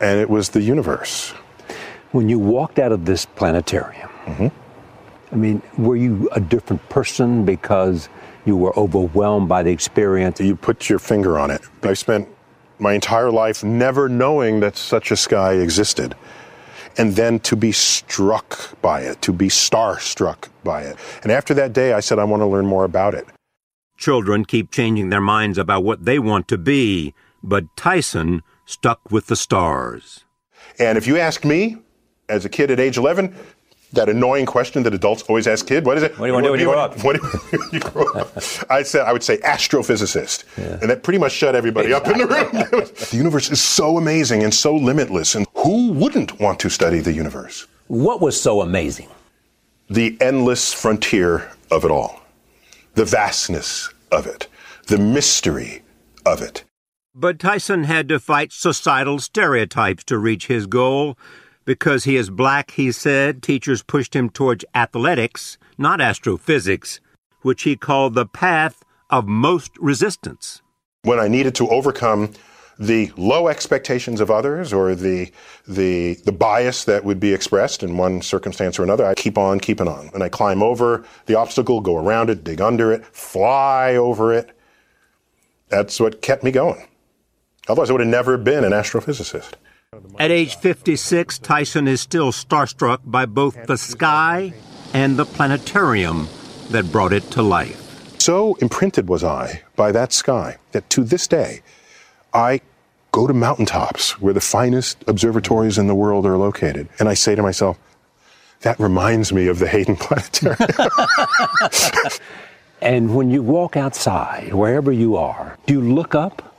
And 0.00 0.20
it 0.20 0.30
was 0.30 0.50
the 0.50 0.62
universe. 0.62 1.30
When 2.12 2.28
you 2.28 2.38
walked 2.38 2.78
out 2.78 2.92
of 2.92 3.04
this 3.04 3.26
planetarium, 3.26 4.10
Mm-hmm. 4.26 4.48
I 5.32 5.36
mean, 5.36 5.62
were 5.76 5.96
you 5.96 6.28
a 6.32 6.40
different 6.40 6.88
person 6.88 7.44
because 7.44 8.08
you 8.44 8.56
were 8.56 8.76
overwhelmed 8.78 9.48
by 9.48 9.62
the 9.62 9.70
experience? 9.70 10.40
You 10.40 10.56
put 10.56 10.88
your 10.88 10.98
finger 10.98 11.38
on 11.38 11.50
it. 11.50 11.62
I 11.82 11.94
spent 11.94 12.28
my 12.78 12.92
entire 12.92 13.30
life 13.30 13.62
never 13.64 14.08
knowing 14.08 14.60
that 14.60 14.76
such 14.76 15.10
a 15.10 15.16
sky 15.16 15.54
existed. 15.54 16.14
And 16.96 17.16
then 17.16 17.40
to 17.40 17.56
be 17.56 17.72
struck 17.72 18.80
by 18.80 19.00
it, 19.00 19.20
to 19.22 19.32
be 19.32 19.48
starstruck 19.48 20.48
by 20.62 20.82
it. 20.82 20.96
And 21.22 21.32
after 21.32 21.52
that 21.54 21.72
day, 21.72 21.92
I 21.92 22.00
said, 22.00 22.18
I 22.18 22.24
want 22.24 22.40
to 22.40 22.46
learn 22.46 22.66
more 22.66 22.84
about 22.84 23.14
it. 23.14 23.26
Children 23.96 24.44
keep 24.44 24.70
changing 24.70 25.10
their 25.10 25.20
minds 25.20 25.58
about 25.58 25.84
what 25.84 26.04
they 26.04 26.18
want 26.18 26.46
to 26.48 26.58
be, 26.58 27.14
but 27.42 27.64
Tyson 27.76 28.42
stuck 28.64 29.10
with 29.10 29.26
the 29.26 29.36
stars. 29.36 30.24
And 30.78 30.98
if 30.98 31.06
you 31.06 31.18
ask 31.18 31.44
me, 31.44 31.78
as 32.28 32.44
a 32.44 32.48
kid 32.48 32.70
at 32.70 32.80
age 32.80 32.96
11, 32.96 33.34
that 33.94 34.08
annoying 34.08 34.46
question 34.46 34.82
that 34.84 34.94
adults 34.94 35.22
always 35.22 35.46
ask 35.46 35.66
kids, 35.66 35.86
what 35.86 35.96
is 35.96 36.02
it? 36.02 36.18
What 36.18 36.26
do 36.26 36.26
you 36.26 36.32
want 36.32 36.44
to 36.44 36.48
do 36.48 36.50
when 36.52 36.60
you 36.60 36.66
grow 36.66 36.78
up? 36.78 37.04
What 37.04 37.20
do 37.20 37.40
you, 37.52 37.64
you 37.72 37.80
grow 37.80 38.04
up? 38.14 38.32
I 38.70 38.82
said 38.82 39.02
I 39.02 39.12
would 39.12 39.22
say 39.22 39.38
astrophysicist, 39.38 40.44
and 40.80 40.90
that 40.90 41.02
pretty 41.02 41.18
much 41.18 41.32
shut 41.32 41.54
everybody 41.54 41.92
up 41.92 42.06
in 42.06 42.18
the 42.18 42.26
room. 42.26 42.50
the 43.10 43.16
universe 43.16 43.50
is 43.50 43.62
so 43.62 43.96
amazing 43.96 44.42
and 44.42 44.52
so 44.52 44.74
limitless, 44.74 45.34
and 45.34 45.46
who 45.56 45.92
wouldn't 45.92 46.40
want 46.40 46.60
to 46.60 46.68
study 46.70 47.00
the 47.00 47.12
universe? 47.12 47.66
What 47.88 48.20
was 48.20 48.40
so 48.40 48.60
amazing? 48.60 49.08
The 49.88 50.16
endless 50.20 50.72
frontier 50.72 51.50
of 51.70 51.84
it 51.84 51.90
all, 51.90 52.22
the 52.94 53.04
vastness 53.04 53.92
of 54.10 54.26
it, 54.26 54.48
the 54.86 54.98
mystery 54.98 55.82
of 56.24 56.40
it. 56.40 56.64
But 57.14 57.38
Tyson 57.38 57.84
had 57.84 58.08
to 58.08 58.18
fight 58.18 58.52
societal 58.52 59.20
stereotypes 59.20 60.02
to 60.04 60.18
reach 60.18 60.48
his 60.48 60.66
goal. 60.66 61.16
Because 61.64 62.04
he 62.04 62.16
is 62.16 62.28
black, 62.28 62.72
he 62.72 62.92
said, 62.92 63.42
teachers 63.42 63.82
pushed 63.82 64.14
him 64.14 64.28
towards 64.28 64.64
athletics, 64.74 65.56
not 65.78 66.00
astrophysics, 66.00 67.00
which 67.42 67.62
he 67.62 67.76
called 67.76 68.14
the 68.14 68.26
path 68.26 68.84
of 69.10 69.26
most 69.26 69.72
resistance. 69.78 70.60
When 71.02 71.18
I 71.18 71.28
needed 71.28 71.54
to 71.56 71.68
overcome 71.68 72.32
the 72.78 73.12
low 73.16 73.48
expectations 73.48 74.20
of 74.20 74.30
others 74.30 74.72
or 74.72 74.94
the, 74.94 75.30
the, 75.66 76.14
the 76.24 76.32
bias 76.32 76.84
that 76.84 77.04
would 77.04 77.20
be 77.20 77.32
expressed 77.32 77.82
in 77.82 77.96
one 77.96 78.20
circumstance 78.20 78.78
or 78.78 78.82
another, 78.82 79.06
I 79.06 79.14
keep 79.14 79.38
on 79.38 79.60
keeping 79.60 79.88
on. 79.88 80.10
And 80.12 80.22
I 80.22 80.28
climb 80.28 80.62
over 80.62 81.04
the 81.26 81.36
obstacle, 81.36 81.80
go 81.80 81.96
around 81.96 82.30
it, 82.30 82.44
dig 82.44 82.60
under 82.60 82.92
it, 82.92 83.04
fly 83.06 83.94
over 83.96 84.32
it. 84.32 84.50
That's 85.68 86.00
what 86.00 86.20
kept 86.20 86.42
me 86.42 86.50
going. 86.50 86.86
Otherwise, 87.68 87.90
I 87.90 87.92
would 87.94 88.00
have 88.00 88.08
never 88.08 88.36
been 88.36 88.64
an 88.64 88.72
astrophysicist. 88.72 89.54
At 90.18 90.30
age 90.30 90.56
56, 90.56 91.38
Tyson 91.38 91.88
is 91.88 92.00
still 92.00 92.32
starstruck 92.32 93.00
by 93.04 93.26
both 93.26 93.66
the 93.66 93.76
sky 93.76 94.54
and 94.92 95.16
the 95.16 95.24
planetarium 95.24 96.28
that 96.70 96.90
brought 96.90 97.12
it 97.12 97.30
to 97.32 97.42
life. 97.42 97.80
So 98.20 98.54
imprinted 98.56 99.08
was 99.08 99.22
I 99.24 99.62
by 99.76 99.92
that 99.92 100.12
sky 100.12 100.56
that 100.72 100.88
to 100.90 101.04
this 101.04 101.26
day, 101.26 101.62
I 102.32 102.60
go 103.12 103.26
to 103.26 103.34
mountaintops 103.34 104.20
where 104.20 104.32
the 104.32 104.40
finest 104.40 105.04
observatories 105.06 105.78
in 105.78 105.86
the 105.86 105.94
world 105.94 106.26
are 106.26 106.38
located, 106.38 106.88
and 106.98 107.08
I 107.08 107.14
say 107.14 107.34
to 107.34 107.42
myself, 107.42 107.78
that 108.62 108.80
reminds 108.80 109.32
me 109.32 109.46
of 109.48 109.58
the 109.58 109.68
Hayden 109.68 109.96
Planetarium. 110.04 110.56
And 112.84 113.14
when 113.14 113.30
you 113.30 113.42
walk 113.42 113.78
outside, 113.78 114.52
wherever 114.52 114.92
you 114.92 115.16
are, 115.16 115.56
do 115.64 115.72
you 115.72 115.80
look 115.80 116.14
up 116.14 116.54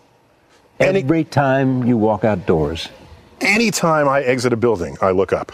every 0.80 1.24
time 1.24 1.86
you 1.86 1.98
walk 1.98 2.24
outdoors? 2.24 2.90
Anytime 3.42 4.08
I 4.08 4.22
exit 4.22 4.54
a 4.54 4.58
building, 4.58 4.98
I 5.02 5.12
look 5.12 5.34
up. 5.34 5.52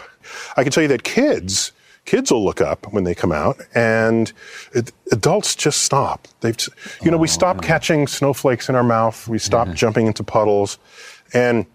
I 0.56 0.62
can 0.62 0.72
tell 0.72 0.82
you 0.82 0.88
that 0.88 1.02
kids, 1.02 1.72
kids 2.04 2.30
will 2.30 2.44
look 2.44 2.60
up 2.60 2.92
when 2.92 3.04
they 3.04 3.14
come 3.14 3.32
out, 3.32 3.60
and 3.74 4.32
it, 4.72 4.92
adults 5.10 5.54
just 5.54 5.82
stop. 5.82 6.28
They've, 6.40 6.56
you 7.02 7.10
know, 7.10 7.18
we 7.18 7.28
oh, 7.28 7.30
stop 7.30 7.62
catching 7.62 8.06
snowflakes 8.06 8.68
in 8.68 8.74
our 8.74 8.84
mouth. 8.84 9.26
We 9.28 9.38
stop 9.38 9.72
jumping 9.74 10.06
into 10.06 10.22
puddles, 10.22 10.78
and 11.34 11.66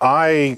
I, 0.00 0.56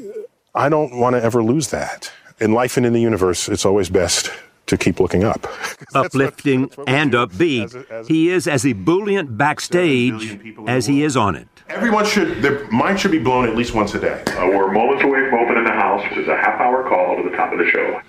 I 0.55 0.69
don't 0.69 0.99
want 0.99 1.15
to 1.17 1.23
ever 1.23 1.43
lose 1.43 1.69
that. 1.69 2.11
in 2.41 2.53
life 2.53 2.77
and 2.77 2.85
in 2.85 2.93
the 2.93 3.01
universe, 3.01 3.49
it's 3.49 3.65
always 3.65 3.89
best 3.89 4.31
to 4.67 4.77
keep 4.77 4.99
looking 5.01 5.25
up. 5.25 5.47
Uplifting 5.95 6.71
and 6.87 7.13
upbeat, 7.13 8.07
he 8.07 8.31
is 8.31 8.49
as 8.49 8.65
ebullient 8.65 9.37
backstage 9.37 10.41
as 10.67 10.87
he 10.87 11.03
is 11.03 11.17
on 11.17 11.37
it. 11.37 11.49
Everyone 11.69 12.05
should, 12.05 12.43
their 12.43 12.69
mind 12.69 13.01
should 13.01 13.11
be 13.11 13.19
blown 13.19 13.49
at 13.49 13.57
least 13.57 13.75
once 13.75 13.95
a 13.95 14.01
day. 14.01 14.23
Uh, 14.27 14.47
we're 14.49 14.71
moments 14.71 15.03
away 15.03 15.29
from 15.29 15.41
opening 15.41 15.65
the 15.65 15.73
house, 15.73 16.03
which 16.11 16.19
is 16.19 16.29
a 16.29 16.37
half 16.37 16.61
hour 16.61 16.87
call 16.89 17.17
to 17.17 17.29
the 17.29 17.35
top 17.37 17.53
of 17.53 17.59
the 17.59 17.69
show. 17.71 18.01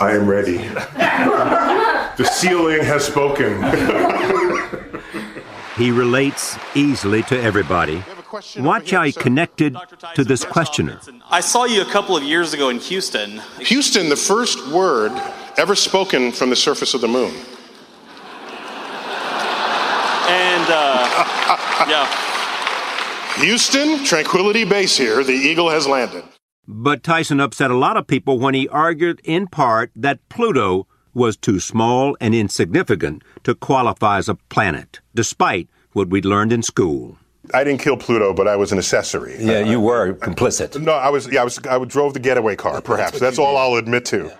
I 0.00 0.12
am 0.12 0.26
ready. 0.26 0.56
the 2.16 2.24
ceiling 2.24 2.82
has 2.82 3.04
spoken. 3.06 3.62
He 5.76 5.90
relates 5.90 6.58
easily 6.74 7.22
to 7.24 7.40
everybody. 7.40 8.04
Watch 8.58 8.90
how 8.90 9.04
he 9.04 9.12
connected 9.12 9.76
to 10.14 10.22
this 10.22 10.44
questioner. 10.44 11.00
I 11.30 11.40
saw 11.40 11.64
you 11.64 11.80
a 11.80 11.86
couple 11.86 12.14
of 12.16 12.22
years 12.22 12.52
ago 12.52 12.68
in 12.68 12.78
Houston. 12.78 13.40
Houston, 13.58 14.10
the 14.10 14.16
first 14.16 14.68
word 14.70 15.12
ever 15.56 15.74
spoken 15.74 16.30
from 16.30 16.50
the 16.50 16.56
surface 16.56 16.92
of 16.92 17.00
the 17.00 17.08
moon. 17.08 17.34
And, 20.28 20.66
uh, 20.68 21.86
yeah. 21.88 22.31
Houston, 23.36 24.04
Tranquility 24.04 24.64
Base 24.64 24.96
here. 24.96 25.24
The 25.24 25.32
Eagle 25.32 25.70
has 25.70 25.86
landed. 25.86 26.24
But 26.68 27.02
Tyson 27.02 27.40
upset 27.40 27.70
a 27.70 27.76
lot 27.76 27.96
of 27.96 28.06
people 28.06 28.38
when 28.38 28.54
he 28.54 28.68
argued, 28.68 29.20
in 29.24 29.46
part, 29.48 29.90
that 29.96 30.26
Pluto 30.28 30.86
was 31.14 31.36
too 31.36 31.58
small 31.58 32.16
and 32.20 32.34
insignificant 32.34 33.22
to 33.44 33.54
qualify 33.54 34.18
as 34.18 34.28
a 34.28 34.34
planet, 34.34 35.00
despite 35.14 35.68
what 35.92 36.08
we'd 36.08 36.24
learned 36.24 36.52
in 36.52 36.62
school. 36.62 37.18
I 37.52 37.64
didn't 37.64 37.80
kill 37.80 37.96
Pluto, 37.96 38.32
but 38.32 38.46
I 38.46 38.54
was 38.56 38.70
an 38.70 38.78
accessory. 38.78 39.36
Yeah, 39.42 39.60
you 39.60 39.80
were 39.80 40.14
complicit. 40.14 40.80
No, 40.80 40.92
I 40.92 41.08
was. 41.10 41.30
Yeah, 41.30 41.40
I 41.40 41.44
was. 41.44 41.58
I 41.68 41.84
drove 41.84 42.14
the 42.14 42.20
getaway 42.20 42.54
car. 42.54 42.80
Perhaps 42.80 43.18
that's 43.18 43.38
all 43.38 43.56
I'll 43.56 43.74
admit 43.76 44.04
to. 44.06 44.30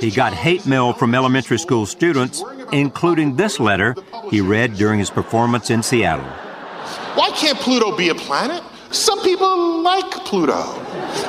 He 0.00 0.10
got 0.10 0.32
hate 0.32 0.64
mail 0.66 0.92
from 0.94 1.14
elementary 1.14 1.58
school 1.58 1.84
students, 1.84 2.42
including 2.72 3.36
this 3.36 3.60
letter 3.60 3.94
he 4.30 4.40
read 4.40 4.74
during 4.76 4.98
his 4.98 5.10
performance 5.10 5.68
in 5.68 5.82
Seattle. 5.82 6.24
Why 7.14 7.30
can't 7.30 7.58
Pluto 7.58 7.96
be 7.96 8.08
a 8.08 8.14
planet? 8.14 8.62
Some 8.90 9.22
people 9.22 9.82
like 9.82 10.10
Pluto. 10.24 10.62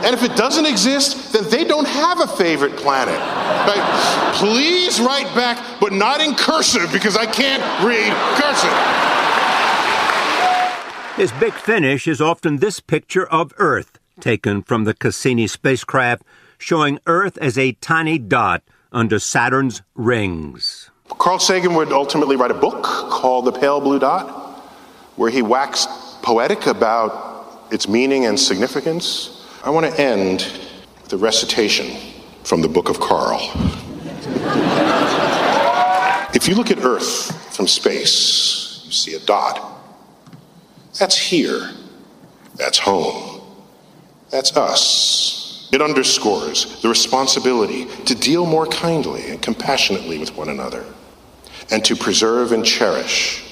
And 0.04 0.16
if 0.16 0.24
it 0.24 0.36
doesn't 0.36 0.66
exist, 0.66 1.32
then 1.34 1.48
they 1.50 1.64
don't 1.64 1.88
have 1.88 2.20
a 2.20 2.28
favorite 2.28 2.76
planet. 2.76 3.20
Right? 3.20 4.34
Please 4.36 5.00
write 5.00 5.34
back, 5.36 5.64
but 5.80 5.94
not 5.94 6.22
in 6.22 6.34
cursive 6.34 6.92
because 6.92 7.16
I 7.16 7.28
can't 7.28 7.62
read 7.84 8.12
cursive. 8.42 8.72
His 11.18 11.32
big 11.40 11.54
finish 11.54 12.08
is 12.08 12.20
often 12.20 12.58
this 12.58 12.80
picture 12.80 13.28
of 13.28 13.54
Earth, 13.58 14.00
taken 14.20 14.64
from 14.64 14.86
the 14.86 14.96
Cassini 14.96 15.46
spacecraft, 15.46 16.24
showing 16.58 17.00
Earth 17.06 17.38
as 17.38 17.58
a 17.58 17.74
tiny 17.74 18.18
dot 18.18 18.64
under 18.92 19.20
Saturn's 19.20 19.84
rings. 19.94 20.90
Carl 21.10 21.38
Sagan 21.38 21.76
would 21.76 21.92
ultimately 21.92 22.36
write 22.36 22.52
a 22.52 22.56
book 22.56 22.84
called 22.84 23.46
The 23.46 23.52
Pale 23.52 23.82
Blue 23.82 24.00
Dot, 24.00 24.41
where 25.16 25.30
he 25.30 25.42
waxed 25.42 25.90
poetic 26.22 26.68
about 26.68 27.68
its 27.72 27.88
meaning 27.88 28.26
and 28.26 28.40
significance, 28.40 29.48
I 29.64 29.70
want 29.70 29.86
to 29.86 30.02
end 30.02 30.48
with 31.04 31.14
a 31.14 31.18
recitation 31.18 31.98
from 32.44 32.62
the 32.62 32.68
Book 32.68 32.90
of 32.90 33.00
Carl. 33.00 33.40
if 36.34 36.48
you 36.48 36.56
look 36.56 36.72
at 36.72 36.80
Earth 36.80 37.56
from 37.56 37.68
space, 37.68 38.84
you 38.86 38.92
see 38.92 39.14
a 39.16 39.20
dot. 39.20 39.80
That's 41.00 41.18
here. 41.18 41.70
That's 42.56 42.80
home. 42.80 43.42
That's 44.30 44.56
us. 44.56 45.70
It 45.72 45.82
underscores 45.82 46.82
the 46.82 46.90
responsibility 46.90 47.86
to 48.06 48.16
deal 48.16 48.46
more 48.46 48.66
kindly 48.66 49.32
and 49.32 49.42
compassionately 49.42 50.18
with 50.18 50.36
one 50.36 50.50
another, 50.50 50.86
and 51.70 51.84
to 51.86 51.96
preserve 51.96 52.52
and 52.52 52.66
cherish 52.66 53.51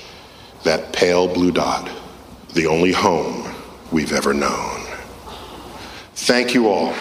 that 0.64 0.92
pale 0.94 1.28
blue 1.28 1.52
dot, 1.52 1.90
the 2.54 2.68
only 2.68 2.92
home 2.92 3.54
we've 3.92 4.14
ever 4.14 4.34
known. 4.34 4.82
Thank 6.16 6.54
you 6.54 6.68
all. 6.68 6.94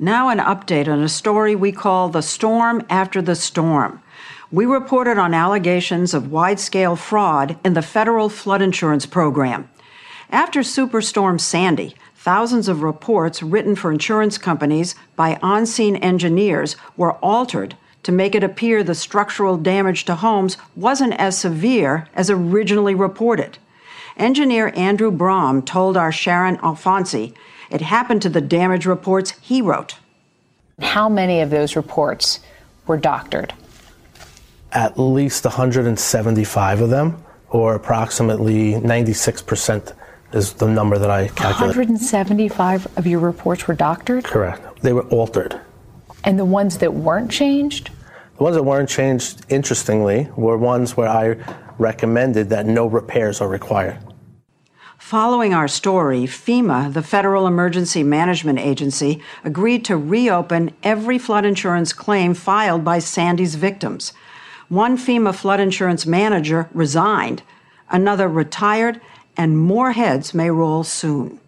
Now, 0.00 0.28
an 0.28 0.38
update 0.38 0.86
on 0.86 1.02
a 1.02 1.08
story 1.08 1.56
we 1.56 1.72
call 1.72 2.08
The 2.08 2.22
Storm 2.22 2.84
After 2.88 3.20
the 3.20 3.34
Storm. 3.34 4.00
We 4.52 4.64
reported 4.64 5.18
on 5.18 5.34
allegations 5.34 6.14
of 6.14 6.30
wide 6.30 6.60
scale 6.60 6.94
fraud 6.94 7.58
in 7.64 7.74
the 7.74 7.82
federal 7.82 8.28
flood 8.28 8.62
insurance 8.62 9.06
program. 9.06 9.68
After 10.30 10.60
Superstorm 10.60 11.40
Sandy, 11.40 11.96
thousands 12.18 12.66
of 12.66 12.82
reports 12.82 13.44
written 13.44 13.76
for 13.76 13.92
insurance 13.92 14.38
companies 14.38 14.96
by 15.14 15.38
on 15.40 15.64
scene 15.64 15.94
engineers 15.96 16.74
were 16.96 17.12
altered 17.14 17.76
to 18.02 18.10
make 18.10 18.34
it 18.34 18.42
appear 18.42 18.82
the 18.82 18.94
structural 18.94 19.56
damage 19.56 20.04
to 20.04 20.16
homes 20.16 20.56
wasn't 20.74 21.14
as 21.14 21.38
severe 21.38 22.08
as 22.14 22.28
originally 22.28 22.94
reported. 22.94 23.56
Engineer 24.16 24.72
Andrew 24.74 25.12
Brom 25.12 25.62
told 25.62 25.96
our 25.96 26.10
Sharyn 26.10 26.58
Alfonsi 26.58 27.34
it 27.70 27.82
happened 27.82 28.22
to 28.22 28.28
the 28.28 28.40
damage 28.40 28.84
reports 28.84 29.30
he 29.40 29.62
wrote. 29.62 29.94
How 30.80 31.08
many 31.08 31.40
of 31.40 31.50
those 31.50 31.76
reports 31.76 32.40
were 32.86 32.96
doctored? 32.96 33.54
At 34.72 34.98
least 34.98 35.44
175 35.44 36.80
of 36.80 36.90
them, 36.90 37.22
or 37.50 37.76
approximately 37.76 38.72
96% 38.72 39.92
is 40.32 40.54
the 40.54 40.68
number 40.68 40.98
that 40.98 41.10
I 41.10 41.28
calculated. 41.28 41.76
175 41.76 42.98
of 42.98 43.06
your 43.06 43.20
reports 43.20 43.66
were 43.66 43.74
doctored? 43.74 44.24
Correct. 44.24 44.82
They 44.82 44.92
were 44.92 45.06
altered. 45.08 45.60
And 46.24 46.38
the 46.38 46.44
ones 46.44 46.78
that 46.78 46.94
weren't 46.94 47.30
changed? 47.30 47.90
The 48.36 48.44
ones 48.44 48.56
that 48.56 48.62
weren't 48.62 48.88
changed, 48.88 49.44
interestingly, 49.48 50.28
were 50.36 50.56
ones 50.56 50.96
where 50.96 51.08
I 51.08 51.36
recommended 51.78 52.50
that 52.50 52.66
no 52.66 52.86
repairs 52.86 53.40
are 53.40 53.48
required. 53.48 53.98
Following 54.98 55.54
our 55.54 55.68
story, 55.68 56.24
FEMA, 56.24 56.92
the 56.92 57.02
Federal 57.02 57.46
Emergency 57.46 58.02
Management 58.02 58.58
Agency, 58.58 59.22
agreed 59.44 59.84
to 59.86 59.96
reopen 59.96 60.72
every 60.82 61.18
flood 61.18 61.46
insurance 61.46 61.92
claim 61.92 62.34
filed 62.34 62.84
by 62.84 62.98
Sandy's 62.98 63.54
victims. 63.54 64.12
One 64.68 64.98
FEMA 64.98 65.34
flood 65.34 65.60
insurance 65.60 66.04
manager 66.04 66.68
resigned, 66.74 67.42
another 67.90 68.28
retired, 68.28 69.00
and 69.38 69.56
more 69.56 69.92
heads 69.92 70.34
may 70.34 70.50
roll 70.50 70.82
soon. 70.82 71.40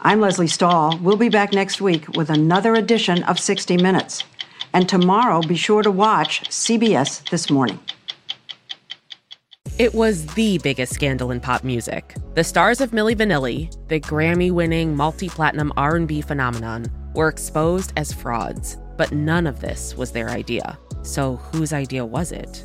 I'm 0.00 0.20
Lesley 0.20 0.48
Stahl. 0.48 0.98
We'll 1.00 1.16
be 1.16 1.28
back 1.28 1.52
next 1.52 1.80
week 1.80 2.08
with 2.16 2.28
another 2.28 2.74
edition 2.74 3.22
of 3.22 3.38
60 3.38 3.76
Minutes. 3.76 4.24
And 4.72 4.88
tomorrow, 4.88 5.40
be 5.40 5.56
sure 5.56 5.82
to 5.82 5.90
watch 5.90 6.42
CBS 6.50 7.28
This 7.30 7.48
Morning. 7.48 7.78
It 9.78 9.94
was 9.94 10.26
the 10.34 10.58
biggest 10.58 10.92
scandal 10.92 11.30
in 11.30 11.40
pop 11.40 11.64
music. 11.64 12.14
The 12.34 12.44
stars 12.44 12.80
of 12.80 12.90
Milli 12.90 13.16
Vanilli, 13.16 13.70
the 13.88 14.00
Grammy-winning 14.00 14.94
multi-platinum 14.94 15.72
R&B 15.76 16.20
phenomenon, 16.22 16.86
were 17.14 17.28
exposed 17.28 17.92
as 17.96 18.12
frauds, 18.12 18.76
but 18.96 19.12
none 19.12 19.46
of 19.46 19.60
this 19.60 19.96
was 19.96 20.12
their 20.12 20.28
idea. 20.28 20.78
So 21.02 21.36
whose 21.36 21.72
idea 21.72 22.04
was 22.04 22.32
it? 22.32 22.64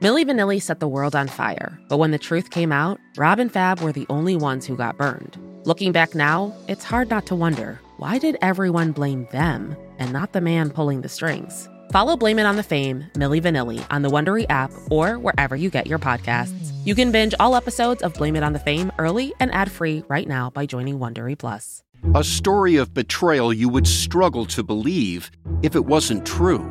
Milli 0.00 0.24
Vanilli 0.24 0.60
set 0.60 0.80
the 0.80 0.88
world 0.88 1.14
on 1.14 1.28
fire, 1.28 1.78
but 1.88 1.98
when 1.98 2.10
the 2.10 2.18
truth 2.18 2.50
came 2.50 2.72
out, 2.72 2.98
Rob 3.16 3.38
and 3.38 3.50
Fab 3.50 3.80
were 3.80 3.92
the 3.92 4.06
only 4.10 4.34
ones 4.34 4.66
who 4.66 4.76
got 4.76 4.96
burned. 4.98 5.38
Looking 5.64 5.92
back 5.92 6.16
now, 6.16 6.52
it's 6.66 6.84
hard 6.84 7.08
not 7.08 7.26
to 7.26 7.36
wonder 7.36 7.80
why 7.98 8.18
did 8.18 8.36
everyone 8.42 8.90
blame 8.90 9.28
them 9.30 9.76
and 10.00 10.12
not 10.12 10.32
the 10.32 10.40
man 10.40 10.70
pulling 10.70 11.02
the 11.02 11.08
strings? 11.08 11.68
Follow 11.92 12.16
Blame 12.16 12.40
It 12.40 12.44
on 12.44 12.56
the 12.56 12.64
Fame, 12.64 13.04
Milli 13.14 13.40
Vanilli, 13.40 13.86
on 13.88 14.02
the 14.02 14.10
Wondery 14.10 14.46
app 14.50 14.72
or 14.90 15.16
wherever 15.20 15.54
you 15.54 15.70
get 15.70 15.86
your 15.86 16.00
podcasts. 16.00 16.72
You 16.84 16.96
can 16.96 17.12
binge 17.12 17.34
all 17.38 17.54
episodes 17.54 18.02
of 18.02 18.14
Blame 18.14 18.34
It 18.34 18.42
on 18.42 18.52
the 18.52 18.58
Fame 18.58 18.90
early 18.98 19.32
and 19.38 19.54
ad 19.54 19.70
free 19.70 20.02
right 20.08 20.26
now 20.26 20.50
by 20.50 20.66
joining 20.66 20.98
Wondery 20.98 21.38
Plus. 21.38 21.84
A 22.16 22.24
story 22.24 22.74
of 22.76 22.92
betrayal 22.92 23.52
you 23.52 23.68
would 23.68 23.86
struggle 23.86 24.44
to 24.46 24.64
believe 24.64 25.30
if 25.62 25.76
it 25.76 25.86
wasn't 25.86 26.26
true. 26.26 26.68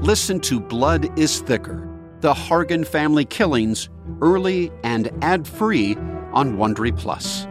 Listen 0.00 0.40
to 0.40 0.58
Blood 0.58 1.16
is 1.16 1.38
Thicker 1.40 1.93
The 2.24 2.32
Hargan 2.32 2.86
Family 2.86 3.26
Killings 3.26 3.90
early 4.22 4.72
and 4.82 5.10
ad-free 5.20 5.94
on 6.32 6.56
Wondery 6.56 6.96
Plus. 6.96 7.46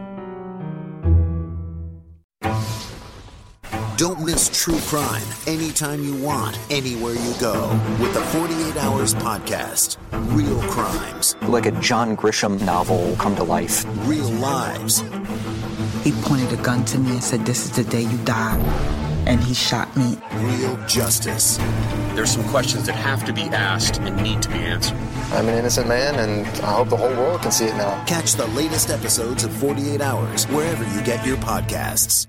Don't 3.96 4.26
miss 4.26 4.50
true 4.52 4.80
crime 4.80 5.22
anytime 5.46 6.02
you 6.02 6.16
want, 6.16 6.58
anywhere 6.70 7.14
you 7.14 7.34
go 7.38 7.68
with 8.00 8.14
the 8.14 8.20
48 8.20 8.76
Hours 8.78 9.14
Podcast. 9.14 9.96
Real 10.34 10.60
crimes. 10.62 11.36
Like 11.42 11.66
a 11.66 11.80
John 11.80 12.16
Grisham 12.16 12.60
novel 12.64 13.14
come 13.16 13.36
to 13.36 13.44
life. 13.44 13.84
Real 14.08 14.28
lives. 14.28 15.04
He 16.02 16.10
pointed 16.22 16.52
a 16.52 16.60
gun 16.60 16.84
to 16.86 16.98
me 16.98 17.12
and 17.12 17.22
said, 17.22 17.46
This 17.46 17.64
is 17.64 17.70
the 17.70 17.84
day 17.84 18.02
you 18.02 18.18
die. 18.24 19.03
And 19.26 19.40
he 19.40 19.54
shot 19.54 19.96
me. 19.96 20.18
Real 20.34 20.76
justice. 20.86 21.58
There's 22.14 22.30
some 22.30 22.44
questions 22.44 22.86
that 22.86 22.94
have 22.94 23.24
to 23.24 23.32
be 23.32 23.42
asked 23.42 23.98
and 23.98 24.16
need 24.22 24.42
to 24.42 24.48
be 24.48 24.58
answered. 24.58 24.98
I'm 25.32 25.48
an 25.48 25.58
innocent 25.58 25.88
man, 25.88 26.14
and 26.16 26.46
I 26.62 26.72
hope 26.72 26.90
the 26.90 26.96
whole 26.96 27.14
world 27.14 27.42
can 27.42 27.50
see 27.50 27.66
it 27.66 27.76
now. 27.76 28.04
Catch 28.04 28.34
the 28.34 28.46
latest 28.48 28.90
episodes 28.90 29.44
of 29.44 29.52
48 29.52 30.00
Hours 30.00 30.44
wherever 30.48 30.84
you 30.94 31.02
get 31.02 31.26
your 31.26 31.36
podcasts. 31.38 32.26